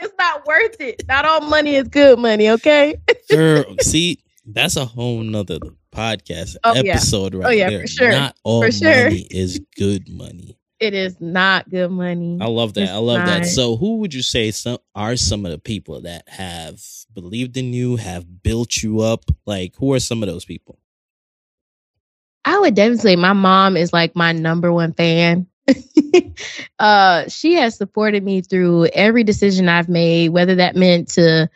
It's 0.00 0.14
not 0.18 0.46
worth 0.46 0.80
it. 0.80 1.02
Not 1.08 1.24
all 1.24 1.40
money 1.42 1.74
is 1.74 1.88
good 1.88 2.18
money. 2.18 2.48
Okay. 2.50 2.94
no. 3.30 3.36
Girl, 3.36 3.64
see, 3.80 4.22
that's 4.46 4.76
a 4.76 4.84
whole 4.84 5.20
nother 5.22 5.58
podcast 5.94 6.56
Oh, 6.64 6.74
yeah. 6.76 6.92
episode 6.92 7.34
right 7.34 7.58
yeah, 7.58 7.68
there. 7.70 7.80
for 7.80 7.86
sure. 7.88 8.10
Not 8.12 8.36
all 8.44 8.62
For 8.62 8.70
sure. 8.70 9.04
money 9.04 9.26
is 9.30 9.60
good 9.76 10.08
money. 10.08 10.56
It 10.80 10.94
is 10.94 11.20
not 11.20 11.68
good 11.68 11.90
money. 11.90 12.38
I 12.40 12.46
love 12.46 12.72
that. 12.74 12.82
It's 12.82 12.90
I 12.90 12.96
love 12.96 13.26
that. 13.26 13.44
So, 13.44 13.76
who 13.76 13.98
would 13.98 14.14
you 14.14 14.22
say 14.22 14.50
some 14.50 14.78
are 14.94 15.14
some 15.16 15.44
of 15.44 15.52
the 15.52 15.58
people 15.58 16.00
that 16.02 16.26
have 16.26 16.80
believed 17.12 17.58
in 17.58 17.74
you, 17.74 17.96
have 17.96 18.42
built 18.42 18.82
you 18.82 19.00
up? 19.00 19.24
Like, 19.44 19.76
who 19.76 19.92
are 19.92 20.00
some 20.00 20.22
of 20.22 20.28
those 20.28 20.46
people? 20.46 20.78
I 22.46 22.58
would 22.58 22.74
definitely 22.74 23.02
say 23.02 23.16
my 23.16 23.34
mom 23.34 23.76
is 23.76 23.92
like 23.92 24.16
my 24.16 24.32
number 24.32 24.72
one 24.72 24.94
fan. 24.94 25.46
uh, 26.78 27.28
she 27.28 27.54
has 27.54 27.76
supported 27.76 28.24
me 28.24 28.40
through 28.40 28.86
every 28.86 29.22
decision 29.22 29.68
I've 29.68 29.88
made, 29.90 30.30
whether 30.30 30.56
that 30.56 30.76
meant 30.76 31.08
to 31.10 31.50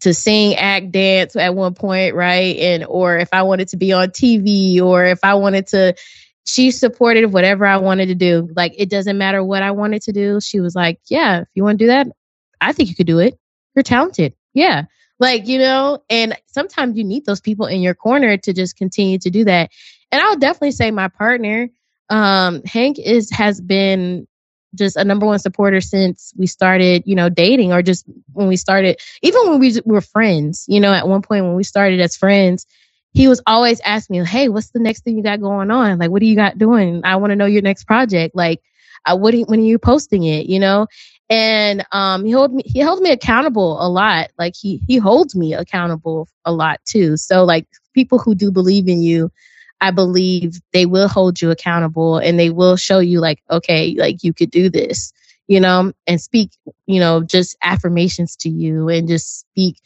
to 0.00 0.12
sing, 0.12 0.54
act, 0.56 0.92
dance 0.92 1.36
at 1.36 1.54
one 1.54 1.72
point, 1.72 2.14
right? 2.14 2.56
And 2.58 2.84
or 2.84 3.16
if 3.16 3.30
I 3.32 3.42
wanted 3.42 3.68
to 3.68 3.78
be 3.78 3.94
on 3.94 4.10
TV 4.10 4.82
or 4.82 5.04
if 5.06 5.20
I 5.22 5.34
wanted 5.34 5.68
to 5.68 5.94
she 6.46 6.70
supported 6.70 7.26
whatever 7.26 7.66
I 7.66 7.76
wanted 7.78 8.06
to 8.06 8.14
do. 8.14 8.48
Like 8.56 8.74
it 8.78 8.88
doesn't 8.88 9.18
matter 9.18 9.42
what 9.42 9.62
I 9.62 9.72
wanted 9.72 10.02
to 10.02 10.12
do. 10.12 10.40
She 10.40 10.60
was 10.60 10.74
like, 10.74 11.00
"Yeah, 11.06 11.40
if 11.40 11.48
you 11.54 11.64
want 11.64 11.78
to 11.78 11.84
do 11.84 11.88
that, 11.88 12.08
I 12.60 12.72
think 12.72 12.88
you 12.88 12.94
could 12.94 13.06
do 13.06 13.18
it. 13.18 13.38
You're 13.74 13.82
talented." 13.82 14.34
Yeah. 14.54 14.84
Like, 15.18 15.48
you 15.48 15.58
know, 15.58 16.02
and 16.10 16.36
sometimes 16.46 16.98
you 16.98 17.04
need 17.04 17.24
those 17.24 17.40
people 17.40 17.66
in 17.66 17.80
your 17.80 17.94
corner 17.94 18.36
to 18.36 18.52
just 18.52 18.76
continue 18.76 19.18
to 19.20 19.30
do 19.30 19.44
that 19.44 19.70
and 20.12 20.20
I 20.22 20.30
would 20.30 20.40
definitely 20.40 20.72
say 20.72 20.90
my 20.90 21.08
partner, 21.08 21.68
um, 22.10 22.62
Hank, 22.64 22.98
is 22.98 23.30
has 23.30 23.60
been 23.60 24.26
just 24.74 24.96
a 24.96 25.04
number 25.04 25.26
one 25.26 25.38
supporter 25.38 25.80
since 25.80 26.32
we 26.36 26.46
started, 26.46 27.02
you 27.06 27.14
know, 27.14 27.28
dating, 27.28 27.72
or 27.72 27.82
just 27.82 28.04
when 28.32 28.46
we 28.48 28.56
started, 28.56 29.00
even 29.22 29.48
when 29.48 29.58
we 29.58 29.80
were 29.84 30.00
friends. 30.00 30.64
You 30.68 30.80
know, 30.80 30.92
at 30.92 31.08
one 31.08 31.22
point 31.22 31.44
when 31.44 31.54
we 31.54 31.64
started 31.64 32.00
as 32.00 32.16
friends, 32.16 32.66
he 33.16 33.28
was 33.28 33.40
always 33.46 33.80
asking 33.80 34.20
me, 34.20 34.26
"Hey, 34.26 34.48
what's 34.48 34.70
the 34.70 34.80
next 34.80 35.04
thing 35.04 35.16
you 35.16 35.22
got 35.22 35.40
going 35.40 35.70
on? 35.70 35.98
Like, 35.98 36.10
what 36.10 36.20
do 36.20 36.26
you 36.26 36.36
got 36.36 36.58
doing? 36.58 37.00
I 37.04 37.16
want 37.16 37.30
to 37.30 37.36
know 37.36 37.46
your 37.46 37.62
next 37.62 37.84
project. 37.84 38.34
Like, 38.34 38.60
uh, 39.06 39.16
what 39.16 39.34
you, 39.34 39.44
when 39.46 39.60
are 39.60 39.64
you 39.64 39.78
posting 39.78 40.24
it? 40.24 40.46
You 40.46 40.60
know." 40.60 40.86
And 41.28 41.84
um, 41.90 42.24
he 42.24 42.30
held 42.30 42.54
me 42.54 42.62
he 42.64 42.78
held 42.78 43.00
me 43.00 43.10
accountable 43.10 43.84
a 43.84 43.88
lot. 43.88 44.30
Like 44.38 44.54
he 44.54 44.80
he 44.86 44.98
holds 44.98 45.34
me 45.34 45.54
accountable 45.54 46.28
a 46.44 46.52
lot 46.52 46.78
too. 46.84 47.16
So 47.16 47.44
like 47.44 47.66
people 47.94 48.18
who 48.18 48.34
do 48.36 48.52
believe 48.52 48.86
in 48.86 49.02
you 49.02 49.32
I 49.80 49.90
believe 49.90 50.60
they 50.72 50.86
will 50.86 51.08
hold 51.08 51.40
you 51.40 51.50
accountable 51.50 52.18
and 52.18 52.38
they 52.38 52.50
will 52.50 52.76
show 52.76 52.98
you 52.98 53.20
like, 53.20 53.42
okay, 53.50 53.94
like 53.98 54.22
you 54.22 54.32
could 54.32 54.50
do 54.50 54.70
this, 54.70 55.12
you 55.48 55.60
know, 55.60 55.92
and 56.06 56.20
speak, 56.20 56.52
you 56.86 57.00
know, 57.00 57.22
just 57.22 57.56
affirmations 57.62 58.36
to 58.36 58.48
you 58.48 58.88
and 58.88 59.08
just 59.08 59.40
speak 59.40 59.76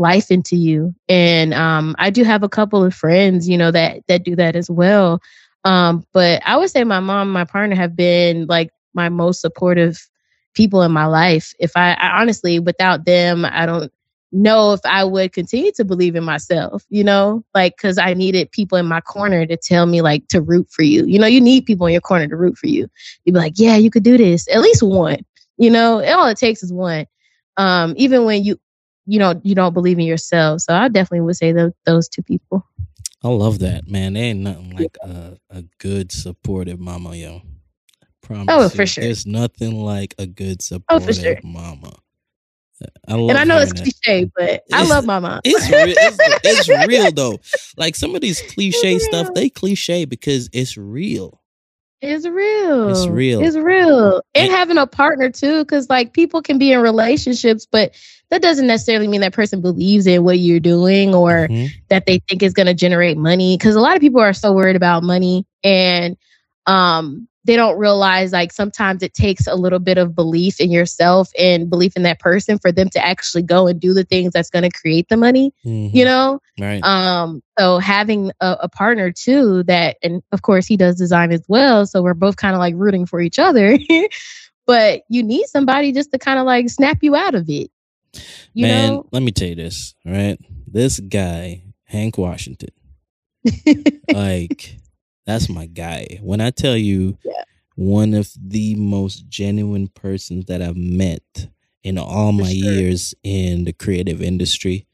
life 0.00 0.30
into 0.30 0.56
you. 0.56 0.94
And 1.08 1.52
um, 1.52 1.94
I 1.98 2.10
do 2.10 2.24
have 2.24 2.42
a 2.42 2.48
couple 2.48 2.82
of 2.82 2.94
friends, 2.94 3.48
you 3.48 3.58
know, 3.58 3.70
that 3.70 4.00
that 4.08 4.24
do 4.24 4.34
that 4.34 4.56
as 4.56 4.70
well. 4.70 5.20
Um, 5.64 6.04
but 6.12 6.40
I 6.46 6.56
would 6.56 6.70
say 6.70 6.84
my 6.84 7.00
mom, 7.00 7.30
my 7.30 7.44
partner 7.44 7.76
have 7.76 7.94
been 7.94 8.46
like 8.46 8.70
my 8.94 9.10
most 9.10 9.42
supportive 9.42 10.08
people 10.54 10.82
in 10.82 10.90
my 10.90 11.04
life. 11.04 11.52
If 11.60 11.76
I, 11.76 11.92
I 11.92 12.20
honestly, 12.20 12.58
without 12.58 13.04
them, 13.04 13.44
I 13.44 13.66
don't 13.66 13.92
know 14.32 14.72
if 14.72 14.80
I 14.84 15.04
would 15.04 15.32
continue 15.32 15.72
to 15.72 15.84
believe 15.84 16.16
in 16.16 16.24
myself, 16.24 16.84
you 16.88 17.04
know, 17.04 17.44
like 17.54 17.76
because 17.76 17.98
I 17.98 18.14
needed 18.14 18.50
people 18.52 18.78
in 18.78 18.86
my 18.86 19.02
corner 19.02 19.44
to 19.44 19.56
tell 19.56 19.86
me, 19.86 20.00
like, 20.00 20.26
to 20.28 20.40
root 20.40 20.68
for 20.70 20.82
you. 20.82 21.04
You 21.04 21.18
know, 21.18 21.26
you 21.26 21.40
need 21.40 21.66
people 21.66 21.86
in 21.86 21.92
your 21.92 22.00
corner 22.00 22.26
to 22.26 22.36
root 22.36 22.56
for 22.56 22.68
you. 22.68 22.88
You'd 23.24 23.34
be 23.34 23.38
like, 23.38 23.54
yeah, 23.56 23.76
you 23.76 23.90
could 23.90 24.04
do 24.04 24.16
this. 24.16 24.48
At 24.48 24.60
least 24.60 24.82
one, 24.82 25.26
you 25.58 25.70
know, 25.70 26.02
all 26.02 26.28
it 26.28 26.38
takes 26.38 26.62
is 26.62 26.72
one. 26.72 27.06
Um, 27.56 27.92
even 27.96 28.24
when 28.24 28.44
you, 28.44 28.58
you 29.10 29.18
know, 29.18 29.40
you 29.42 29.54
don't 29.54 29.74
believe 29.74 29.98
in 29.98 30.04
yourself. 30.06 30.60
So 30.62 30.74
I 30.74 30.88
definitely 30.88 31.22
would 31.22 31.36
say 31.36 31.52
those, 31.52 31.72
those 31.84 32.08
two 32.08 32.22
people. 32.22 32.64
I 33.24 33.28
love 33.28 33.58
that, 33.58 33.88
man. 33.88 34.14
There 34.14 34.24
ain't 34.24 34.40
nothing 34.40 34.70
like 34.76 34.96
a, 35.02 35.36
a 35.50 35.62
good 35.78 36.10
supportive 36.12 36.78
mama, 36.80 37.14
yo. 37.16 37.42
Promise 38.22 38.46
Oh, 38.48 38.62
you. 38.62 38.68
for 38.68 38.86
sure. 38.86 39.04
There's 39.04 39.26
nothing 39.26 39.74
like 39.74 40.14
a 40.18 40.26
good 40.26 40.58
Oh, 40.60 40.64
supportive 40.64 41.06
for 41.06 41.12
sure. 41.12 41.36
mama. 41.42 41.92
I 43.06 43.14
love 43.14 43.28
And 43.30 43.38
I 43.38 43.44
know 43.44 43.58
it's 43.58 43.72
that. 43.74 43.82
cliche, 43.82 44.30
but 44.34 44.62
I 44.72 44.76
It's- 44.82 44.88
love 44.88 45.04
my 45.04 45.18
mom. 45.18 45.40
It's 45.44 45.68
real. 45.68 45.94
It's, 45.98 46.68
it's 46.68 46.88
real 46.88 47.10
though. 47.12 47.38
Like 47.76 47.94
some 47.94 48.14
of 48.14 48.22
these 48.22 48.40
cliche 48.54 48.98
stuff, 49.00 49.34
they 49.34 49.50
cliche 49.50 50.06
because 50.06 50.48
it's 50.52 50.78
real. 50.78 51.42
It's 52.00 52.26
real. 52.26 52.88
It's 52.88 53.06
real. 53.06 53.42
It's 53.42 53.56
real. 53.56 54.22
And 54.34 54.44
And- 54.46 54.52
having 54.52 54.78
a 54.78 54.86
partner 54.86 55.28
too, 55.30 55.62
because 55.62 55.90
like 55.90 56.14
people 56.14 56.40
can 56.40 56.56
be 56.58 56.72
in 56.72 56.80
relationships, 56.80 57.66
but 57.70 57.94
that 58.30 58.42
doesn't 58.42 58.66
necessarily 58.66 59.08
mean 59.08 59.20
that 59.22 59.32
person 59.32 59.60
believes 59.60 60.06
in 60.06 60.24
what 60.24 60.38
you're 60.38 60.60
doing 60.60 61.14
or 61.14 61.48
Mhm. 61.48 61.68
that 61.88 62.06
they 62.06 62.20
think 62.28 62.42
is 62.42 62.52
going 62.52 62.66
to 62.66 62.74
generate 62.74 63.16
money. 63.18 63.56
Because 63.56 63.74
a 63.74 63.80
lot 63.80 63.96
of 63.96 64.00
people 64.00 64.20
are 64.20 64.32
so 64.32 64.52
worried 64.52 64.76
about 64.76 65.02
money 65.02 65.44
and 65.64 66.16
um, 66.66 67.26
they 67.44 67.56
don't 67.56 67.78
realize 67.78 68.32
like 68.32 68.52
sometimes 68.52 69.02
it 69.02 69.14
takes 69.14 69.46
a 69.46 69.54
little 69.54 69.78
bit 69.78 69.96
of 69.98 70.14
belief 70.14 70.60
in 70.60 70.70
yourself 70.70 71.30
and 71.38 71.70
belief 71.70 71.96
in 71.96 72.02
that 72.02 72.20
person 72.20 72.58
for 72.58 72.70
them 72.70 72.88
to 72.90 73.04
actually 73.04 73.42
go 73.42 73.66
and 73.66 73.80
do 73.80 73.94
the 73.94 74.04
things 74.04 74.32
that's 74.32 74.50
going 74.50 74.62
to 74.62 74.78
create 74.78 75.08
the 75.08 75.16
money. 75.16 75.52
Mhm. 75.64 75.92
You 75.92 76.04
know, 76.04 76.40
right? 76.60 76.84
um, 76.84 77.42
so 77.58 77.78
having 77.78 78.30
a, 78.40 78.58
a 78.62 78.68
partner 78.68 79.10
too 79.10 79.62
that, 79.64 79.96
and 80.02 80.22
of 80.32 80.42
course 80.42 80.66
he 80.66 80.76
does 80.76 80.96
design 80.96 81.32
as 81.32 81.42
well. 81.48 81.86
So 81.86 82.02
we're 82.02 82.14
both 82.14 82.36
kind 82.36 82.54
of 82.54 82.58
like 82.60 82.74
rooting 82.76 83.06
for 83.06 83.20
each 83.20 83.38
other. 83.38 83.76
but 84.66 85.02
you 85.08 85.22
need 85.22 85.46
somebody 85.46 85.90
just 85.92 86.12
to 86.12 86.18
kind 86.18 86.38
of 86.38 86.44
like 86.44 86.68
snap 86.68 86.98
you 87.02 87.16
out 87.16 87.34
of 87.34 87.48
it. 87.48 87.70
You 88.54 88.62
Man, 88.66 88.92
know? 88.94 89.06
let 89.12 89.22
me 89.22 89.30
tell 89.32 89.48
you 89.48 89.54
this, 89.54 89.94
right? 90.04 90.38
This 90.66 90.98
guy, 91.00 91.62
Hank 91.84 92.18
Washington, 92.18 92.70
like 94.12 94.76
that's 95.26 95.48
my 95.48 95.66
guy. 95.66 96.18
When 96.22 96.40
I 96.40 96.50
tell 96.50 96.76
you 96.76 97.18
Yeah. 97.24 97.42
one 97.76 98.14
of 98.14 98.30
the 98.40 98.74
most 98.74 99.28
genuine 99.28 99.88
persons 99.88 100.46
that 100.46 100.60
I've 100.62 100.76
met 100.76 101.48
in 101.82 101.98
all 101.98 102.32
For 102.32 102.42
my 102.42 102.52
sure. 102.52 102.72
years 102.72 103.14
in 103.22 103.64
the 103.64 103.72
creative 103.72 104.20
industry, 104.22 104.86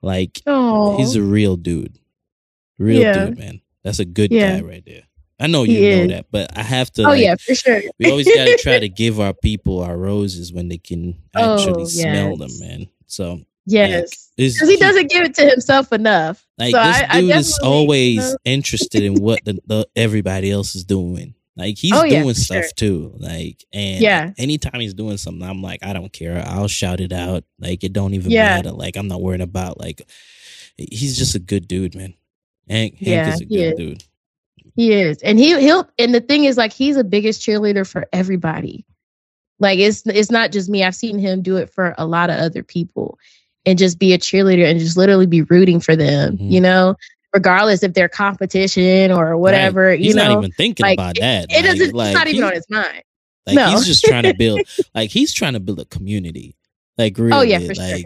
like 0.00 0.40
Oh, 0.46 0.96
he's 0.98 1.14
a 1.16 1.22
real 1.22 1.56
dude. 1.56 1.98
Real 2.78 3.02
Yeah. 3.02 3.26
dude, 3.26 3.38
man. 3.38 3.60
That's 3.84 3.98
a 3.98 4.04
good 4.04 4.32
Yeah. 4.32 4.60
guy 4.60 4.66
right 4.66 4.84
there. 4.86 5.02
I 5.42 5.46
know 5.48 5.64
He 5.64 5.74
you 5.74 5.96
know 5.96 6.02
is. 6.04 6.08
that, 6.10 6.26
but 6.30 6.56
I 6.56 6.62
have 6.62 6.90
to 6.92 7.02
oh 7.02 7.08
like, 7.10 7.22
yeah, 7.22 7.34
for 7.36 7.54
sure. 7.54 7.82
we 7.98 8.10
always 8.10 8.26
got 8.26 8.44
to 8.46 8.56
try 8.62 8.78
to 8.78 8.88
give 8.88 9.18
our 9.20 9.34
people 9.34 9.80
our 9.82 9.96
roses 9.96 10.52
when 10.52 10.68
they 10.68 10.78
can 10.78 11.16
oh, 11.34 11.54
actually 11.54 11.82
Oh, 11.82 11.86
smell 11.86 12.36
them, 12.36 12.50
man. 12.60 12.86
So 13.06 13.40
yes, 13.66 14.30
because 14.36 14.68
he 14.68 14.76
doesn't 14.76 15.10
give 15.10 15.24
it 15.24 15.34
to 15.34 15.48
himself 15.48 15.92
enough. 15.92 16.46
like 16.58 16.72
so 16.74 16.82
this 16.82 16.96
I, 16.96 17.06
I 17.10 17.20
dude 17.20 17.30
is 17.36 17.58
always 17.58 18.18
know, 18.18 18.36
interested 18.44 19.02
in 19.02 19.14
what 19.16 19.44
the, 19.44 19.58
the 19.66 19.86
everybody 19.96 20.50
else 20.50 20.74
is 20.74 20.84
doing. 20.84 21.34
Like 21.56 21.76
he's 21.76 21.92
Oh, 21.92 22.08
doing 22.08 22.28
for 22.28 22.34
stuff 22.34 22.64
sure. 22.64 22.72
too. 22.76 23.14
Like 23.18 23.62
and 23.72 24.00
Yeah. 24.00 24.30
anytime 24.38 24.80
he's 24.80 24.94
doing 24.94 25.18
something, 25.18 25.46
I'm 25.46 25.60
like, 25.60 25.80
I 25.84 25.92
don't 25.92 26.12
care. 26.12 26.42
I'll 26.46 26.68
shout 26.68 27.00
it 27.00 27.12
out. 27.12 27.44
Like 27.58 27.84
it 27.84 27.92
don't 27.92 28.14
even 28.14 28.30
Yeah. 28.30 28.56
matter. 28.56 28.70
Like 28.70 28.96
I'm 28.96 29.08
not 29.08 29.20
worried 29.20 29.42
about 29.42 29.78
like 29.78 30.00
he's 30.76 31.18
just 31.18 31.34
a 31.34 31.38
good 31.38 31.68
dude, 31.68 31.94
man. 31.94 32.14
Hank, 32.70 32.94
Hank 32.94 33.06
Yeah, 33.06 33.28
is 33.34 33.40
a 33.42 33.44
good 33.44 33.54
is. 33.72 33.74
dude. 33.76 34.04
He 34.74 34.92
is, 34.92 35.18
and 35.22 35.38
he 35.38 35.58
he'll. 35.60 35.88
And 35.98 36.14
the 36.14 36.20
thing 36.20 36.44
is, 36.44 36.56
like, 36.56 36.72
he's 36.72 36.96
the 36.96 37.04
biggest 37.04 37.42
cheerleader 37.42 37.86
for 37.86 38.06
everybody. 38.12 38.84
Like, 39.58 39.78
it's 39.78 40.06
it's 40.06 40.30
not 40.30 40.50
just 40.52 40.68
me. 40.70 40.82
I've 40.82 40.94
seen 40.94 41.18
him 41.18 41.42
do 41.42 41.56
it 41.56 41.70
for 41.70 41.94
a 41.98 42.06
lot 42.06 42.30
of 42.30 42.36
other 42.36 42.62
people, 42.62 43.18
and 43.66 43.78
just 43.78 43.98
be 43.98 44.12
a 44.12 44.18
cheerleader 44.18 44.68
and 44.68 44.80
just 44.80 44.96
literally 44.96 45.26
be 45.26 45.42
rooting 45.42 45.78
for 45.80 45.94
them. 45.94 46.38
Mhm. 46.38 46.50
You 46.50 46.60
know, 46.60 46.96
regardless 47.34 47.82
if 47.82 47.92
they're 47.94 48.08
competition 48.08 49.10
or 49.10 49.36
whatever. 49.36 49.88
Right. 49.88 49.98
You 49.98 50.06
He's 50.06 50.14
know, 50.14 50.28
not 50.34 50.38
even 50.38 50.52
thinking 50.52 50.84
like, 50.84 50.96
about 50.98 51.16
that. 51.20 51.46
it 51.50 51.62
doesn't. 51.62 51.94
Like, 51.94 52.08
it's 52.08 52.14
not 52.14 52.28
even 52.28 52.44
on 52.44 52.52
his 52.54 52.66
mind. 52.70 53.02
Like 53.46 53.56
No. 53.56 53.70
he's 53.70 53.86
just 53.86 54.04
trying 54.04 54.22
to 54.22 54.34
build 54.34 54.60
like 54.94 55.10
he's 55.10 55.32
trying 55.32 55.54
to 55.54 55.60
build 55.60 55.80
a 55.80 55.84
community. 55.84 56.56
Like 56.96 57.18
really, 57.18 57.32
Oh, 57.32 57.42
yeah, 57.42 57.58
for 57.58 57.74
sure. 57.74 57.98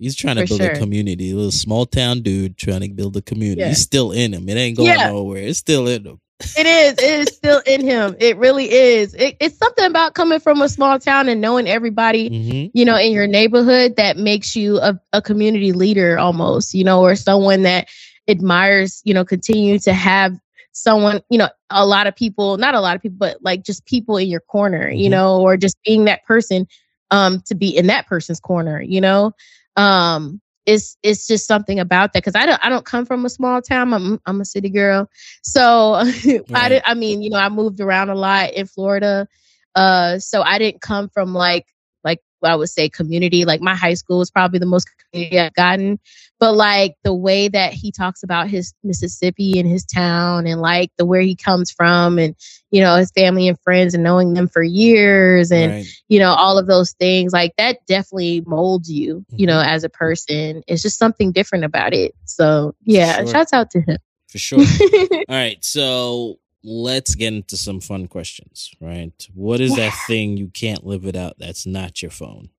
He's 0.00 0.16
trying 0.16 0.36
to 0.36 0.46
build 0.46 0.60
a 0.62 0.78
community. 0.78 1.30
A 1.30 1.34
little 1.36 1.52
small 1.52 1.86
town 1.86 2.22
dude 2.22 2.56
trying 2.56 2.80
to 2.80 2.88
build 2.88 3.16
a 3.16 3.22
community. 3.22 3.60
Yeah. 3.62 3.68
He's 3.68 3.78
still 3.80 4.12
in 4.12 4.32
him. 4.34 4.48
It 4.48 4.54
ain't 4.56 4.76
going 4.76 4.88
Yeah. 4.88 5.08
nowhere. 5.08 5.42
It's 5.42 5.58
still 5.58 5.86
in 5.86 6.06
him. 6.06 6.20
It 6.56 6.66
is. 6.66 6.92
It 6.98 7.20
is 7.20 7.28
still 7.36 7.62
in 7.66 7.82
him. 7.82 8.16
It 8.18 8.36
really 8.38 8.70
is. 8.70 9.14
It, 9.14 9.36
it's 9.40 9.56
something 9.58 9.84
about 9.84 10.14
coming 10.14 10.40
from 10.40 10.62
a 10.62 10.68
small 10.68 10.98
town 10.98 11.28
and 11.28 11.40
knowing 11.40 11.68
everybody 11.68 12.28
hmm 12.28 12.60
you 12.72 12.84
know, 12.84 12.96
in 12.96 13.12
your 13.12 13.26
neighborhood 13.26 13.96
that 13.96 14.16
makes 14.16 14.54
you 14.54 14.78
a, 14.78 14.98
a 15.12 15.20
community 15.20 15.72
leader 15.72 16.18
almost, 16.18 16.72
you 16.72 16.84
know, 16.84 17.00
or 17.02 17.16
someone 17.16 17.62
that 17.62 17.88
admires, 18.28 19.02
you 19.04 19.12
know, 19.12 19.24
continue 19.24 19.76
to 19.80 19.92
have 19.92 20.38
someone, 20.72 21.20
you 21.30 21.36
know, 21.38 21.48
a 21.70 21.84
lot 21.84 22.06
of 22.06 22.14
people, 22.14 22.56
not 22.58 22.76
a 22.76 22.80
lot 22.80 22.94
of 22.94 23.02
people, 23.02 23.16
but 23.18 23.38
like 23.42 23.64
just 23.64 23.84
people 23.86 24.16
in 24.16 24.28
your 24.28 24.40
corner, 24.40 24.88
you 24.88 25.08
Mhm. 25.08 25.12
know, 25.12 25.40
or 25.40 25.56
just 25.56 25.76
being 25.84 26.04
that 26.04 26.24
person 26.24 26.66
um 27.10 27.40
to 27.46 27.54
be 27.56 27.76
in 27.76 27.88
that 27.88 28.06
person's 28.06 28.38
corner, 28.40 28.80
you 28.80 29.00
know. 29.00 29.32
Um 29.76 30.40
it's 30.66 30.96
it's 31.02 31.26
just 31.26 31.46
something 31.46 31.80
about 31.80 32.12
that 32.12 32.22
because 32.22 32.36
I 32.36 32.46
don't 32.46 32.64
I 32.64 32.68
don't 32.68 32.84
come 32.84 33.06
from 33.06 33.24
a 33.24 33.30
small 33.30 33.60
town. 33.62 33.92
I'm 33.92 34.20
I'm 34.26 34.40
a 34.40 34.44
city 34.44 34.70
girl, 34.70 35.08
so 35.42 35.94
I 36.54 36.68
did. 36.68 36.82
I 36.84 36.94
mean, 36.94 37.22
you 37.22 37.30
know, 37.30 37.38
I 37.38 37.48
moved 37.48 37.80
around 37.80 38.10
a 38.10 38.14
lot 38.14 38.52
in 38.52 38.66
Florida, 38.66 39.26
uh, 39.74 40.18
so 40.18 40.42
I 40.42 40.58
didn't 40.58 40.80
come 40.80 41.08
from 41.08 41.34
like 41.34 41.66
like 42.04 42.20
I 42.42 42.56
would 42.56 42.68
say 42.68 42.88
community. 42.88 43.44
Like 43.44 43.60
my 43.60 43.74
high 43.74 43.94
school 43.94 44.18
was 44.18 44.30
probably 44.30 44.58
the 44.58 44.66
most 44.66 44.88
community 45.10 45.40
I've 45.40 45.54
gotten, 45.54 45.98
but 46.40 46.54
like 46.54 46.96
the 47.04 47.14
way 47.14 47.48
that 47.48 47.72
he 47.74 47.92
talks 47.92 48.22
about 48.24 48.48
his 48.48 48.74
Mississippi 48.82 49.60
and 49.60 49.68
his 49.68 49.84
town 49.84 50.46
and 50.46 50.60
like 50.60 50.90
the 50.98 51.04
where 51.06 51.20
he 51.20 51.36
comes 51.36 51.70
from 51.70 52.18
and 52.18 52.34
you 52.72 52.80
know 52.80 52.96
his 52.96 53.10
family 53.12 53.46
and 53.48 53.60
friends 53.60 53.94
and 53.94 54.02
knowing 54.02 54.34
them 54.34 54.48
for 54.48 54.62
years 54.62 55.52
and 55.52 55.72
Right. 55.72 55.86
you 56.08 56.18
know 56.18 56.32
all 56.32 56.58
of 56.58 56.66
those 56.66 56.92
things 56.94 57.32
like 57.32 57.52
that 57.58 57.78
definitely 57.86 58.42
molds 58.46 58.90
you 58.90 59.24
you 59.36 59.46
know 59.46 59.60
Mm-hmm. 59.60 59.74
as 59.74 59.84
a 59.84 59.88
person 59.90 60.62
it's 60.66 60.82
just 60.82 60.98
something 60.98 61.32
different 61.32 61.64
about 61.64 61.94
it 61.94 62.14
so 62.24 62.74
yeah 62.84 63.16
Sure. 63.18 63.26
shouts 63.28 63.52
out 63.52 63.70
to 63.72 63.80
him 63.82 63.98
For 64.28 64.38
sure. 64.38 64.64
All 65.28 65.36
right. 65.36 65.62
So 65.64 66.38
let's 66.62 67.14
get 67.14 67.32
into 67.34 67.56
some 67.56 67.80
fun 67.80 68.06
questions, 68.08 68.70
right? 68.80 69.12
What 69.34 69.60
is 69.60 69.74
that 69.76 69.92
thing 69.94 70.36
you 70.36 70.48
can't 70.48 70.84
live 70.86 71.04
without 71.04 71.38
that's 71.38 71.66
not 71.66 72.02
your 72.02 72.10
phone? 72.10 72.50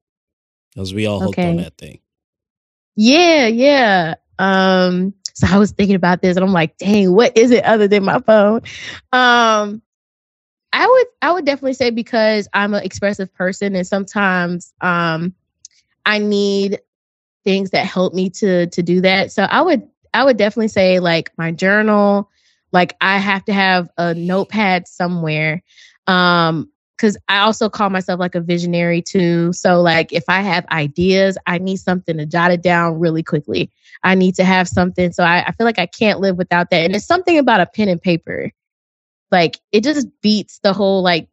Because 0.73 0.93
we 0.93 1.05
all 1.07 1.19
hooked 1.21 1.39
on 1.39 1.57
that 1.57 1.77
thing. 1.77 1.99
Yeah 2.95 3.47
yeah. 3.47 4.15
Um 4.39 5.13
so 5.33 5.47
i 5.49 5.57
was 5.57 5.71
thinking 5.71 5.95
about 5.95 6.21
this 6.21 6.35
and 6.37 6.45
i'm 6.45 6.51
like 6.53 6.77
dang 6.77 7.13
what 7.13 7.37
is 7.37 7.51
it 7.51 7.63
other 7.63 7.87
than 7.87 8.03
my 8.03 8.19
phone? 8.19 8.61
Um 9.13 9.81
i 10.73 10.87
would 10.87 11.07
i 11.21 11.31
would 11.31 11.45
definitely 11.45 11.73
say 11.73 11.89
because 11.89 12.47
i'm 12.53 12.73
an 12.73 12.83
expressive 12.83 13.33
person 13.33 13.75
and 13.75 13.87
sometimes 13.87 14.73
um 14.81 15.33
i 16.05 16.17
need 16.19 16.79
things 17.43 17.71
that 17.71 17.85
help 17.85 18.13
me 18.13 18.29
to 18.29 18.67
to 18.67 18.83
do 18.83 19.01
that. 19.01 19.31
So 19.31 19.43
i 19.43 19.61
would 19.61 19.83
i 20.13 20.23
would 20.23 20.37
definitely 20.37 20.69
say 20.69 20.99
like 20.99 21.31
my 21.37 21.51
journal 21.51 22.29
like 22.73 22.95
i 23.01 23.17
have 23.17 23.45
to 23.45 23.53
have 23.53 23.89
a 23.97 24.13
notepad 24.15 24.87
somewhere. 24.87 25.63
Um 26.07 26.70
because 27.01 27.17
i 27.27 27.39
also 27.39 27.69
call 27.69 27.89
myself 27.89 28.19
like 28.19 28.35
a 28.35 28.41
visionary 28.41 29.01
too 29.01 29.51
so 29.53 29.81
like 29.81 30.13
if 30.13 30.23
i 30.27 30.41
have 30.41 30.65
ideas 30.67 31.37
i 31.47 31.57
need 31.57 31.77
something 31.77 32.17
to 32.17 32.25
jot 32.25 32.51
it 32.51 32.61
down 32.61 32.99
really 32.99 33.23
quickly 33.23 33.71
i 34.03 34.13
need 34.13 34.35
to 34.35 34.43
have 34.43 34.67
something 34.67 35.11
so 35.11 35.23
i, 35.23 35.43
I 35.47 35.51
feel 35.51 35.65
like 35.65 35.79
i 35.79 35.87
can't 35.87 36.19
live 36.19 36.37
without 36.37 36.69
that 36.69 36.85
and 36.85 36.95
it's 36.95 37.05
something 37.05 37.37
about 37.37 37.61
a 37.61 37.65
pen 37.65 37.89
and 37.89 38.01
paper 38.01 38.51
like 39.31 39.59
it 39.71 39.83
just 39.83 40.07
beats 40.21 40.59
the 40.59 40.73
whole 40.73 41.01
like 41.01 41.27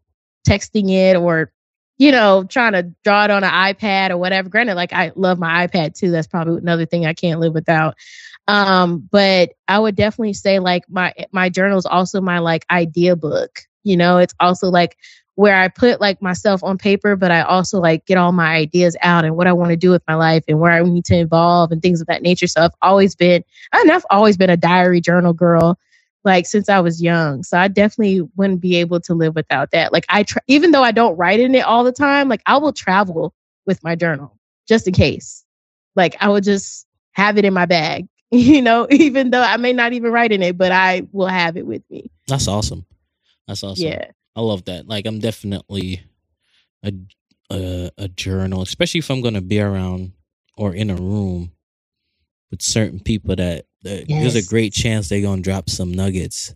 texting 0.49 0.91
it 0.91 1.17
or 1.17 1.53
you 1.99 2.13
know, 2.13 2.45
trying 2.45 2.73
to 2.73 2.85
draw 3.03 3.25
it 3.25 3.31
on 3.31 3.43
an 3.45 3.51
iPad 3.51 4.11
or 4.11 4.17
whatever. 4.17 4.49
Granted, 4.49 4.77
like 4.77 4.93
I 4.93 5.11
love 5.17 5.39
my 5.39 5.67
iPad 5.67 5.95
too. 5.95 6.13
That's 6.13 6.29
probably 6.29 6.59
another 6.59 6.87
thing 6.87 7.05
I 7.05 7.13
can't 7.13 7.41
live 7.41 7.53
without. 7.53 7.97
Um, 8.47 9.07
but 9.11 9.51
I 9.67 9.79
would 9.79 9.97
definitely 9.97 10.33
say 10.33 10.61
like 10.61 10.85
my 10.89 11.13
my 11.33 11.49
journal 11.49 11.77
is 11.77 11.87
also 11.87 12.21
my 12.21 12.39
like 12.39 12.65
idea 12.71 13.17
book. 13.17 13.61
You 13.83 13.97
know, 13.97 14.19
it's 14.19 14.35
also 14.39 14.69
like 14.69 14.97
where 15.39 15.55
I 15.55 15.69
put 15.69 16.01
like 16.01 16.21
myself 16.21 16.65
on 16.65 16.79
paper, 16.79 17.15
but 17.15 17.31
I 17.31 17.43
also 17.43 17.79
like 17.79 18.05
get 18.07 18.19
all 18.19 18.33
my 18.33 18.57
ideas 18.57 18.97
out 19.03 19.25
and 19.25 19.37
what 19.37 19.47
I 19.47 19.53
want 19.53 19.71
to 19.71 19.77
do 19.77 19.89
with 19.89 20.03
my 20.09 20.17
life 20.17 20.43
and 20.49 20.59
where 20.59 20.73
I 20.73 20.83
need 20.83 21.05
to 21.05 21.15
evolve 21.15 21.71
and 21.71 21.81
things 21.81 22.01
of 22.01 22.09
that 22.09 22.23
nature. 22.23 22.49
So 22.49 22.65
I've 22.65 22.75
always 22.83 23.15
been, 23.15 23.45
and 23.73 23.93
I've 23.93 24.05
always 24.11 24.37
been 24.37 24.51
a 24.51 24.57
diary 24.57 25.01
journal 25.01 25.33
girl, 25.33 25.79
like 26.25 26.45
since 26.47 26.69
I 26.69 26.81
was 26.81 27.01
young. 27.01 27.45
So 27.45 27.57
I 27.57 27.69
definitely 27.69 28.29
wouldn't 28.35 28.61
be 28.61 28.79
able 28.79 28.99
to 28.99 29.15
live 29.15 29.37
without 29.37 29.71
that. 29.71 29.93
Like 29.93 30.07
I, 30.09 30.25
tra- 30.25 30.43
even 30.49 30.73
though 30.73 30.83
I 30.83 30.91
don't 30.91 31.17
write 31.17 31.39
in 31.39 31.55
it 31.55 31.65
all 31.65 31.85
the 31.85 31.93
time, 31.93 32.29
like 32.29 32.43
I 32.45 32.57
will 32.57 32.73
travel 32.73 33.33
with 33.65 33.81
my 33.85 33.95
journal 33.95 34.37
just 34.67 34.89
in 34.89 34.93
case. 34.93 35.45
Like 35.95 36.17
I 36.19 36.31
would 36.31 36.43
just 36.43 36.85
have 37.13 37.39
it 37.39 37.45
in 37.45 37.55
my 37.55 37.67
bag, 37.67 38.09
you 38.33 38.61
know, 38.61 38.89
even 38.91 39.31
though 39.31 39.43
I 39.43 39.57
may 39.57 39.73
not 39.73 39.93
even 39.93 40.11
write 40.11 40.33
in 40.33 40.43
it, 40.43 40.59
but 40.59 40.73
I 40.73 41.07
will 41.13 41.29
have 41.29 41.57
it 41.57 41.65
with 41.65 41.89
me. 41.91 42.11
That's 42.27 42.49
awesome. 42.49 42.87
That's 43.47 43.63
awesome. 43.63 43.87
Yeah. 43.87 44.11
I 44.39 44.41
love 44.41 44.67
that. 44.67 44.87
Like 44.87 45.05
I'm 45.05 45.19
definitely 45.19 46.01
a 46.85 46.93
a, 47.51 47.91
a 47.99 48.07
journal, 48.07 48.63
especially 48.63 49.01
if 49.01 49.11
I'm 49.11 49.21
gonna 49.21 49.41
be 49.41 49.61
around 49.61 50.13
or 50.57 50.73
in 50.75 50.91
a 50.91 50.95
room 50.95 51.51
with 52.53 52.63
certain 52.63 53.01
people 53.01 53.35
that, 53.35 53.67
that 53.83 54.09
yes. 54.09 54.21
there's 54.23 54.47
a 54.47 54.49
great 54.49 54.73
chance 54.73 55.09
they're 55.09 55.23
gonna 55.23 55.43
drop 55.43 55.69
some 55.69 55.91
nuggets. 55.91 56.55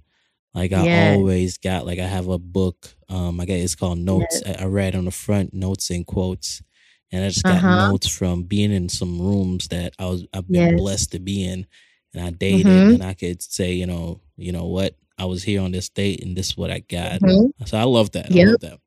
Like 0.54 0.72
I 0.72 0.84
yes. 0.84 1.16
always 1.16 1.58
got 1.58 1.84
like 1.84 1.98
I 1.98 2.06
have 2.06 2.28
a 2.28 2.38
book. 2.38 2.94
Um, 3.08 3.40
I 3.40 3.46
guess 3.46 3.64
it's 3.64 3.74
called 3.74 3.98
Notes. 3.98 4.42
Yes. 4.46 4.60
I, 4.60 4.62
I 4.62 4.66
read 4.66 4.94
on 4.94 5.06
the 5.06 5.10
front 5.10 5.52
notes 5.52 5.90
and 5.90 6.06
quotes, 6.06 6.62
and 7.10 7.24
I 7.24 7.30
just 7.30 7.42
got 7.42 7.56
uh-huh. 7.56 7.88
notes 7.90 8.06
from 8.06 8.44
being 8.44 8.70
in 8.70 8.88
some 8.90 9.20
rooms 9.20 9.66
that 9.68 9.94
I 9.98 10.04
was 10.04 10.24
I've 10.32 10.48
been 10.48 10.76
blessed 10.76 11.10
to 11.12 11.18
be 11.18 11.44
in, 11.44 11.66
and 12.14 12.24
I 12.24 12.30
dated, 12.30 12.66
mm-hmm. 12.66 12.94
and 12.94 13.02
I 13.02 13.14
could 13.14 13.42
say, 13.42 13.72
you 13.72 13.86
know, 13.86 14.20
you 14.36 14.52
know 14.52 14.66
what, 14.66 14.94
I 15.18 15.24
was 15.26 15.42
here 15.42 15.60
on 15.60 15.72
this 15.72 15.88
date 15.88 16.22
and 16.22 16.36
this 16.36 16.50
is 16.50 16.56
what 16.56 16.70
I 16.70 16.80
got. 16.80 17.20
Mm-hmm. 17.20 17.64
So 17.66 17.78
I 17.78 17.84
love 17.84 18.12
that. 18.12 18.30
Yep. 18.30 18.46
I 18.46 18.50
love 18.50 18.60
that. 18.60 18.78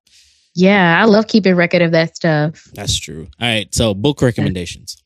Yeah, 0.56 1.02
I 1.02 1.06
love 1.06 1.28
keeping 1.28 1.56
record 1.56 1.82
of 1.82 1.92
that 1.92 2.16
stuff. 2.16 2.64
That's 2.74 2.98
true. 2.98 3.28
All 3.42 3.48
right. 3.48 3.74
So 3.74 3.94
book 3.94 4.22
recommendations. 4.22 5.04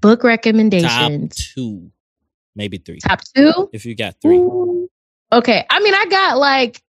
Book 0.00 0.24
recommendations. 0.24 1.36
Top 1.36 1.54
two, 1.54 1.92
maybe 2.56 2.78
three. 2.78 2.98
Top 2.98 3.20
two? 3.36 3.70
If 3.72 3.86
you 3.86 3.94
got 3.94 4.16
three. 4.20 4.38
Ooh. 4.38 4.88
Okay. 5.32 5.64
I 5.70 5.80
mean, 5.80 5.94
I 5.94 6.06
got 6.06 6.38
like 6.38 6.82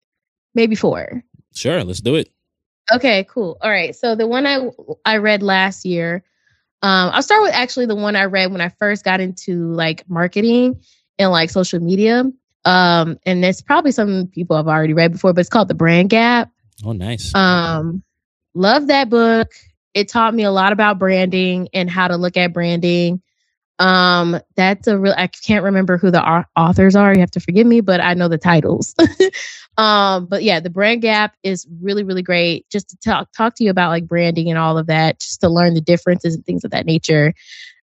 maybe 0.55 0.75
four. 0.75 1.23
Sure, 1.55 1.85
let's 1.85 2.01
do 2.01 2.15
it. 2.15 2.31
Okay, 2.91 3.25
cool. 3.29 3.59
All 3.61 3.71
right. 3.71 3.95
So 3.95 4.15
the 4.15 4.27
one 4.27 4.47
I 4.47 4.71
I 5.05 5.19
read 5.19 5.43
last 5.43 5.85
year, 5.85 6.25
um, 6.83 7.11
I'll 7.13 7.23
start 7.23 7.43
with 7.43 7.55
actually 7.55 7.87
the 7.87 7.95
one 7.95 8.17
I 8.17 8.25
read 8.25 8.51
when 8.51 8.61
I 8.61 8.71
first 8.71 9.05
got 9.05 9.21
into 9.21 9.73
like 9.73 10.09
marketing 10.09 10.81
and 11.19 11.31
like 11.31 11.51
social 11.51 11.81
media. 11.81 12.25
Um, 12.65 13.19
and 13.27 13.45
it's 13.45 13.61
probably 13.61 13.93
something 13.93 14.29
people 14.29 14.57
have 14.57 14.69
already 14.69 14.95
read 14.95 15.13
before, 15.13 15.33
but 15.33 15.41
it's 15.41 15.49
called 15.49 15.69
The 15.69 15.75
Brand 15.75 16.11
Gap. 16.11 16.51
Oh, 16.85 16.93
nice. 16.93 17.35
Um, 17.35 18.03
love 18.55 18.89
that 18.89 19.09
book. 19.09 19.53
It 19.95 20.09
taught 20.09 20.35
me 20.35 20.45
a 20.45 20.51
lot 20.51 20.73
about 20.73 20.99
branding 20.99 21.69
and 21.75 21.91
how 21.91 22.09
to 22.09 22.17
look 22.17 22.37
at 22.37 22.53
branding. 22.53 23.23
Um, 23.79 24.39
that's 24.55 24.87
a 24.87 24.99
real 24.99 25.15
I 25.17 25.27
can't 25.27 25.65
remember 25.65 25.99
who 25.99 26.11
the 26.11 26.23
authors 26.57 26.95
are. 26.95 27.13
You 27.13 27.21
have 27.21 27.33
to 27.33 27.41
forgive 27.41 27.67
me, 27.67 27.81
but 27.81 28.01
I 28.01 28.15
know 28.15 28.29
the 28.29 28.39
titles. 28.39 28.95
um, 29.77 30.27
but 30.27 30.43
yeah, 30.43 30.61
the 30.61 30.71
brand 30.71 31.03
gap 31.03 31.35
is 31.43 31.67
really, 31.81 32.05
really 32.05 32.23
great 32.23 32.69
just 32.71 32.91
to 32.91 32.97
talk 32.99 33.33
talk 33.33 33.57
to 33.57 33.65
you 33.65 33.71
about 33.71 33.91
like 33.91 34.07
branding 34.07 34.49
and 34.51 34.59
all 34.59 34.79
of 34.79 34.87
that, 34.87 35.21
just 35.21 35.41
to 35.41 35.49
learn 35.49 35.75
the 35.75 35.81
differences 35.81 36.35
and 36.35 36.47
things 36.47 36.65
of 36.65 36.71
that 36.71 36.87
nature. 36.87 37.35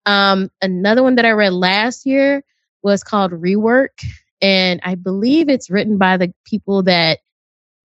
Um, 0.05 0.51
another 0.61 1.03
one 1.03 1.14
that 1.14 1.25
I 1.25 1.31
read 1.31 1.53
last 1.53 2.07
year 2.07 2.45
was 2.83 3.05
called 3.05 3.33
Rework 3.33 4.05
and 4.45 4.79
I 4.85 4.95
believe 4.95 5.49
it's 5.49 5.71
written 5.71 5.97
by 5.97 6.19
the 6.19 6.33
people 6.45 6.83
that 6.83 7.21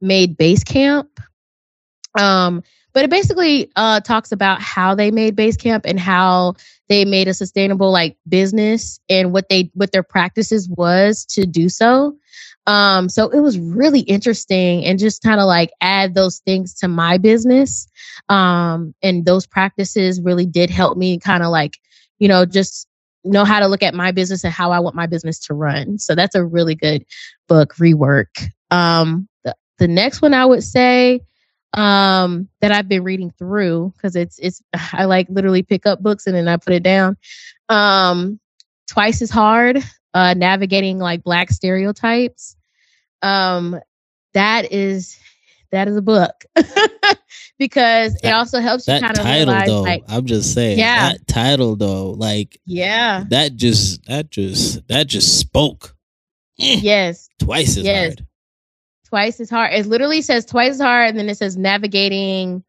made 0.01 0.37
Basecamp. 0.37 1.07
Um, 2.19 2.63
but 2.91 3.05
it 3.05 3.09
basically 3.09 3.71
uh, 3.77 4.01
talks 4.01 4.33
about 4.33 4.61
how 4.61 4.93
they 4.93 5.09
made 5.09 5.37
Basecamp 5.37 5.81
and 5.85 5.97
how 5.97 6.55
they 6.89 7.05
made 7.05 7.29
a 7.29 7.33
sustainable 7.33 7.91
like 7.91 8.17
business 8.27 8.99
and 9.07 9.31
what 9.31 9.47
they 9.47 9.71
what 9.73 9.93
their 9.93 10.03
practices 10.03 10.67
was 10.67 11.23
to 11.27 11.45
do 11.45 11.69
so. 11.69 12.17
Um, 12.67 13.07
so 13.07 13.29
it 13.29 13.39
was 13.39 13.57
really 13.57 14.01
interesting 14.01 14.83
and 14.83 14.99
just 14.99 15.23
kind 15.23 15.39
of 15.39 15.45
like 15.45 15.71
add 15.79 16.13
those 16.13 16.39
things 16.39 16.73
to 16.79 16.89
my 16.89 17.17
business. 17.17 17.87
Um, 18.27 18.93
and 19.01 19.25
those 19.25 19.47
practices 19.47 20.19
really 20.19 20.45
did 20.45 20.69
help 20.69 20.97
me 20.97 21.19
kind 21.19 21.41
of 21.41 21.51
like, 21.51 21.77
you 22.17 22.27
know, 22.27 22.45
just 22.45 22.88
know 23.23 23.45
how 23.45 23.59
to 23.59 23.67
look 23.67 23.83
at 23.83 23.93
my 23.93 24.11
business 24.11 24.43
and 24.43 24.53
how 24.53 24.71
I 24.71 24.79
want 24.79 24.95
my 24.95 25.07
business 25.07 25.39
to 25.47 25.53
run. 25.53 25.97
So 25.97 26.15
that's 26.15 26.35
a 26.35 26.45
really 26.45 26.75
good 26.75 27.05
book, 27.47 27.75
Rework. 27.75 28.49
Um, 28.71 29.27
the, 29.43 29.55
the 29.77 29.87
next 29.87 30.21
one 30.21 30.33
I 30.33 30.45
would 30.45 30.63
say 30.63 31.21
um, 31.73 32.49
that 32.61 32.71
I've 32.71 32.87
been 32.87 33.03
reading 33.03 33.31
through 33.37 33.93
because 33.95 34.15
it's 34.15 34.39
it's 34.39 34.61
I 34.93 35.05
like 35.05 35.27
literally 35.29 35.63
pick 35.63 35.85
up 35.85 36.01
books 36.01 36.27
and 36.27 36.35
then 36.35 36.47
I 36.47 36.57
put 36.57 36.73
it 36.73 36.83
down. 36.83 37.17
Um, 37.67 38.39
Twice 38.87 39.21
as 39.21 39.29
hard, 39.29 39.83
uh, 40.15 40.33
navigating 40.35 40.97
like 40.97 41.23
black 41.23 41.51
stereotypes. 41.51 42.55
Um, 43.21 43.79
that 44.33 44.71
is 44.71 45.15
that 45.71 45.87
is 45.87 45.95
a 45.95 46.01
book 46.01 46.45
because 47.59 48.13
that, 48.15 48.29
it 48.29 48.31
also 48.31 48.59
helps 48.59 48.87
you 48.87 48.99
kind 48.99 49.17
of 49.17 49.23
title 49.23 49.53
realize, 49.53 49.67
though. 49.67 49.81
Like, 49.81 50.03
I'm 50.07 50.25
just 50.25 50.53
saying 50.53 50.79
yeah. 50.79 51.11
that 51.11 51.27
title 51.27 51.75
though, 51.75 52.11
like 52.11 52.59
yeah, 52.65 53.25
that 53.29 53.55
just 53.55 54.05
that 54.05 54.29
just 54.29 54.87
that 54.87 55.07
just 55.07 55.39
spoke. 55.39 55.95
Yes, 56.57 57.29
twice 57.39 57.77
as 57.77 57.83
yes. 57.83 58.07
hard. 58.07 58.25
Twice 59.07 59.39
as 59.39 59.49
hard. 59.49 59.73
It 59.73 59.85
literally 59.85 60.21
says 60.21 60.45
twice 60.45 60.73
as 60.73 60.81
hard, 60.81 61.09
and 61.09 61.19
then 61.19 61.29
it 61.29 61.37
says 61.37 61.57
navigating 61.57 62.63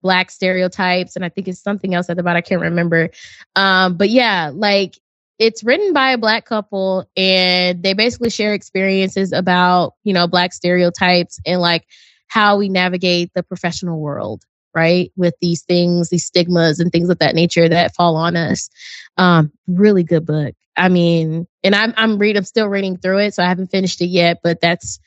black 0.00 0.30
stereotypes, 0.30 1.16
and 1.16 1.24
I 1.24 1.28
think 1.28 1.48
it's 1.48 1.62
something 1.62 1.94
else 1.94 2.08
at 2.08 2.16
the 2.16 2.22
bottom. 2.22 2.38
I 2.38 2.42
can't 2.42 2.60
remember. 2.60 3.10
Um, 3.56 3.96
but 3.96 4.10
yeah, 4.10 4.50
like 4.54 4.96
it's 5.38 5.64
written 5.64 5.92
by 5.92 6.12
a 6.12 6.18
black 6.18 6.44
couple 6.44 7.08
and 7.16 7.82
they 7.82 7.94
basically 7.94 8.30
share 8.30 8.54
experiences 8.54 9.32
about 9.32 9.94
you 10.04 10.12
know 10.12 10.28
black 10.28 10.52
stereotypes 10.52 11.40
and 11.44 11.60
like 11.60 11.86
how 12.32 12.56
we 12.56 12.68
navigate 12.68 13.30
the 13.34 13.42
professional 13.42 14.00
world 14.00 14.44
right? 14.74 15.12
With 15.16 15.34
these 15.42 15.62
things 15.62 16.08
these 16.08 16.24
stigmas 16.24 16.80
and 16.80 16.90
things 16.90 17.10
of 17.10 17.18
that 17.18 17.34
nature 17.34 17.68
that 17.68 17.94
fall 17.94 18.16
on 18.16 18.36
us. 18.36 18.70
Um 19.18 19.52
really 19.66 20.02
good 20.02 20.24
book. 20.24 20.54
I 20.76 20.88
mean 20.88 21.46
and 21.62 21.74
i'm 21.74 21.92
i'm 21.96 22.18
reading 22.18 22.38
i'm 22.38 22.44
still 22.44 22.68
reading 22.68 22.96
through 22.96 23.18
it 23.18 23.34
so 23.34 23.42
i 23.42 23.46
haven't 23.46 23.70
finished 23.70 24.00
it 24.00 24.06
yet 24.06 24.38
but 24.42 24.60
that's 24.60 24.98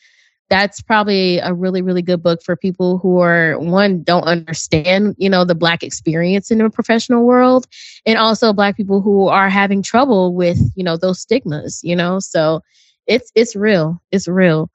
that's 0.50 0.82
probably 0.82 1.40
a 1.40 1.54
really 1.54 1.82
really 1.82 2.04
good 2.04 2.22
book 2.22 2.42
for 2.44 2.56
people 2.56 3.00
who 3.00 3.20
are 3.20 3.58
one 3.60 4.04
don't 4.04 4.26
understand 4.26 5.16
you 5.18 5.30
know 5.30 5.44
the 5.44 5.56
black 5.56 5.84
experience 5.84 6.52
in 6.52 6.60
the 6.60 6.70
professional 6.70 7.26
world 7.26 7.66
and 8.06 8.18
also 8.18 8.54
black 8.54 8.78
people 8.78 9.02
who 9.02 9.28
are 9.28 9.50
having 9.50 9.82
trouble 9.82 10.36
with 10.36 10.60
you 10.76 10.84
know 10.84 10.98
those 10.98 11.20
stigmas 11.20 11.80
you 11.84 11.96
know? 11.96 12.20
So 12.20 12.62
it's 13.08 13.32
it's 13.36 13.56
real. 13.56 14.02
It's 14.12 14.28
real. 14.28 14.70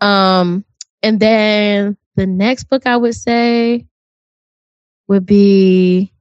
Um 0.00 0.64
and 1.02 1.20
then 1.20 1.96
the 2.16 2.26
next 2.26 2.64
book 2.64 2.86
I 2.86 2.96
would 2.96 3.14
say 3.14 3.86
would 5.08 5.26
be 5.26 6.12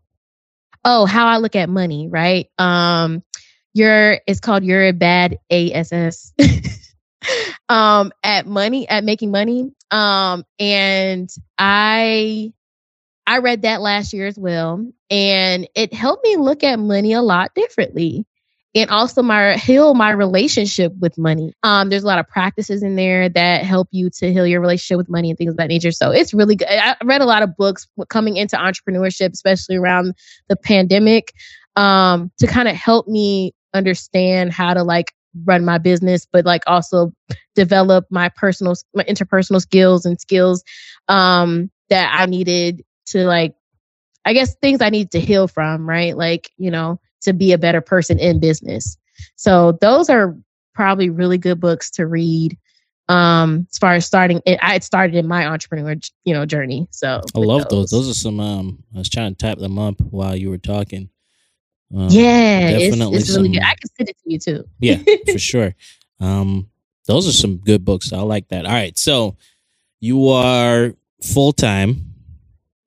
oh, 0.86 1.06
how 1.06 1.28
I 1.28 1.38
look 1.38 1.56
at 1.56 1.70
money, 1.70 2.08
right? 2.08 2.50
Um 2.58 3.24
you're 3.74 4.20
it's 4.28 4.40
called 4.40 4.64
You're 4.64 4.88
a 4.88 4.94
Bad 4.94 5.38
ASS. 5.52 6.34
um 7.70 8.12
at 8.24 8.46
money 8.48 8.88
at 8.90 9.04
making 9.04 9.32
money. 9.32 9.72
Um 9.92 10.44
and 10.60 11.30
I 11.58 12.54
I 13.28 13.40
read 13.40 13.62
that 13.64 13.82
last 13.82 14.14
year 14.14 14.28
as 14.28 14.38
well 14.40 14.92
and 15.10 15.68
it 15.76 15.94
helped 15.94 16.24
me 16.24 16.36
look 16.38 16.64
at 16.64 16.80
money 16.80 17.14
a 17.14 17.22
lot 17.22 17.54
differently 17.54 18.26
and 18.76 18.90
also 18.92 19.24
my 19.24 19.58
heal 19.58 19.94
my 19.96 20.12
relationship 20.12 20.94
with 21.00 21.18
money. 21.18 21.54
Um, 21.64 21.90
there's 21.90 22.04
a 22.04 22.08
lot 22.08 22.20
of 22.20 22.28
practices 22.28 22.84
in 22.84 22.96
there 22.96 23.30
that 23.30 23.64
help 23.66 23.88
you 23.92 24.10
to 24.18 24.32
heal 24.32 24.46
your 24.46 24.62
relationship 24.62 24.98
with 24.98 25.10
money 25.10 25.30
and 25.30 25.38
things 25.38 25.52
of 25.52 25.58
that 25.58 25.70
nature. 25.70 25.92
So 25.92 26.12
it's 26.12 26.34
really 26.34 26.56
good. 26.56 26.68
I 26.70 26.96
read 27.04 27.22
a 27.22 27.26
lot 27.26 27.42
of 27.42 27.56
books 27.58 27.88
coming 28.10 28.38
into 28.38 28.58
entrepreneurship, 28.58 29.34
especially 29.34 29.78
around 29.78 30.14
the 30.50 30.56
pandemic, 30.56 31.34
um, 31.76 32.32
to 32.40 32.48
kind 32.48 32.68
of 32.68 32.76
help 32.76 33.08
me 33.08 33.54
understand 33.74 34.54
how 34.54 34.74
to 34.74 34.84
like 34.84 35.14
run 35.46 35.66
my 35.66 35.78
business, 35.78 36.28
but 36.32 36.46
like 36.46 36.64
also 36.68 37.12
develop 37.56 38.06
my 38.10 38.30
personal, 38.30 38.76
my 38.94 39.04
interpersonal 39.04 39.62
skills 39.62 40.06
and 40.06 40.20
skills 40.20 40.64
um, 41.08 41.72
that 41.90 42.16
I 42.20 42.26
needed 42.26 42.84
to 43.08 43.26
like, 43.26 43.56
I 44.26 44.34
guess 44.34 44.56
things 44.56 44.82
I 44.82 44.90
need 44.90 45.12
to 45.12 45.20
heal 45.20 45.48
from, 45.48 45.90
right? 45.90 46.16
Like, 46.16 46.52
you 46.58 46.72
know, 46.72 47.00
to 47.22 47.34
be 47.34 47.52
a 47.52 47.58
better 47.58 47.82
person 47.82 48.20
in 48.20 48.40
business. 48.40 48.98
So 49.36 49.74
those 49.82 50.10
are 50.10 50.36
probably 50.74 51.10
really 51.10 51.38
good 51.38 51.60
books 51.60 51.90
to 51.92 52.08
read 52.08 52.58
Um, 53.10 53.66
as 53.72 53.78
far 53.80 53.96
as 53.96 54.06
starting, 54.06 54.40
it, 54.46 54.60
I 54.62 54.74
had 54.74 54.84
started 54.84 55.16
in 55.16 55.28
my 55.28 55.48
entrepreneur, 55.48 55.96
you 56.26 56.34
know, 56.34 56.46
journey. 56.46 56.88
So 56.92 57.22
I 57.36 57.40
love 57.40 57.68
those. 57.70 57.90
those. 57.90 58.08
are 58.08 58.14
some. 58.14 58.40
Um, 58.40 58.84
I 58.94 59.00
was 59.00 59.10
trying 59.10 59.34
to 59.34 59.38
type 59.38 59.58
them 59.58 59.80
up 59.80 60.00
while 60.00 60.36
you 60.36 60.52
were 60.52 60.60
talking. 60.60 61.10
Um, 61.94 62.10
yeah, 62.12 62.70
definitely 62.70 63.18
it's, 63.18 63.30
it's 63.30 63.36
really 63.36 63.48
some, 63.48 63.54
good. 63.54 63.64
I 63.64 63.76
can 63.76 63.90
send 63.98 64.10
it 64.10 64.18
to 64.24 64.32
you 64.32 64.40
too. 64.40 64.64
yeah, 64.80 64.98
for 65.32 65.40
sure. 65.52 65.76
Um, 66.20 66.70
those 67.08 67.28
are 67.28 67.32
some 67.32 67.58
good 67.58 67.84
books. 67.84 68.14
I 68.14 68.20
like 68.20 68.48
that. 68.50 68.68
All 68.68 68.72
right, 68.72 68.96
so 68.96 69.38
you 70.00 70.30
are 70.30 70.94
full 71.24 71.52
time 71.52 72.14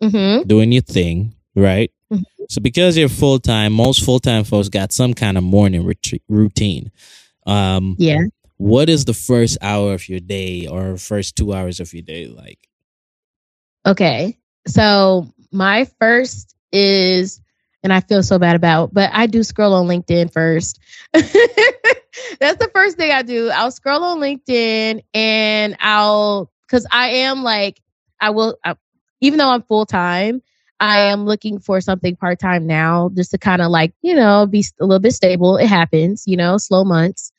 mm-hmm. 0.01 0.47
doing 0.47 0.71
your 0.71 0.83
thing, 0.83 1.35
right? 1.57 1.91
So 2.49 2.61
because 2.61 2.97
you're 2.97 3.09
full 3.09 3.39
time, 3.39 3.73
most 3.73 4.05
full 4.05 4.21
time 4.21 4.45
folks 4.45 4.69
got 4.69 4.93
some 4.93 5.15
kind 5.15 5.39
of 5.39 5.45
morning 5.45 5.87
ret- 5.87 6.21
routine. 6.29 6.91
Um, 7.47 7.97
yeah. 7.99 8.21
What 8.57 8.89
is 8.89 9.05
the 9.05 9.15
first 9.15 9.59
hour 9.61 9.95
of 9.95 10.09
your 10.09 10.21
day 10.21 10.67
or 10.67 10.97
first 10.97 11.37
two 11.37 11.53
hours 11.53 11.81
of 11.81 11.93
your 11.93 12.03
day 12.03 12.27
like? 12.27 12.69
Okay, 13.85 14.39
so 14.69 15.27
my 15.51 15.87
first 15.99 16.55
is 16.71 17.41
and 17.83 17.93
I 17.93 18.01
feel 18.01 18.23
so 18.23 18.39
bad 18.39 18.55
about, 18.57 18.95
but 18.95 19.11
I 19.13 19.27
do 19.27 19.43
scroll 19.43 19.75
on 19.75 19.87
LinkedIn 19.87 20.33
first. 20.33 20.79
That's 21.13 21.33
the 22.59 22.71
first 22.73 22.97
thing 22.97 23.11
I 23.11 23.23
do. 23.23 23.51
I'll 23.51 23.73
scroll 23.73 24.05
on 24.05 24.21
LinkedIn 24.21 25.03
and 25.13 25.77
I'll, 25.81 26.51
cause 26.71 26.87
I 26.91 27.09
am 27.09 27.43
like, 27.43 27.81
I 28.21 28.31
will, 28.31 28.57
I, 28.65 28.77
even 29.21 29.39
though 29.39 29.51
I'm 29.51 29.63
full 29.63 29.87
time, 29.87 30.43
I 30.83 30.99
am 30.99 31.27
looking 31.27 31.61
for 31.61 31.81
something 31.81 32.17
part 32.17 32.41
time 32.41 32.67
now 32.67 33.13
just 33.15 33.31
to 33.31 33.39
kind 33.39 33.63
of 33.63 33.71
like, 33.71 33.95
you 34.03 34.17
know, 34.17 34.47
be 34.47 34.65
a 34.81 34.85
little 34.85 34.99
bit 34.99 35.13
stable. 35.13 35.57
It 35.57 35.69
happens, 35.69 36.25
you 36.27 36.37
know, 36.37 36.59
slow 36.59 36.83
months. 36.83 37.33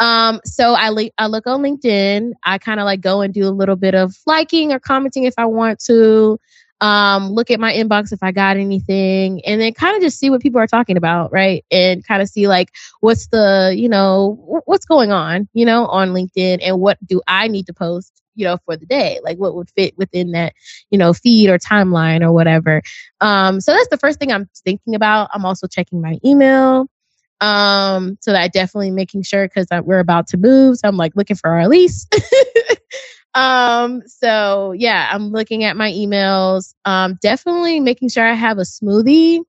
Um, 0.00 0.40
so 0.44 0.74
I, 0.74 1.10
I 1.16 1.28
look 1.28 1.46
on 1.46 1.62
LinkedIn. 1.62 2.32
I 2.42 2.58
kind 2.58 2.80
of 2.80 2.86
like 2.86 3.00
go 3.00 3.20
and 3.20 3.32
do 3.32 3.46
a 3.46 3.54
little 3.54 3.76
bit 3.76 3.94
of 3.94 4.16
liking 4.26 4.72
or 4.72 4.80
commenting 4.80 5.22
if 5.22 5.34
I 5.38 5.44
want 5.44 5.78
to 5.84 6.40
um, 6.80 7.30
look 7.30 7.52
at 7.52 7.60
my 7.60 7.72
inbox 7.72 8.12
if 8.12 8.20
I 8.20 8.32
got 8.32 8.56
anything, 8.56 9.44
and 9.44 9.60
then 9.60 9.74
kind 9.74 9.96
of 9.96 10.02
just 10.02 10.18
see 10.18 10.30
what 10.30 10.40
people 10.40 10.60
are 10.60 10.66
talking 10.66 10.96
about, 10.96 11.32
right? 11.32 11.64
And 11.70 12.04
kind 12.04 12.20
of 12.20 12.28
see 12.28 12.48
like 12.48 12.72
what's 12.98 13.28
the, 13.28 13.74
you 13.76 13.88
know, 13.88 14.62
what's 14.64 14.86
going 14.86 15.12
on, 15.12 15.48
you 15.54 15.64
know, 15.64 15.86
on 15.86 16.10
LinkedIn, 16.10 16.58
and 16.62 16.80
what 16.80 16.98
do 17.06 17.20
I 17.28 17.46
need 17.46 17.66
to 17.66 17.72
post, 17.72 18.22
you 18.38 18.44
know, 18.44 18.58
for 18.64 18.76
the 18.76 18.86
day, 18.86 19.20
like 19.22 19.38
what 19.38 19.54
would 19.54 19.70
fit 19.70 19.96
within 19.98 20.32
that, 20.32 20.54
you 20.90 20.98
know, 20.98 21.12
feed 21.12 21.50
or 21.50 21.58
timeline 21.58 22.22
or 22.22 22.32
whatever. 22.32 22.82
Um, 23.20 23.60
so 23.60 23.72
that's 23.72 23.88
the 23.88 23.98
first 23.98 24.18
thing 24.18 24.32
I'm 24.32 24.48
thinking 24.64 24.94
about. 24.94 25.30
I'm 25.34 25.44
also 25.44 25.66
checking 25.66 26.00
my 26.00 26.18
email 26.24 26.88
um 27.40 28.18
so 28.20 28.32
that 28.32 28.42
I 28.42 28.48
definitely 28.48 28.90
making 28.90 29.22
sure 29.22 29.46
because 29.46 29.68
we're 29.84 30.00
about 30.00 30.26
to 30.26 30.36
move 30.36 30.76
so 30.78 30.88
i'm 30.88 30.96
like 30.96 31.14
looking 31.14 31.36
for 31.36 31.50
our 31.50 31.68
lease 31.68 32.04
um, 33.34 34.02
so 34.06 34.72
yeah, 34.72 35.08
I'm 35.12 35.30
looking 35.30 35.64
at 35.64 35.76
my 35.76 35.92
emails. 35.92 36.74
Um, 36.84 37.18
definitely 37.20 37.80
making 37.80 38.08
sure 38.08 38.26
I 38.26 38.34
have 38.34 38.58
a 38.58 38.62
smoothie. 38.62 39.40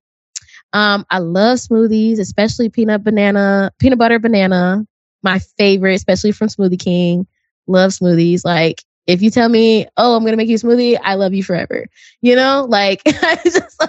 Um, 0.72 1.04
I 1.10 1.18
love 1.18 1.58
smoothies, 1.58 2.20
especially 2.20 2.68
peanut 2.68 3.02
banana, 3.02 3.72
peanut 3.80 3.98
butter 3.98 4.20
banana, 4.20 4.86
my 5.22 5.40
favorite, 5.40 5.94
especially 5.94 6.32
from 6.32 6.48
Smoothie 6.48 6.78
King. 6.78 7.26
Love 7.70 7.92
smoothies. 7.92 8.44
Like 8.44 8.82
if 9.06 9.22
you 9.22 9.30
tell 9.30 9.48
me, 9.48 9.86
oh, 9.96 10.16
I'm 10.16 10.24
gonna 10.24 10.36
make 10.36 10.48
you 10.48 10.56
a 10.56 10.58
smoothie, 10.58 10.98
I 11.02 11.14
love 11.14 11.32
you 11.34 11.42
forever. 11.42 11.86
You 12.20 12.36
know, 12.36 12.66
like 12.68 13.02
I 13.06 13.38
just 13.44 13.82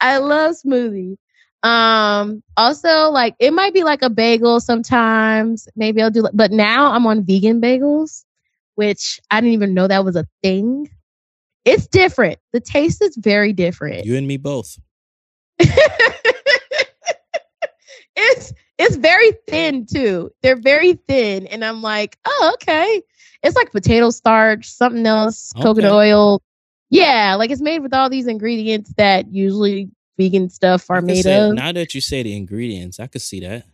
I 0.00 0.18
love 0.18 0.54
smoothies. 0.64 1.16
Um, 1.62 2.42
also 2.56 3.10
like 3.10 3.34
it 3.38 3.52
might 3.52 3.74
be 3.74 3.84
like 3.84 4.02
a 4.02 4.10
bagel 4.10 4.60
sometimes. 4.60 5.68
Maybe 5.76 6.02
I'll 6.02 6.10
do 6.10 6.26
but 6.32 6.50
now 6.50 6.92
I'm 6.92 7.06
on 7.06 7.24
vegan 7.24 7.60
bagels 7.60 8.24
which 8.74 9.20
I 9.30 9.40
didn't 9.40 9.54
even 9.54 9.74
know 9.74 9.86
that 9.86 10.04
was 10.04 10.16
a 10.16 10.26
thing. 10.42 10.90
It's 11.64 11.86
different. 11.86 12.38
The 12.52 12.60
taste 12.60 13.02
is 13.02 13.16
very 13.16 13.52
different. 13.52 14.04
You 14.04 14.16
and 14.16 14.26
me 14.26 14.36
both. 14.36 14.78
it's 18.16 18.52
it's 18.78 18.96
very 18.96 19.32
thin 19.48 19.86
too. 19.86 20.30
They're 20.42 20.60
very 20.60 20.94
thin, 21.08 21.46
and 21.46 21.64
I'm 21.64 21.82
like, 21.82 22.18
oh, 22.24 22.52
okay. 22.54 23.02
It's 23.42 23.56
like 23.56 23.72
potato 23.72 24.10
starch, 24.10 24.66
something 24.66 25.06
else, 25.06 25.52
okay. 25.54 25.62
coconut 25.62 25.92
oil. 25.92 26.42
Yeah, 26.90 27.34
like 27.34 27.50
it's 27.50 27.60
made 27.60 27.80
with 27.80 27.92
all 27.92 28.08
these 28.08 28.26
ingredients 28.26 28.92
that 28.96 29.32
usually 29.32 29.90
vegan 30.16 30.48
stuff 30.48 30.90
are 30.90 31.02
made 31.02 31.24
say, 31.24 31.40
of. 31.40 31.54
Now 31.54 31.72
that 31.72 31.94
you 31.94 32.00
say 32.00 32.22
the 32.22 32.36
ingredients, 32.36 33.00
I 33.00 33.06
could 33.06 33.22
see 33.22 33.40
that 33.40 33.64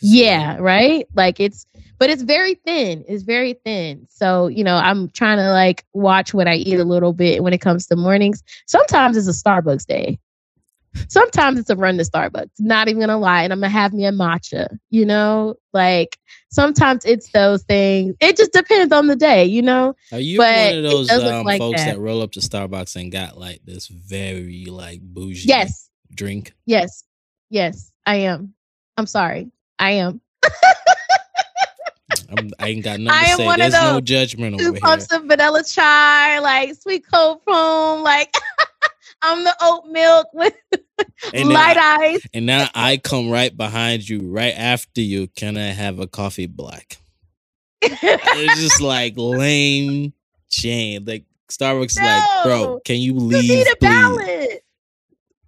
yeah 0.00 0.56
right 0.58 1.06
like 1.14 1.40
it's 1.40 1.66
but 1.98 2.10
it's 2.10 2.22
very 2.22 2.54
thin 2.54 3.04
it's 3.08 3.22
very 3.22 3.54
thin 3.64 4.06
so 4.10 4.46
you 4.46 4.62
know 4.62 4.76
i'm 4.76 5.08
trying 5.10 5.38
to 5.38 5.50
like 5.50 5.84
watch 5.94 6.34
what 6.34 6.46
i 6.46 6.54
eat 6.54 6.78
a 6.78 6.84
little 6.84 7.12
bit 7.12 7.42
when 7.42 7.54
it 7.54 7.58
comes 7.58 7.86
to 7.86 7.96
mornings 7.96 8.42
sometimes 8.66 9.16
it's 9.16 9.28
a 9.28 9.30
starbucks 9.30 9.86
day 9.86 10.18
sometimes 11.08 11.58
it's 11.58 11.70
a 11.70 11.76
run 11.76 11.98
to 11.98 12.04
starbucks 12.04 12.50
not 12.58 12.88
even 12.88 13.00
gonna 13.00 13.18
lie 13.18 13.42
and 13.42 13.52
i'm 13.52 13.60
gonna 13.60 13.70
have 13.70 13.92
me 13.92 14.04
a 14.04 14.12
matcha 14.12 14.78
you 14.90 15.06
know? 15.06 15.54
Like 15.72 16.18
sometimes 16.50 17.04
it's 17.04 17.30
those 17.30 17.62
things. 17.62 18.16
It 18.20 18.36
just 18.36 18.52
depends 18.52 18.92
on 18.92 19.06
the 19.06 19.16
day 19.16 19.44
you 19.44 19.62
know? 19.62 19.94
Are 20.12 20.18
you 20.18 20.38
but 20.38 20.74
one 20.74 20.84
of 20.84 20.90
those 20.90 21.10
um, 21.10 21.44
like 21.44 21.58
folks 21.58 21.84
that. 21.84 21.94
that 21.94 22.00
roll 22.00 22.22
up 22.22 22.32
to 22.32 22.40
starbucks 22.40 22.96
and 22.96 23.12
got 23.12 23.38
like 23.38 23.60
this 23.64 23.86
very 23.88 24.66
like 24.66 25.00
bougie 25.00 25.48
yes. 25.48 25.90
drink? 26.14 26.54
Yes. 26.66 27.04
Yes. 27.50 27.92
I 28.06 28.16
am. 28.16 28.54
I'm 28.96 29.06
sorry. 29.06 29.50
I 29.78 29.92
am. 29.92 30.20
I'm, 32.30 32.50
I 32.58 32.68
ain't 32.68 32.84
got 32.84 33.00
nothing 33.00 33.22
I 33.22 33.30
to 33.30 33.36
say. 33.36 33.56
There's 33.56 33.72
no 33.72 34.00
judgment 34.00 34.60
over 34.60 34.64
two 34.64 34.80
pumps 34.80 35.12
of 35.12 35.24
vanilla 35.24 35.62
chai, 35.64 36.38
like 36.40 36.74
sweet 36.74 37.04
cold 37.10 37.42
foam, 37.44 38.02
like 38.02 38.34
I'm 39.22 39.44
the 39.44 39.54
oat 39.60 39.86
milk 39.90 40.26
with 40.32 40.54
and 41.34 41.48
light 41.48 41.76
I, 41.76 42.06
ice. 42.06 42.26
And 42.32 42.46
now 42.46 42.68
I 42.74 42.96
come 42.98 43.30
right 43.30 43.54
behind 43.54 44.08
you, 44.08 44.20
right 44.30 44.54
after 44.56 45.00
you. 45.00 45.28
Can 45.28 45.56
I 45.56 45.68
have 45.68 45.98
a 45.98 46.06
coffee 46.06 46.46
black? 46.46 46.98
it's 47.82 48.60
just 48.60 48.80
like 48.80 49.14
lame 49.16 50.12
Jane. 50.50 51.04
Like 51.04 51.24
Starbucks, 51.48 51.96
no, 51.96 52.04
like, 52.04 52.44
bro, 52.44 52.80
can 52.84 52.96
you 52.96 53.14
leave? 53.14 53.44
You 53.44 53.56
need 53.56 53.66
a 53.68 53.76
balance 53.76 54.60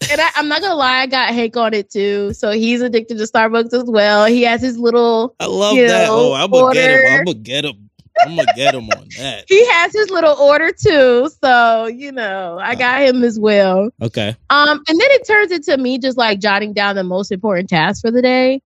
and 0.09 0.21
I, 0.21 0.31
am 0.37 0.49
not 0.49 0.63
gonna 0.63 0.75
lie, 0.75 1.01
I 1.01 1.07
got 1.07 1.35
Hank 1.35 1.57
on 1.57 1.75
it 1.75 1.91
too. 1.91 2.33
So 2.33 2.51
he's 2.51 2.81
addicted 2.81 3.19
to 3.19 3.25
Starbucks 3.25 3.73
as 3.73 3.85
well. 3.85 4.27
He 4.27 4.43
has 4.43 4.63
his 4.63 4.79
little. 4.79 5.35
I 5.39 5.47
love 5.47 5.77
that. 5.77 6.07
Know, 6.07 6.31
oh, 6.31 6.33
I'm 6.33 6.51
gonna 6.51 6.75
get 6.75 6.91
him. 6.91 7.19
I'm 7.19 7.25
gonna 7.25 7.39
get 7.39 7.65
him. 7.65 7.90
I'm 8.21 8.37
gonna 8.37 8.53
get 8.55 8.75
him 8.75 8.89
on 8.91 9.09
that. 9.19 9.45
he 9.49 9.67
has 9.71 9.93
his 9.93 10.11
little 10.11 10.37
order 10.37 10.73
too, 10.73 11.31
so 11.43 11.87
you 11.87 12.13
know 12.13 12.59
I 12.61 12.75
got 12.75 13.03
him 13.03 13.25
as 13.25 13.39
well. 13.39 13.91
Okay. 14.03 14.37
Um, 14.51 14.83
and 14.89 15.01
then 15.01 15.11
it 15.11 15.27
turns 15.27 15.53
into 15.53 15.77
me 15.79 15.99
just 15.99 16.19
like 16.19 16.41
jotting 16.41 16.73
down 16.73 16.97
the 16.97 17.05
most 17.05 17.33
important 17.33 17.71
tasks 17.71 18.01
for 18.01 18.11
the 18.11 18.23
day. 18.23 18.63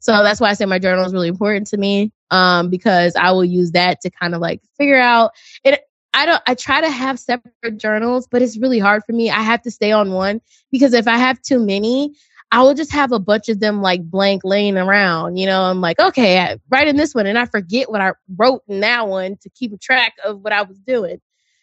So 0.00 0.22
that's 0.22 0.40
why 0.40 0.50
I 0.50 0.54
say 0.54 0.66
my 0.66 0.78
journal 0.78 1.04
is 1.04 1.12
really 1.12 1.28
important 1.28 1.66
to 1.68 1.76
me. 1.76 2.12
Um, 2.30 2.70
because 2.70 3.14
I 3.14 3.30
will 3.30 3.44
use 3.44 3.70
that 3.72 4.00
to 4.00 4.10
kind 4.10 4.34
of 4.34 4.40
like 4.40 4.60
figure 4.76 4.98
out 4.98 5.32
it. 5.64 5.80
I 6.12 6.26
don't 6.26 6.42
I 6.46 6.54
try 6.54 6.80
to 6.80 6.90
have 6.90 7.18
separate 7.20 7.76
journals, 7.76 8.26
but 8.30 8.42
it's 8.42 8.58
really 8.58 8.78
hard 8.78 9.02
for 9.04 9.12
me. 9.12 9.30
I 9.30 9.42
have 9.42 9.62
to 9.62 9.70
stay 9.70 9.92
on 9.92 10.12
one 10.12 10.40
because 10.72 10.92
if 10.94 11.06
I 11.06 11.18
have 11.18 11.40
too 11.42 11.64
many, 11.64 12.14
I 12.52 12.62
will 12.62 12.74
just 12.74 12.92
have 12.92 13.12
a 13.12 13.18
bunch 13.18 13.48
of 13.48 13.60
them 13.60 13.82
like 13.82 14.02
blank 14.02 14.42
laying 14.44 14.76
around. 14.76 15.36
You 15.36 15.46
know, 15.46 15.62
I'm 15.62 15.80
like, 15.80 15.98
okay, 15.98 16.38
I 16.38 16.58
write 16.70 16.88
in 16.88 16.96
this 16.96 17.14
one 17.14 17.26
and 17.26 17.38
I 17.38 17.46
forget 17.46 17.90
what 17.90 18.00
I 18.00 18.12
wrote 18.36 18.62
in 18.68 18.80
that 18.80 19.08
one 19.08 19.36
to 19.42 19.50
keep 19.50 19.78
track 19.80 20.14
of 20.24 20.40
what 20.40 20.52
I 20.52 20.62
was 20.62 20.78
doing. 20.78 21.20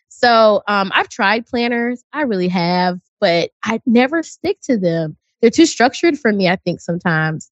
So 0.10 0.62
um, 0.68 0.92
I've 0.94 1.10
tried 1.10 1.48
planners, 1.48 2.04
I 2.14 2.24
really 2.24 2.50
have, 2.50 3.00
but 3.20 3.50
I 3.64 3.82
never 3.86 4.22
stick 4.22 4.60
to 4.64 4.78
them. 4.78 5.18
They're 5.42 5.50
too 5.50 5.66
structured 5.66 6.20
for 6.20 6.32
me, 6.32 6.48
I 6.48 6.58
think 6.58 6.82
sometimes. 6.82 7.50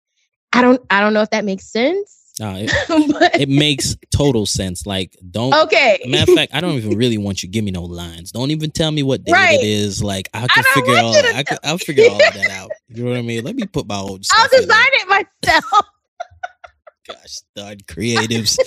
I 0.52 0.62
don't 0.62 0.80
I 0.88 1.00
don't 1.00 1.12
know 1.12 1.22
if 1.22 1.30
that 1.30 1.44
makes 1.44 1.70
sense. 1.70 2.25
No, 2.38 2.54
it, 2.54 2.70
it, 3.40 3.48
makes 3.48 3.96
total 4.10 4.44
sense. 4.44 4.86
Like, 4.86 5.16
don't. 5.30 5.54
Okay. 5.54 6.00
Matter 6.06 6.30
of 6.30 6.36
fact, 6.36 6.54
I 6.54 6.60
don't 6.60 6.74
even 6.74 6.98
really 6.98 7.16
want 7.16 7.42
you 7.42 7.48
give 7.48 7.64
me 7.64 7.70
no 7.70 7.82
lines. 7.82 8.30
Don't 8.30 8.50
even 8.50 8.70
tell 8.70 8.90
me 8.90 9.02
what 9.02 9.24
day 9.24 9.32
right. 9.32 9.58
it 9.58 9.64
is. 9.64 10.02
Like, 10.02 10.28
I 10.34 10.46
can 10.46 10.64
I 10.66 10.74
figure 10.74 10.98
all. 10.98 11.16
I 11.16 11.42
can, 11.42 11.58
I'll 11.64 11.78
figure 11.78 12.04
all 12.10 12.18
that 12.18 12.36
out. 12.50 12.70
You 12.88 13.04
know 13.04 13.10
what 13.10 13.18
I 13.18 13.22
mean? 13.22 13.42
Let 13.42 13.56
me 13.56 13.64
put 13.64 13.86
my 13.86 13.96
own. 13.96 14.20
I'll 14.32 14.48
design 14.48 14.86
it 14.92 15.08
myself. 15.08 15.64
Gosh, 17.08 17.16
stud 17.24 17.86
creatives. 17.86 18.58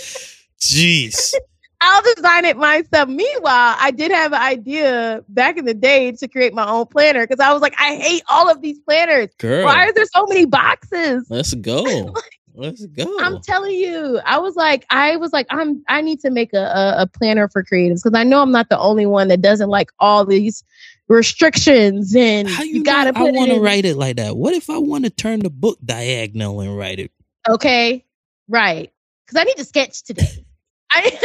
Jeez. 0.60 1.34
I'll 1.82 2.02
design 2.16 2.46
it 2.46 2.58
myself. 2.58 3.08
Meanwhile, 3.08 3.76
I 3.80 3.92
did 3.92 4.12
have 4.12 4.34
an 4.34 4.42
idea 4.42 5.24
back 5.30 5.58
in 5.58 5.66
the 5.66 5.74
day 5.74 6.12
to 6.14 6.28
create 6.28 6.54
my 6.54 6.68
own 6.68 6.88
planner 6.88 7.26
because 7.26 7.40
I 7.40 7.54
was 7.54 7.62
like, 7.62 7.74
I 7.80 7.96
hate 7.96 8.24
all 8.28 8.50
of 8.50 8.62
these 8.62 8.80
planners. 8.80 9.30
Girl, 9.38 9.66
Why 9.66 9.86
are 9.86 9.94
there 9.94 10.06
so 10.06 10.26
many 10.26 10.46
boxes? 10.46 11.28
Let's 11.30 11.54
go. 11.54 11.84
like, 11.84 12.39
Let's 12.60 12.86
go. 12.86 13.18
I'm 13.22 13.40
telling 13.42 13.76
you, 13.76 14.20
I 14.26 14.38
was 14.38 14.58
like, 14.58 14.86
I 14.90 15.16
was 15.16 15.32
like, 15.32 15.48
I'm, 15.50 15.82
I 15.88 16.02
need 16.02 16.20
to 16.22 16.30
make 16.30 16.54
a, 16.54 16.58
a, 16.58 16.96
a 17.04 17.08
planner 17.08 17.48
for 17.48 17.64
creatives 17.64 18.04
because 18.04 18.20
I 18.20 18.24
know 18.26 18.42
I'm 18.42 18.52
not 18.52 18.68
the 18.68 18.78
only 18.78 19.06
one 19.06 19.30
that 19.30 19.42
doesn't 19.42 19.70
like 19.70 19.92
all 20.00 20.26
these 20.26 20.64
restrictions 21.08 22.14
and 22.14 22.50
How 22.50 22.64
you, 22.64 22.76
you 22.76 22.84
gotta. 22.84 23.18
I 23.18 23.24
want 23.24 23.52
to 23.52 23.62
write 23.62 23.86
it 23.86 23.96
like 23.96 24.18
that. 24.18 24.36
What 24.36 24.54
if 24.54 24.70
I 24.70 24.78
want 24.78 25.06
to 25.06 25.10
turn 25.10 25.40
the 25.40 25.50
book 25.50 25.80
diagonal 25.84 26.60
and 26.60 26.78
write 26.78 27.00
it? 27.00 27.12
Okay, 27.48 28.06
right. 28.50 28.92
Because 29.26 29.40
I 29.40 29.46
need 29.46 29.58
to 29.58 29.66
sketch 29.66 30.04
today. 30.04 30.46
I 30.92 31.20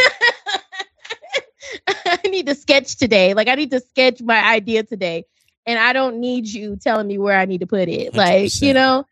I 2.07 2.29
need 2.29 2.47
to 2.47 2.55
sketch 2.55 2.97
today. 2.97 3.35
Like 3.35 3.49
I 3.49 3.57
need 3.57 3.73
to 3.73 3.81
sketch 3.81 4.23
my 4.23 4.39
idea 4.39 4.85
today. 4.85 5.25
And 5.67 5.81
I 5.81 5.93
don't 5.93 6.21
need 6.21 6.47
you 6.47 6.77
telling 6.77 7.09
me 7.09 7.19
where 7.19 7.39
I 7.39 7.47
need 7.47 7.61
to 7.61 7.67
put 7.67 7.89
it. 7.89 8.15
Like, 8.15 8.45
100%. 8.45 8.63
you 8.63 8.75
know. 8.75 9.07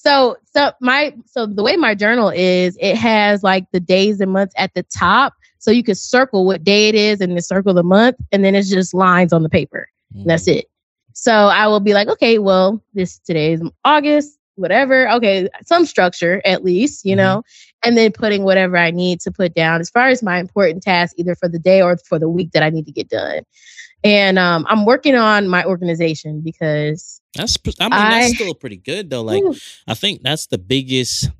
So 0.00 0.36
so 0.54 0.70
my 0.80 1.12
so 1.26 1.46
the 1.46 1.62
way 1.62 1.76
my 1.76 1.94
journal 1.94 2.30
is, 2.30 2.78
it 2.80 2.96
has 2.96 3.42
like 3.42 3.66
the 3.72 3.80
days 3.80 4.20
and 4.20 4.32
months 4.32 4.54
at 4.56 4.72
the 4.74 4.84
top. 4.84 5.34
So 5.58 5.72
you 5.72 5.82
can 5.82 5.96
circle 5.96 6.46
what 6.46 6.62
day 6.62 6.88
it 6.88 6.94
is 6.94 7.20
and 7.20 7.32
then 7.32 7.40
circle 7.40 7.74
the 7.74 7.82
month, 7.82 8.16
and 8.30 8.44
then 8.44 8.54
it's 8.54 8.70
just 8.70 8.94
lines 8.94 9.32
on 9.32 9.42
the 9.42 9.48
paper. 9.48 9.88
That's 10.24 10.48
Mm. 10.48 10.58
it. 10.58 10.66
So 11.14 11.32
I 11.32 11.66
will 11.66 11.80
be 11.80 11.94
like, 11.94 12.06
okay, 12.08 12.38
well, 12.38 12.80
this 12.94 13.18
today 13.18 13.54
is 13.54 13.62
August, 13.84 14.38
whatever. 14.54 15.10
Okay, 15.10 15.48
some 15.66 15.84
structure 15.84 16.40
at 16.44 16.62
least, 16.62 17.04
you 17.04 17.14
Mhm. 17.14 17.18
know, 17.18 17.42
and 17.84 17.96
then 17.96 18.12
putting 18.12 18.44
whatever 18.44 18.76
I 18.76 18.90
need 18.90 19.20
to 19.20 19.30
put 19.30 19.54
down 19.54 19.80
as 19.80 19.90
far 19.90 20.08
as 20.08 20.22
my 20.22 20.38
important 20.38 20.82
tasks, 20.82 21.14
either 21.18 21.34
for 21.34 21.48
the 21.48 21.58
day 21.58 21.80
or 21.82 21.96
for 21.98 22.18
the 22.18 22.28
week 22.28 22.52
that 22.52 22.62
I 22.62 22.70
need 22.70 22.86
to 22.86 22.92
get 22.92 23.08
done. 23.08 23.42
And 24.04 24.38
um, 24.38 24.64
I'm 24.68 24.84
working 24.84 25.14
on 25.16 25.48
my 25.48 25.64
organization 25.64 26.40
because 26.40 27.20
that's 27.34 27.56
I 27.80 27.84
mean 27.88 27.92
I- 27.92 28.20
that's 28.20 28.34
still 28.34 28.54
pretty 28.54 28.76
good 28.76 29.10
though. 29.10 29.22
Like 29.22 29.42
I 29.86 29.94
think 29.94 30.22
that's 30.22 30.46
the 30.46 30.58
biggest. 30.58 31.30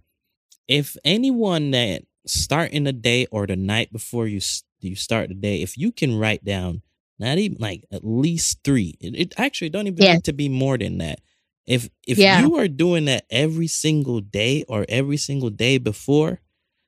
If 0.66 0.96
anyone 1.04 1.70
that 1.70 2.02
starting 2.26 2.84
the 2.84 2.92
day 2.92 3.26
or 3.30 3.46
the 3.46 3.56
night 3.56 3.92
before 3.92 4.26
you 4.26 4.40
you 4.80 4.96
start 4.96 5.28
the 5.28 5.34
day, 5.34 5.62
if 5.62 5.78
you 5.78 5.92
can 5.92 6.18
write 6.18 6.44
down 6.44 6.82
not 7.18 7.38
even 7.38 7.58
like 7.58 7.84
at 7.90 8.04
least 8.04 8.58
three, 8.64 8.96
it, 9.00 9.14
it 9.16 9.34
actually 9.38 9.70
don't 9.70 9.86
even 9.86 10.02
Yeah. 10.04 10.14
need 10.14 10.24
to 10.24 10.32
be 10.32 10.48
more 10.48 10.76
than 10.78 10.98
that. 10.98 11.20
If 11.68 11.88
if 12.06 12.18
Yeah. 12.18 12.40
you 12.40 12.56
are 12.56 12.66
doing 12.68 13.04
that 13.04 13.26
every 13.30 13.68
single 13.68 14.20
day 14.20 14.64
or 14.68 14.86
every 14.88 15.18
single 15.18 15.50
day 15.50 15.78
before, 15.78 16.40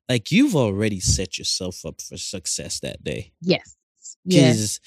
like 0.08 0.32
you've 0.32 0.56
already 0.56 1.00
set 1.00 1.38
yourself 1.38 1.84
up 1.84 2.00
for 2.00 2.16
success 2.16 2.80
that 2.80 3.04
day. 3.04 3.32
yes, 3.40 3.76
yes, 4.00 4.18
Because 4.24 4.80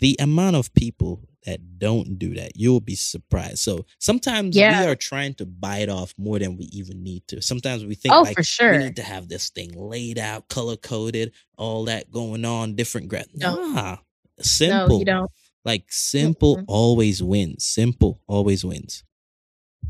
the 0.00 0.16
amount 0.18 0.56
of 0.56 0.72
people 0.74 1.28
that 1.46 1.78
don't 1.78 2.18
do 2.18 2.34
that, 2.34 2.52
you'll 2.56 2.80
be 2.80 2.94
surprised. 2.96 3.58
So 3.58 3.84
sometimes 3.98 4.56
Yeah. 4.56 4.80
we 4.80 4.90
are 4.90 4.96
trying 4.96 5.34
to 5.34 5.46
bite 5.46 5.90
off 5.90 6.14
more 6.16 6.38
than 6.38 6.56
we 6.56 6.64
even 6.72 7.02
need 7.04 7.28
to. 7.28 7.42
Sometimes 7.42 7.84
we 7.84 7.94
think 7.94 8.14
oh 8.14 8.22
like 8.22 8.34
for 8.42 8.72
we 8.72 8.78
need 8.78 8.96
to 8.96 9.02
have 9.02 9.28
this 9.28 9.50
thing 9.50 9.70
laid 9.76 10.18
out, 10.18 10.48
color 10.48 10.76
coded, 10.76 11.32
all 11.58 11.84
that 11.84 12.10
going 12.10 12.46
on, 12.46 12.74
different 12.76 13.08
gra- 13.08 13.26
No. 13.34 13.54
Nah. 13.72 13.90
No, 14.38 14.42
Simple. 14.42 14.98
you 15.00 15.04
don't. 15.04 15.30
Like 15.66 15.92
simple 15.92 16.56
Mm-mm. 16.56 16.64
always 16.66 17.22
wins. 17.22 17.64
Simple 17.64 18.20
always 18.26 18.64
wins. 18.64 19.04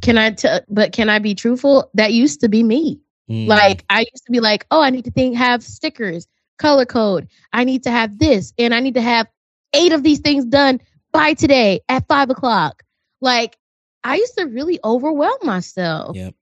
Can 0.04 0.18
I 0.18 0.30
tell? 0.32 0.60
But 0.68 0.92
can 0.92 1.08
I 1.08 1.18
be 1.18 1.34
truthful? 1.34 1.90
That 1.94 2.12
used 2.12 2.40
to 2.40 2.48
be 2.48 2.62
me. 2.62 3.00
Mm. 3.30 3.46
Like 3.46 3.84
I 3.88 4.00
used 4.00 4.26
to 4.26 4.32
be 4.32 4.40
like, 4.40 4.66
oh, 4.70 4.80
I 4.82 4.90
need 4.90 5.06
to 5.06 5.10
think 5.10 5.36
have 5.36 5.62
stickers, 5.62 6.26
color 6.58 6.84
code. 6.84 7.28
I 7.52 7.64
need 7.64 7.84
to 7.84 7.90
have 7.90 8.18
this, 8.18 8.52
and 8.58 8.74
I 8.74 8.80
need 8.80 8.94
to 8.94 9.02
have 9.02 9.28
eight 9.72 9.92
of 9.92 10.02
these 10.02 10.20
things 10.20 10.44
done 10.44 10.80
by 11.12 11.34
today 11.34 11.80
at 11.88 12.06
five 12.06 12.30
o'clock. 12.30 12.82
Like 13.20 13.56
I 14.02 14.16
used 14.16 14.36
to 14.36 14.44
really 14.44 14.78
overwhelm 14.84 15.38
myself. 15.42 16.16
Yep. 16.16 16.34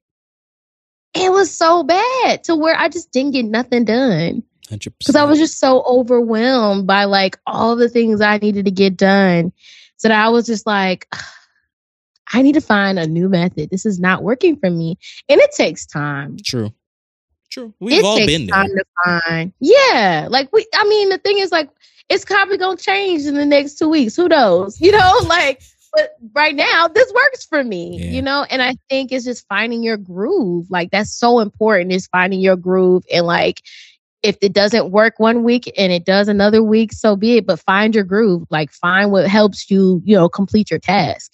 It 1.15 1.31
was 1.31 1.55
so 1.55 1.83
bad 1.83 2.43
to 2.45 2.55
where 2.55 2.75
I 2.77 2.89
just 2.89 3.11
didn't 3.11 3.31
get 3.31 3.45
nothing 3.45 3.85
done 3.85 4.43
because 4.69 5.15
I 5.15 5.25
was 5.25 5.37
just 5.37 5.59
so 5.59 5.83
overwhelmed 5.83 6.87
by 6.87 7.05
like 7.05 7.37
all 7.45 7.75
the 7.75 7.89
things 7.89 8.19
I 8.19 8.37
needed 8.37 8.65
to 8.65 8.71
get 8.71 8.97
done. 8.97 9.53
So 9.97 10.07
that 10.09 10.19
I 10.19 10.29
was 10.29 10.45
just 10.45 10.65
like, 10.65 11.07
I 12.31 12.41
need 12.41 12.53
to 12.53 12.61
find 12.61 12.97
a 12.97 13.07
new 13.07 13.27
method. 13.27 13.69
This 13.69 13.85
is 13.85 13.99
not 13.99 14.23
working 14.23 14.55
for 14.55 14.69
me. 14.69 14.97
And 15.27 15.41
it 15.41 15.51
takes 15.51 15.85
time 15.85 16.37
true. 16.43 16.73
True. 17.51 17.73
We've 17.79 17.99
it 17.99 18.05
all 18.05 18.17
takes 18.17 18.31
been 18.31 18.47
there. 18.47 18.55
time 18.55 18.69
to 18.69 18.85
find. 19.05 19.53
Yeah, 19.59 20.27
like 20.29 20.51
we. 20.51 20.65
I 20.73 20.83
mean, 20.85 21.09
the 21.09 21.19
thing 21.19 21.37
is, 21.37 21.51
like, 21.51 21.69
it's 22.09 22.25
probably 22.25 22.57
gonna 22.57 22.77
change 22.77 23.25
in 23.25 23.35
the 23.35 23.45
next 23.45 23.75
two 23.75 23.89
weeks. 23.89 24.15
Who 24.15 24.27
knows? 24.27 24.81
You 24.81 24.91
know, 24.91 25.19
like, 25.27 25.61
but 25.93 26.15
right 26.33 26.55
now, 26.55 26.87
this 26.87 27.11
works 27.13 27.45
for 27.45 27.63
me. 27.63 27.99
Yeah. 27.99 28.09
You 28.09 28.21
know, 28.23 28.45
and 28.49 28.61
I 28.63 28.75
think 28.89 29.11
it's 29.11 29.25
just 29.25 29.47
finding 29.47 29.83
your 29.83 29.97
groove. 29.97 30.65
Like 30.71 30.89
that's 30.89 31.13
so 31.13 31.39
important. 31.39 31.91
Is 31.91 32.07
finding 32.07 32.39
your 32.39 32.55
groove 32.55 33.03
and 33.13 33.25
like. 33.25 33.61
If 34.23 34.37
it 34.41 34.53
doesn't 34.53 34.91
work 34.91 35.19
one 35.19 35.43
week 35.43 35.69
and 35.77 35.91
it 35.91 36.05
does 36.05 36.29
another 36.29 36.63
week, 36.63 36.93
so 36.93 37.17
be 37.17 37.35
it. 37.39 37.45
But 37.45 37.59
find 37.59 37.93
your 37.93 38.05
groove. 38.05 38.47
Like 38.49 38.71
find 38.71 39.11
what 39.11 39.27
helps 39.27 39.69
you, 39.69 40.01
you 40.05 40.15
know, 40.15 40.29
complete 40.29 40.71
your 40.71 40.79
task, 40.79 41.33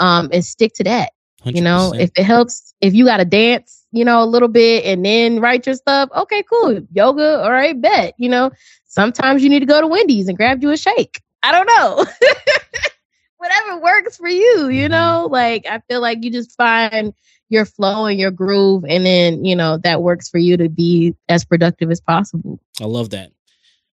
um, 0.00 0.28
and 0.32 0.44
stick 0.44 0.72
to 0.74 0.84
that 0.84 1.12
you 1.44 1.62
know? 1.62 1.92
If 1.94 2.10
it 2.16 2.24
helps 2.24 2.74
if 2.80 2.94
you 2.94 3.04
got 3.04 3.18
to 3.18 3.24
dance 3.24 3.86
you 3.92 4.04
know 4.04 4.22
a 4.22 4.26
little 4.26 4.48
bit 4.48 4.84
and 4.84 5.04
then 5.04 5.40
write 5.40 5.66
your 5.66 5.74
stuff 5.76 6.08
okay 6.16 6.42
cool. 6.44 6.80
Yoga 6.92 7.42
all 7.42 7.50
right 7.52 7.80
bet 7.80 8.14
you 8.18 8.28
know? 8.28 8.50
Sometimes 8.86 9.42
you 9.42 9.48
need 9.48 9.60
to 9.60 9.66
go 9.66 9.80
to 9.80 9.86
wendy's 9.86 10.28
and 10.28 10.36
grab 10.36 10.62
you 10.62 10.70
a 10.70 10.76
shake. 10.76 11.22
I 11.42 11.52
don't 11.52 11.66
know. 11.66 12.04
Whatever 13.38 13.80
works 13.80 14.16
for 14.18 14.28
you 14.28 14.68
you 14.68 14.86
Mhm. 14.88 14.90
know? 14.90 15.28
Like 15.30 15.66
i 15.66 15.78
feel 15.88 16.00
like 16.00 16.22
you 16.22 16.30
just 16.30 16.56
find 16.56 17.14
your 17.48 17.64
flow 17.64 18.06
and 18.06 18.18
your 18.18 18.30
groove 18.30 18.84
and 18.88 19.04
then 19.04 19.44
you 19.44 19.56
know 19.56 19.78
that 19.78 20.02
works 20.02 20.28
for 20.28 20.38
you 20.38 20.56
to 20.56 20.68
be 20.68 21.14
as 21.28 21.44
productive 21.44 21.90
as 21.90 22.00
possible. 22.00 22.60
I 22.80 22.84
love 22.84 23.10
that. 23.10 23.32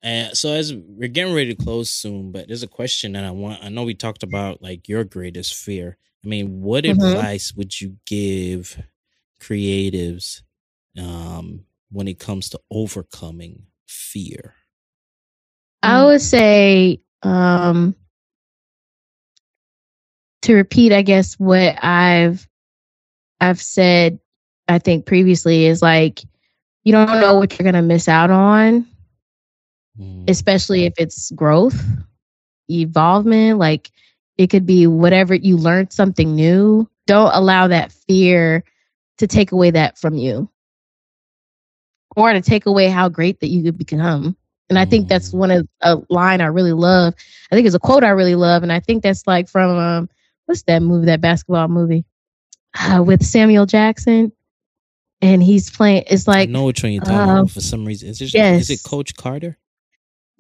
And 0.03 0.37
so 0.37 0.53
as 0.53 0.75
we're 0.75 1.09
getting 1.09 1.35
ready 1.35 1.55
to 1.55 1.63
close 1.65 1.89
soon, 1.91 2.33
but 2.33 2.49
there's 2.49 2.63
a 2.65 2.69
question 2.69 3.13
that 3.13 3.25
I 3.25 3.31
want. 3.31 3.63
I 3.63 3.69
know 3.69 3.85
we 3.85 3.95
talked 3.95 4.23
about 4.23 4.63
like 4.63 4.89
your 4.89 5.05
greatest 5.05 5.55
fear. 5.55 5.97
I 6.25 6.29
mean, 6.29 6.61
what 6.61 6.85
Mhm. 6.85 6.93
advice 7.15 7.53
would 7.55 7.81
you 7.81 7.99
give 8.07 8.83
creatives 9.41 10.43
um, 10.99 11.65
when 11.91 12.09
it 12.09 12.19
comes 12.19 12.49
to 12.51 12.61
overcoming 12.71 13.67
fear? 13.87 14.55
I 15.83 16.05
would 16.05 16.21
say 16.21 17.01
um 17.23 17.95
to 20.43 20.55
repeat 20.55 20.93
I 20.93 21.03
guess 21.03 21.35
what 21.35 21.83
I've 21.83 22.49
I've 23.41 23.61
said 23.61 24.19
I 24.69 24.79
think 24.79 25.07
previously 25.07 25.67
is 25.67 25.83
like 25.83 26.23
you 26.85 26.93
don't 26.93 27.21
know 27.21 27.35
what 27.37 27.59
you're 27.59 27.65
going 27.65 27.75
to 27.81 27.83
miss 27.83 28.09
out 28.09 28.31
on 28.31 28.87
Mm, 29.99 30.29
especially 30.31 30.85
if 30.85 30.95
it's 30.99 31.31
growth, 31.33 31.81
evolvement, 32.71 33.59
like 33.59 33.91
it 34.39 34.49
could 34.49 34.67
be 34.67 34.87
whatever 34.87 35.35
you 35.35 35.57
learned 35.57 35.93
something 35.93 36.35
new. 36.35 36.89
Don't 37.07 37.35
allow 37.35 37.69
that 37.69 37.93
fear 37.93 38.65
to 39.19 39.27
take 39.27 39.53
away 39.53 39.71
that 39.73 39.99
from 39.99 40.15
you 40.15 40.49
or 42.17 42.33
to 42.33 42.41
take 42.41 42.67
away 42.67 42.89
how 42.89 43.09
great 43.09 43.41
that 43.41 43.49
you 43.49 43.63
could 43.63 43.79
become. 43.79 44.37
And 44.69 44.79
I 44.79 44.85
think 44.87 45.09
that's 45.09 45.31
Mm. 45.31 45.39
one 45.39 45.51
of 45.51 45.69
a 45.83 45.99
line 46.09 46.41
I 46.41 46.47
really 46.47 46.73
love. 46.73 47.15
I 47.51 47.55
think 47.55 47.67
it's 47.67 47.75
a 47.75 47.81
quote 47.81 48.05
I 48.05 48.11
really 48.11 48.35
love. 48.35 48.63
And 48.63 48.73
I 48.73 48.81
think 48.81 49.03
that's 49.03 49.27
like 49.27 49.49
from 49.49 49.77
um, 49.77 50.09
what's 50.47 50.63
that 50.63 50.83
movie, 50.83 51.07
that 51.07 51.21
basketball 51.21 51.69
movie 51.69 52.05
uh, 52.79 53.03
with 53.05 53.23
Samuel 53.23 53.67
Jackson. 53.67 54.33
And 55.21 55.43
he's 55.43 55.71
playing, 55.71 56.05
it's 56.09 56.27
I 56.27 56.33
like, 56.33 56.51
know 56.51 56.65
which 56.65 56.83
one 56.83 56.93
you're 56.93 57.03
talking 57.03 57.17
uh, 57.19 57.41
about 57.41 57.51
for 57.51 57.61
some 57.61 57.85
reason. 57.85 58.09
Is 58.09 58.23
it, 58.23 58.35
is 58.35 58.71
it. 58.71 58.83
Coach 58.83 59.15
Carter? 59.15 59.59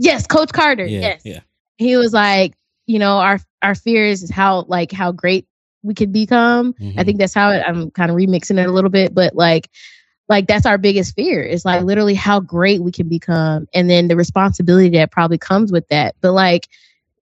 Yes, 0.02 0.26
Coach 0.26 0.52
Carter. 0.52 0.86
Yeah, 0.86 1.00
yes. 1.00 1.22
yeah. 1.24 1.40
he 1.76 1.96
was 1.96 2.12
like, 2.12 2.54
you 2.86 2.98
know, 2.98 3.18
our 3.18 3.38
our 3.62 3.74
fears 3.74 4.22
is 4.22 4.30
how 4.30 4.62
like 4.68 4.92
how 4.92 5.12
great 5.12 5.46
we 5.82 5.94
could 5.94 6.12
become. 6.12 6.74
I 6.80 6.82
Mhm. 6.84 7.04
think 7.04 7.18
that's 7.18 7.34
how 7.34 7.50
it, 7.50 7.62
I'm 7.66 7.90
kind 7.90 8.10
of 8.10 8.16
remixing 8.16 8.58
it 8.60 8.68
a 8.68 8.72
little 8.72 8.90
bit, 8.90 9.14
but 9.14 9.34
like 9.34 9.68
like 10.28 10.46
that's 10.46 10.66
our 10.66 10.78
biggest 10.78 11.14
fear. 11.14 11.42
It's 11.42 11.64
like 11.64 11.82
literally 11.82 12.14
how 12.14 12.40
great 12.40 12.82
we 12.82 12.92
can 12.92 13.08
become 13.08 13.66
and 13.74 13.90
then 13.90 14.08
the 14.08 14.16
responsibility 14.16 14.88
that 14.90 15.10
probably 15.10 15.38
comes 15.38 15.72
with 15.72 15.86
that. 15.88 16.14
But 16.20 16.32
like 16.32 16.68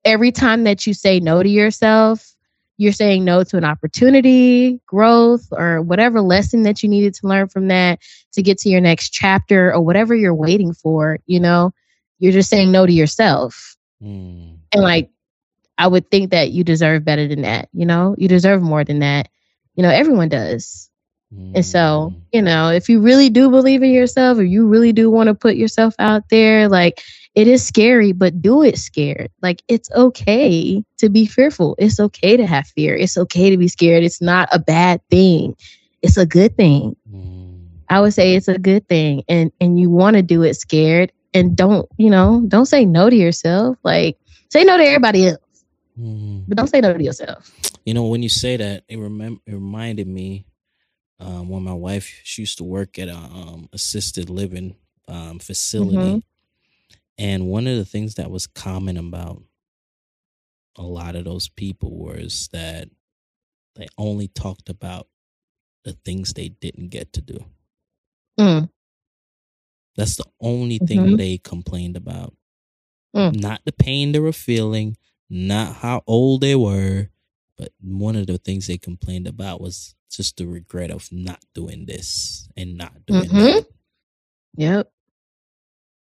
every 0.05 0.33
time 0.33 0.65
that 0.65 0.87
you 0.87 0.95
say 0.95 1.21
no 1.21 1.43
to 1.43 1.49
yourself, 1.49 2.35
you're 2.77 2.93
saying 2.93 3.25
no 3.25 3.45
to 3.45 3.57
an 3.57 3.65
opportunity, 3.65 4.81
growth, 4.87 5.47
or 5.53 5.81
whatever 5.83 6.21
lesson 6.21 6.63
that 6.63 6.83
you 6.83 6.89
needed 6.89 7.15
to 7.15 7.27
learn 7.27 7.49
from 7.49 7.69
that 7.69 8.01
to 8.33 8.43
get 8.43 8.59
to 8.59 8.69
your 8.69 8.81
next 8.81 9.11
chapter 9.11 9.73
or 9.73 9.81
whatever 9.81 10.15
you're 10.15 10.35
waiting 10.35 10.73
for, 10.73 11.19
you 11.27 11.39
know, 11.41 11.73
you're 12.25 12.33
just 12.33 12.49
saying 12.49 12.73
no 12.73 12.87
to 12.87 12.93
yourself. 12.93 13.77
Mm, 14.03 14.59
and 14.73 14.83
like 14.83 15.11
i 15.79 15.87
would 15.87 16.11
think 16.11 16.31
that 16.31 16.51
you 16.51 16.65
deserve 16.65 17.05
better 17.05 17.29
than 17.29 17.43
that 17.43 17.69
you 17.73 17.87
know? 17.87 18.15
You 18.19 18.29
deserve 18.29 18.63
more 18.63 18.85
than 18.85 19.01
that. 19.01 19.29
You 19.77 19.83
know 19.83 19.91
everyone 19.91 20.29
does. 20.29 20.91
And 21.55 21.67
so 21.67 22.13
mm. 22.13 22.21
you 22.33 22.43
know 22.43 22.71
if 22.71 22.89
you 22.89 23.01
really 23.01 23.29
do 23.29 23.51
believe 23.51 23.83
in 23.83 23.91
yourself 23.91 24.39
or 24.39 24.45
you 24.45 24.67
really 24.67 24.93
do 24.93 25.11
want 25.11 25.29
to 25.29 25.35
put 25.35 25.57
yourself 25.57 25.95
out 25.99 26.29
there 26.31 26.69
like 26.69 27.03
it 27.35 27.49
is 27.49 27.67
scary 27.67 28.13
but 28.13 28.41
do 28.41 28.63
it 28.63 28.79
scared. 28.79 29.31
Like 29.43 29.63
it's 29.69 29.91
okay 29.93 30.85
to 30.99 31.09
be 31.09 31.27
fearful. 31.27 31.75
It's 31.79 31.99
okay 31.99 32.37
to 32.37 32.47
have 32.47 32.69
fear. 32.69 32.95
It's 32.95 33.19
okay 33.19 33.51
to 33.51 33.57
be 33.57 33.69
scared. 33.69 34.05
It's 34.05 34.23
not 34.23 34.49
a 34.53 34.59
bad 34.59 35.01
thing. 35.11 35.57
It's 36.03 36.17
a 36.17 36.27
good 36.27 36.57
thing. 36.57 36.97
Mm. 37.13 37.69
i 37.89 38.01
would 38.01 38.15
say 38.15 38.35
it's 38.35 38.49
a 38.49 38.59
good 38.59 38.87
thing 38.89 39.23
and 39.29 39.53
and 39.61 39.79
you 39.79 39.91
want 39.91 40.17
to 40.17 40.23
do 40.23 40.43
it 40.43 40.55
scared 40.55 41.13
and 41.35 41.57
don't 41.57 41.89
you 41.99 42.11
know 42.11 42.43
don't 42.49 42.67
say 42.67 42.85
no 42.85 43.11
to 43.11 43.17
yourself 43.17 43.77
like 43.85 44.17
say 44.51 44.65
no 44.65 44.77
to 44.77 44.85
everybody 44.85 45.29
else 45.29 45.39
Mm. 45.99 46.45
but 46.49 46.57
don't 46.57 46.67
say 46.69 46.81
no 46.81 46.93
to 46.97 47.03
yourself. 47.03 47.51
You 47.85 47.95
know, 47.95 48.07
when 48.07 48.23
you 48.23 48.29
say 48.29 48.57
that, 48.57 48.85
it 48.89 48.99
remem- 48.99 49.41
it 49.47 49.53
reminded 49.55 50.09
me 50.09 50.47
um, 51.21 51.49
when 51.49 51.63
my 51.63 51.73
wife 51.73 52.21
she 52.25 52.43
used 52.43 52.59
to 52.59 52.65
work 52.65 52.99
at 52.99 53.09
a 53.09 53.15
um, 53.17 53.69
assisted 53.73 54.29
living 54.29 54.77
um, 55.07 55.39
facility, 55.39 56.25
And 57.17 57.47
one 57.47 57.67
of 57.69 57.77
the 57.77 57.85
things 57.85 58.17
that 58.17 58.31
was 58.31 58.47
common 58.47 58.97
about 58.97 59.43
a 60.77 60.83
lot 60.83 61.15
of 61.15 61.25
those 61.25 61.49
people 61.49 61.97
was 61.97 62.49
that 62.53 62.89
they 63.77 63.87
only 63.97 64.27
talked 64.29 64.69
about 64.69 65.07
the 65.85 65.93
things 65.93 66.33
they 66.33 66.49
didn't 66.49 66.89
get 66.89 67.13
to 67.13 67.21
do. 67.21 67.39
Mm. 68.41 68.69
That's 69.97 70.17
the 70.17 70.25
only 70.41 70.79
thing 70.79 71.01
Mhm. 71.01 71.17
they 71.19 71.39
complained 71.39 71.97
about. 71.97 72.35
Mm. 73.15 73.41
Not 73.41 73.61
the 73.65 73.73
pain 73.73 74.13
they 74.13 74.19
were 74.19 74.33
feeling, 74.33 74.97
not 75.31 75.77
how 75.77 76.03
old 76.07 76.41
they 76.41 76.57
were, 76.57 77.11
but 77.57 77.73
one 77.81 78.17
of 78.17 78.27
the 78.27 78.39
things 78.39 78.67
they 78.67 78.79
complained 78.79 79.29
about 79.29 79.61
was 79.61 79.95
just 80.11 80.37
the 80.37 80.47
regret 80.47 80.91
of 80.91 81.11
not 81.13 81.43
doing 81.55 81.87
this 81.87 82.49
and 82.57 82.77
not 82.77 83.07
doing 83.07 83.29
Mhm. 83.31 83.53
that. 83.55 83.67
Yep. 84.57 84.93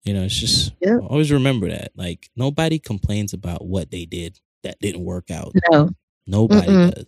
You 0.05 0.14
know, 0.14 0.24
it's 0.24 0.34
just 0.36 0.72
Yep. 0.80 1.01
always 1.09 1.30
remember 1.30 1.68
that. 1.68 1.93
Like 1.95 2.30
nobody 2.34 2.78
complains 2.78 3.32
about 3.34 3.66
what 3.66 3.90
they 3.90 4.05
did 4.07 4.40
that 4.62 4.78
didn't 4.80 5.05
work 5.05 5.30
out. 5.30 5.55
No. 5.70 5.90
Nobody 6.26 6.68
Mm-mm. 6.72 6.95
does. 6.95 7.07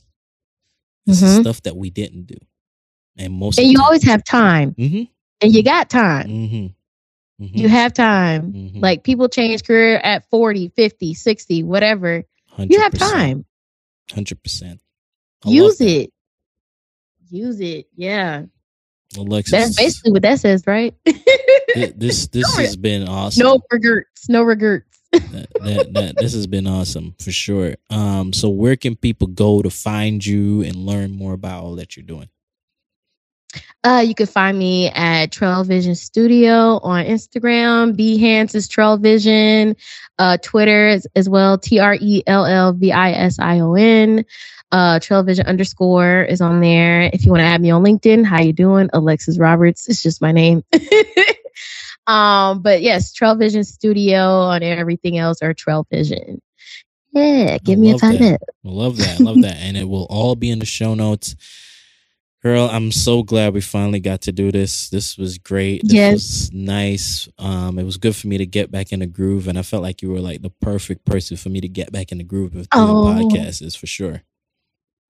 This 1.06 1.22
is 1.22 1.38
Mhm. 1.38 1.40
stuff 1.42 1.62
that 1.62 1.76
we 1.76 1.90
didn't 1.90 2.26
do. 2.26 2.36
And 3.16 3.32
most 3.32 3.58
And 3.58 3.70
you 3.70 3.80
always 3.82 4.02
have 4.04 4.24
time. 4.24 4.74
Mm-hmm. 4.74 5.04
And 5.44 5.54
you 5.54 5.62
got 5.62 5.90
time. 5.90 6.28
Mm-hmm. 6.28 6.66
You 7.38 7.68
have 7.68 7.92
time. 7.92 8.52
Mhm. 8.52 8.82
Like 8.82 9.02
people 9.04 9.28
change 9.28 9.64
career 9.64 9.96
at 9.96 10.28
40, 10.30 10.68
50, 10.68 11.14
60, 11.14 11.62
whatever. 11.64 12.24
You 12.58 12.80
have 12.80 12.96
time. 12.96 13.44
Hundred 14.12 14.42
percent. 14.42 14.80
Use 15.44 15.80
it. 15.80 16.10
Use 17.30 17.60
it. 17.60 17.88
Yeah. 17.96 18.44
Alexus. 19.16 19.50
That's 19.52 19.76
basically 19.76 20.12
what 20.12 20.22
that 20.22 20.40
says, 20.40 20.64
right? 20.66 20.94
this 21.04 22.26
this 22.32 22.56
No 22.56 22.62
has 22.62 22.76
been 22.76 23.08
awesome. 23.08 23.44
no 23.44 23.60
regrets. 23.70 24.28
No 24.28 24.42
regrets. 24.42 24.86
that, 25.12 25.48
that, 25.60 25.92
that 25.92 26.16
this 26.18 26.32
has 26.34 26.46
been 26.46 26.66
awesome 26.66 27.14
for 27.20 27.30
sure. 27.30 27.76
Um, 27.90 28.32
so 28.32 28.48
where 28.48 28.76
can 28.76 28.96
people 28.96 29.28
go 29.28 29.62
to 29.62 29.70
find 29.70 30.24
you 30.24 30.62
and 30.62 30.74
learn 30.76 31.12
more 31.12 31.32
about 31.34 31.62
all 31.62 31.74
that 31.76 31.96
you're 31.96 32.06
doing? 32.06 32.28
Uh, 33.84 34.02
you 34.04 34.14
can 34.14 34.26
find 34.26 34.58
me 34.58 34.88
at 34.90 35.30
Trell 35.30 35.66
Vision 35.66 35.94
Studio 35.94 36.78
on 36.82 37.04
Instagram. 37.04 37.94
Behance 37.94 38.54
is 38.54 38.68
Trell 38.68 39.00
Vision. 39.00 39.76
Uh, 40.18 40.38
Twitter 40.42 40.88
as, 40.88 41.06
as 41.14 41.28
well. 41.28 41.58
T 41.58 41.78
R 41.78 41.96
E 42.00 42.22
L 42.26 42.46
L 42.46 42.72
V 42.72 42.92
I 42.92 43.12
S 43.12 43.38
I 43.38 43.60
O 43.60 43.74
N. 43.74 44.24
Uh, 44.72 44.98
Trell 44.98 45.24
Vision 45.24 45.46
underscore 45.46 46.22
is 46.22 46.40
on 46.40 46.60
there. 46.60 47.02
If 47.12 47.24
you 47.24 47.30
want 47.30 47.42
to 47.42 47.46
add 47.46 47.60
me 47.60 47.70
on 47.70 47.84
LinkedIn, 47.84 48.24
how 48.24 48.40
you 48.40 48.52
doing? 48.52 48.90
Alexus 48.92 49.38
Roberts. 49.38 49.88
It's 49.88 50.02
just 50.02 50.22
my 50.22 50.32
name. 50.32 50.64
um, 52.06 52.62
but 52.62 52.82
yes, 52.82 53.12
Trell 53.12 53.38
Vision 53.38 53.64
Studio 53.64 54.18
on 54.18 54.62
everything 54.62 55.18
else 55.18 55.42
or 55.42 55.54
Trail 55.54 55.86
Vision. 55.90 56.40
Yeah, 57.12 57.58
give 57.58 57.78
me 57.78 57.92
a 57.92 57.98
time 57.98 58.18
that. 58.18 58.34
up. 58.34 58.48
I 58.64 58.68
love 58.68 58.96
that. 58.96 59.20
Love 59.20 59.42
that. 59.42 59.56
And 59.58 59.76
it 59.76 59.88
will 59.88 60.06
all 60.10 60.34
be 60.34 60.50
in 60.50 60.58
the 60.58 60.66
show 60.66 60.94
notes. 60.94 61.36
Girl, 62.44 62.68
I'm 62.70 62.92
so 62.92 63.22
glad 63.22 63.54
we 63.54 63.62
finally 63.62 64.00
got 64.00 64.20
to 64.22 64.32
do 64.32 64.52
this. 64.52 64.90
This 64.90 65.16
was 65.16 65.38
great. 65.38 65.80
This 65.82 65.94
Yes. 65.94 66.12
was 66.12 66.52
nice. 66.52 67.26
Um, 67.38 67.78
it 67.78 67.84
was 67.84 67.96
good 67.96 68.14
for 68.14 68.26
me 68.26 68.36
to 68.36 68.44
get 68.44 68.70
back 68.70 68.92
in 68.92 69.00
the 69.00 69.06
groove, 69.06 69.48
and 69.48 69.58
I 69.58 69.62
felt 69.62 69.82
like 69.82 70.02
you 70.02 70.10
were 70.10 70.20
like 70.20 70.42
the 70.42 70.50
perfect 70.50 71.06
person 71.06 71.38
for 71.38 71.48
me 71.48 71.62
to 71.62 71.68
get 71.68 71.90
back 71.90 72.12
in 72.12 72.18
the 72.18 72.24
groove 72.24 72.54
of 72.54 72.68
doing 72.68 72.84
Oh. 72.86 73.04
podcasts. 73.06 73.62
Is 73.62 73.74
for 73.74 73.86
sure. 73.86 74.24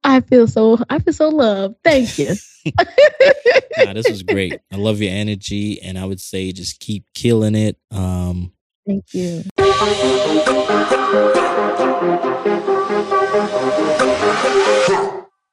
I 0.04 0.20
feel 0.20 0.46
so 0.46 0.78
I 0.88 1.00
feel 1.00 1.12
so 1.12 1.28
loved. 1.28 1.74
Thank 1.82 2.18
you. 2.18 2.34
Nah, 3.84 3.92
this 3.94 4.08
was 4.08 4.22
great. 4.22 4.60
I 4.72 4.76
love 4.76 5.00
your 5.00 5.12
energy, 5.12 5.82
and 5.82 5.98
I 5.98 6.04
would 6.04 6.20
say 6.20 6.52
just 6.52 6.78
keep 6.78 7.04
killing 7.14 7.56
it. 7.56 7.76
Um, 7.90 8.52
Thank 8.86 9.12
you. 9.12 9.42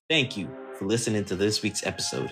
Thank 0.09 0.37
you 0.37 0.47
for 0.81 0.87
listening 0.87 1.23
to 1.23 1.35
this 1.35 1.61
week's 1.61 1.85
episode. 1.85 2.31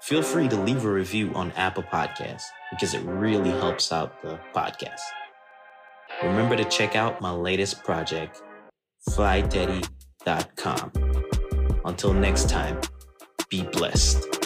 Feel 0.00 0.22
free 0.22 0.48
to 0.48 0.56
leave 0.56 0.86
a 0.86 0.90
review 0.90 1.30
on 1.34 1.52
Apple 1.52 1.82
Podcasts 1.82 2.46
because 2.70 2.94
it 2.94 3.02
really 3.02 3.50
helps 3.50 3.92
out 3.92 4.22
the 4.22 4.40
podcast. 4.54 5.02
Remember 6.22 6.56
to 6.56 6.64
check 6.64 6.96
out 6.96 7.20
my 7.20 7.30
latest 7.30 7.84
project, 7.84 8.40
flyteddie.com. 9.10 10.92
Until 11.84 12.14
next 12.14 12.48
time, 12.48 12.80
be 13.50 13.62
blessed. 13.64 14.45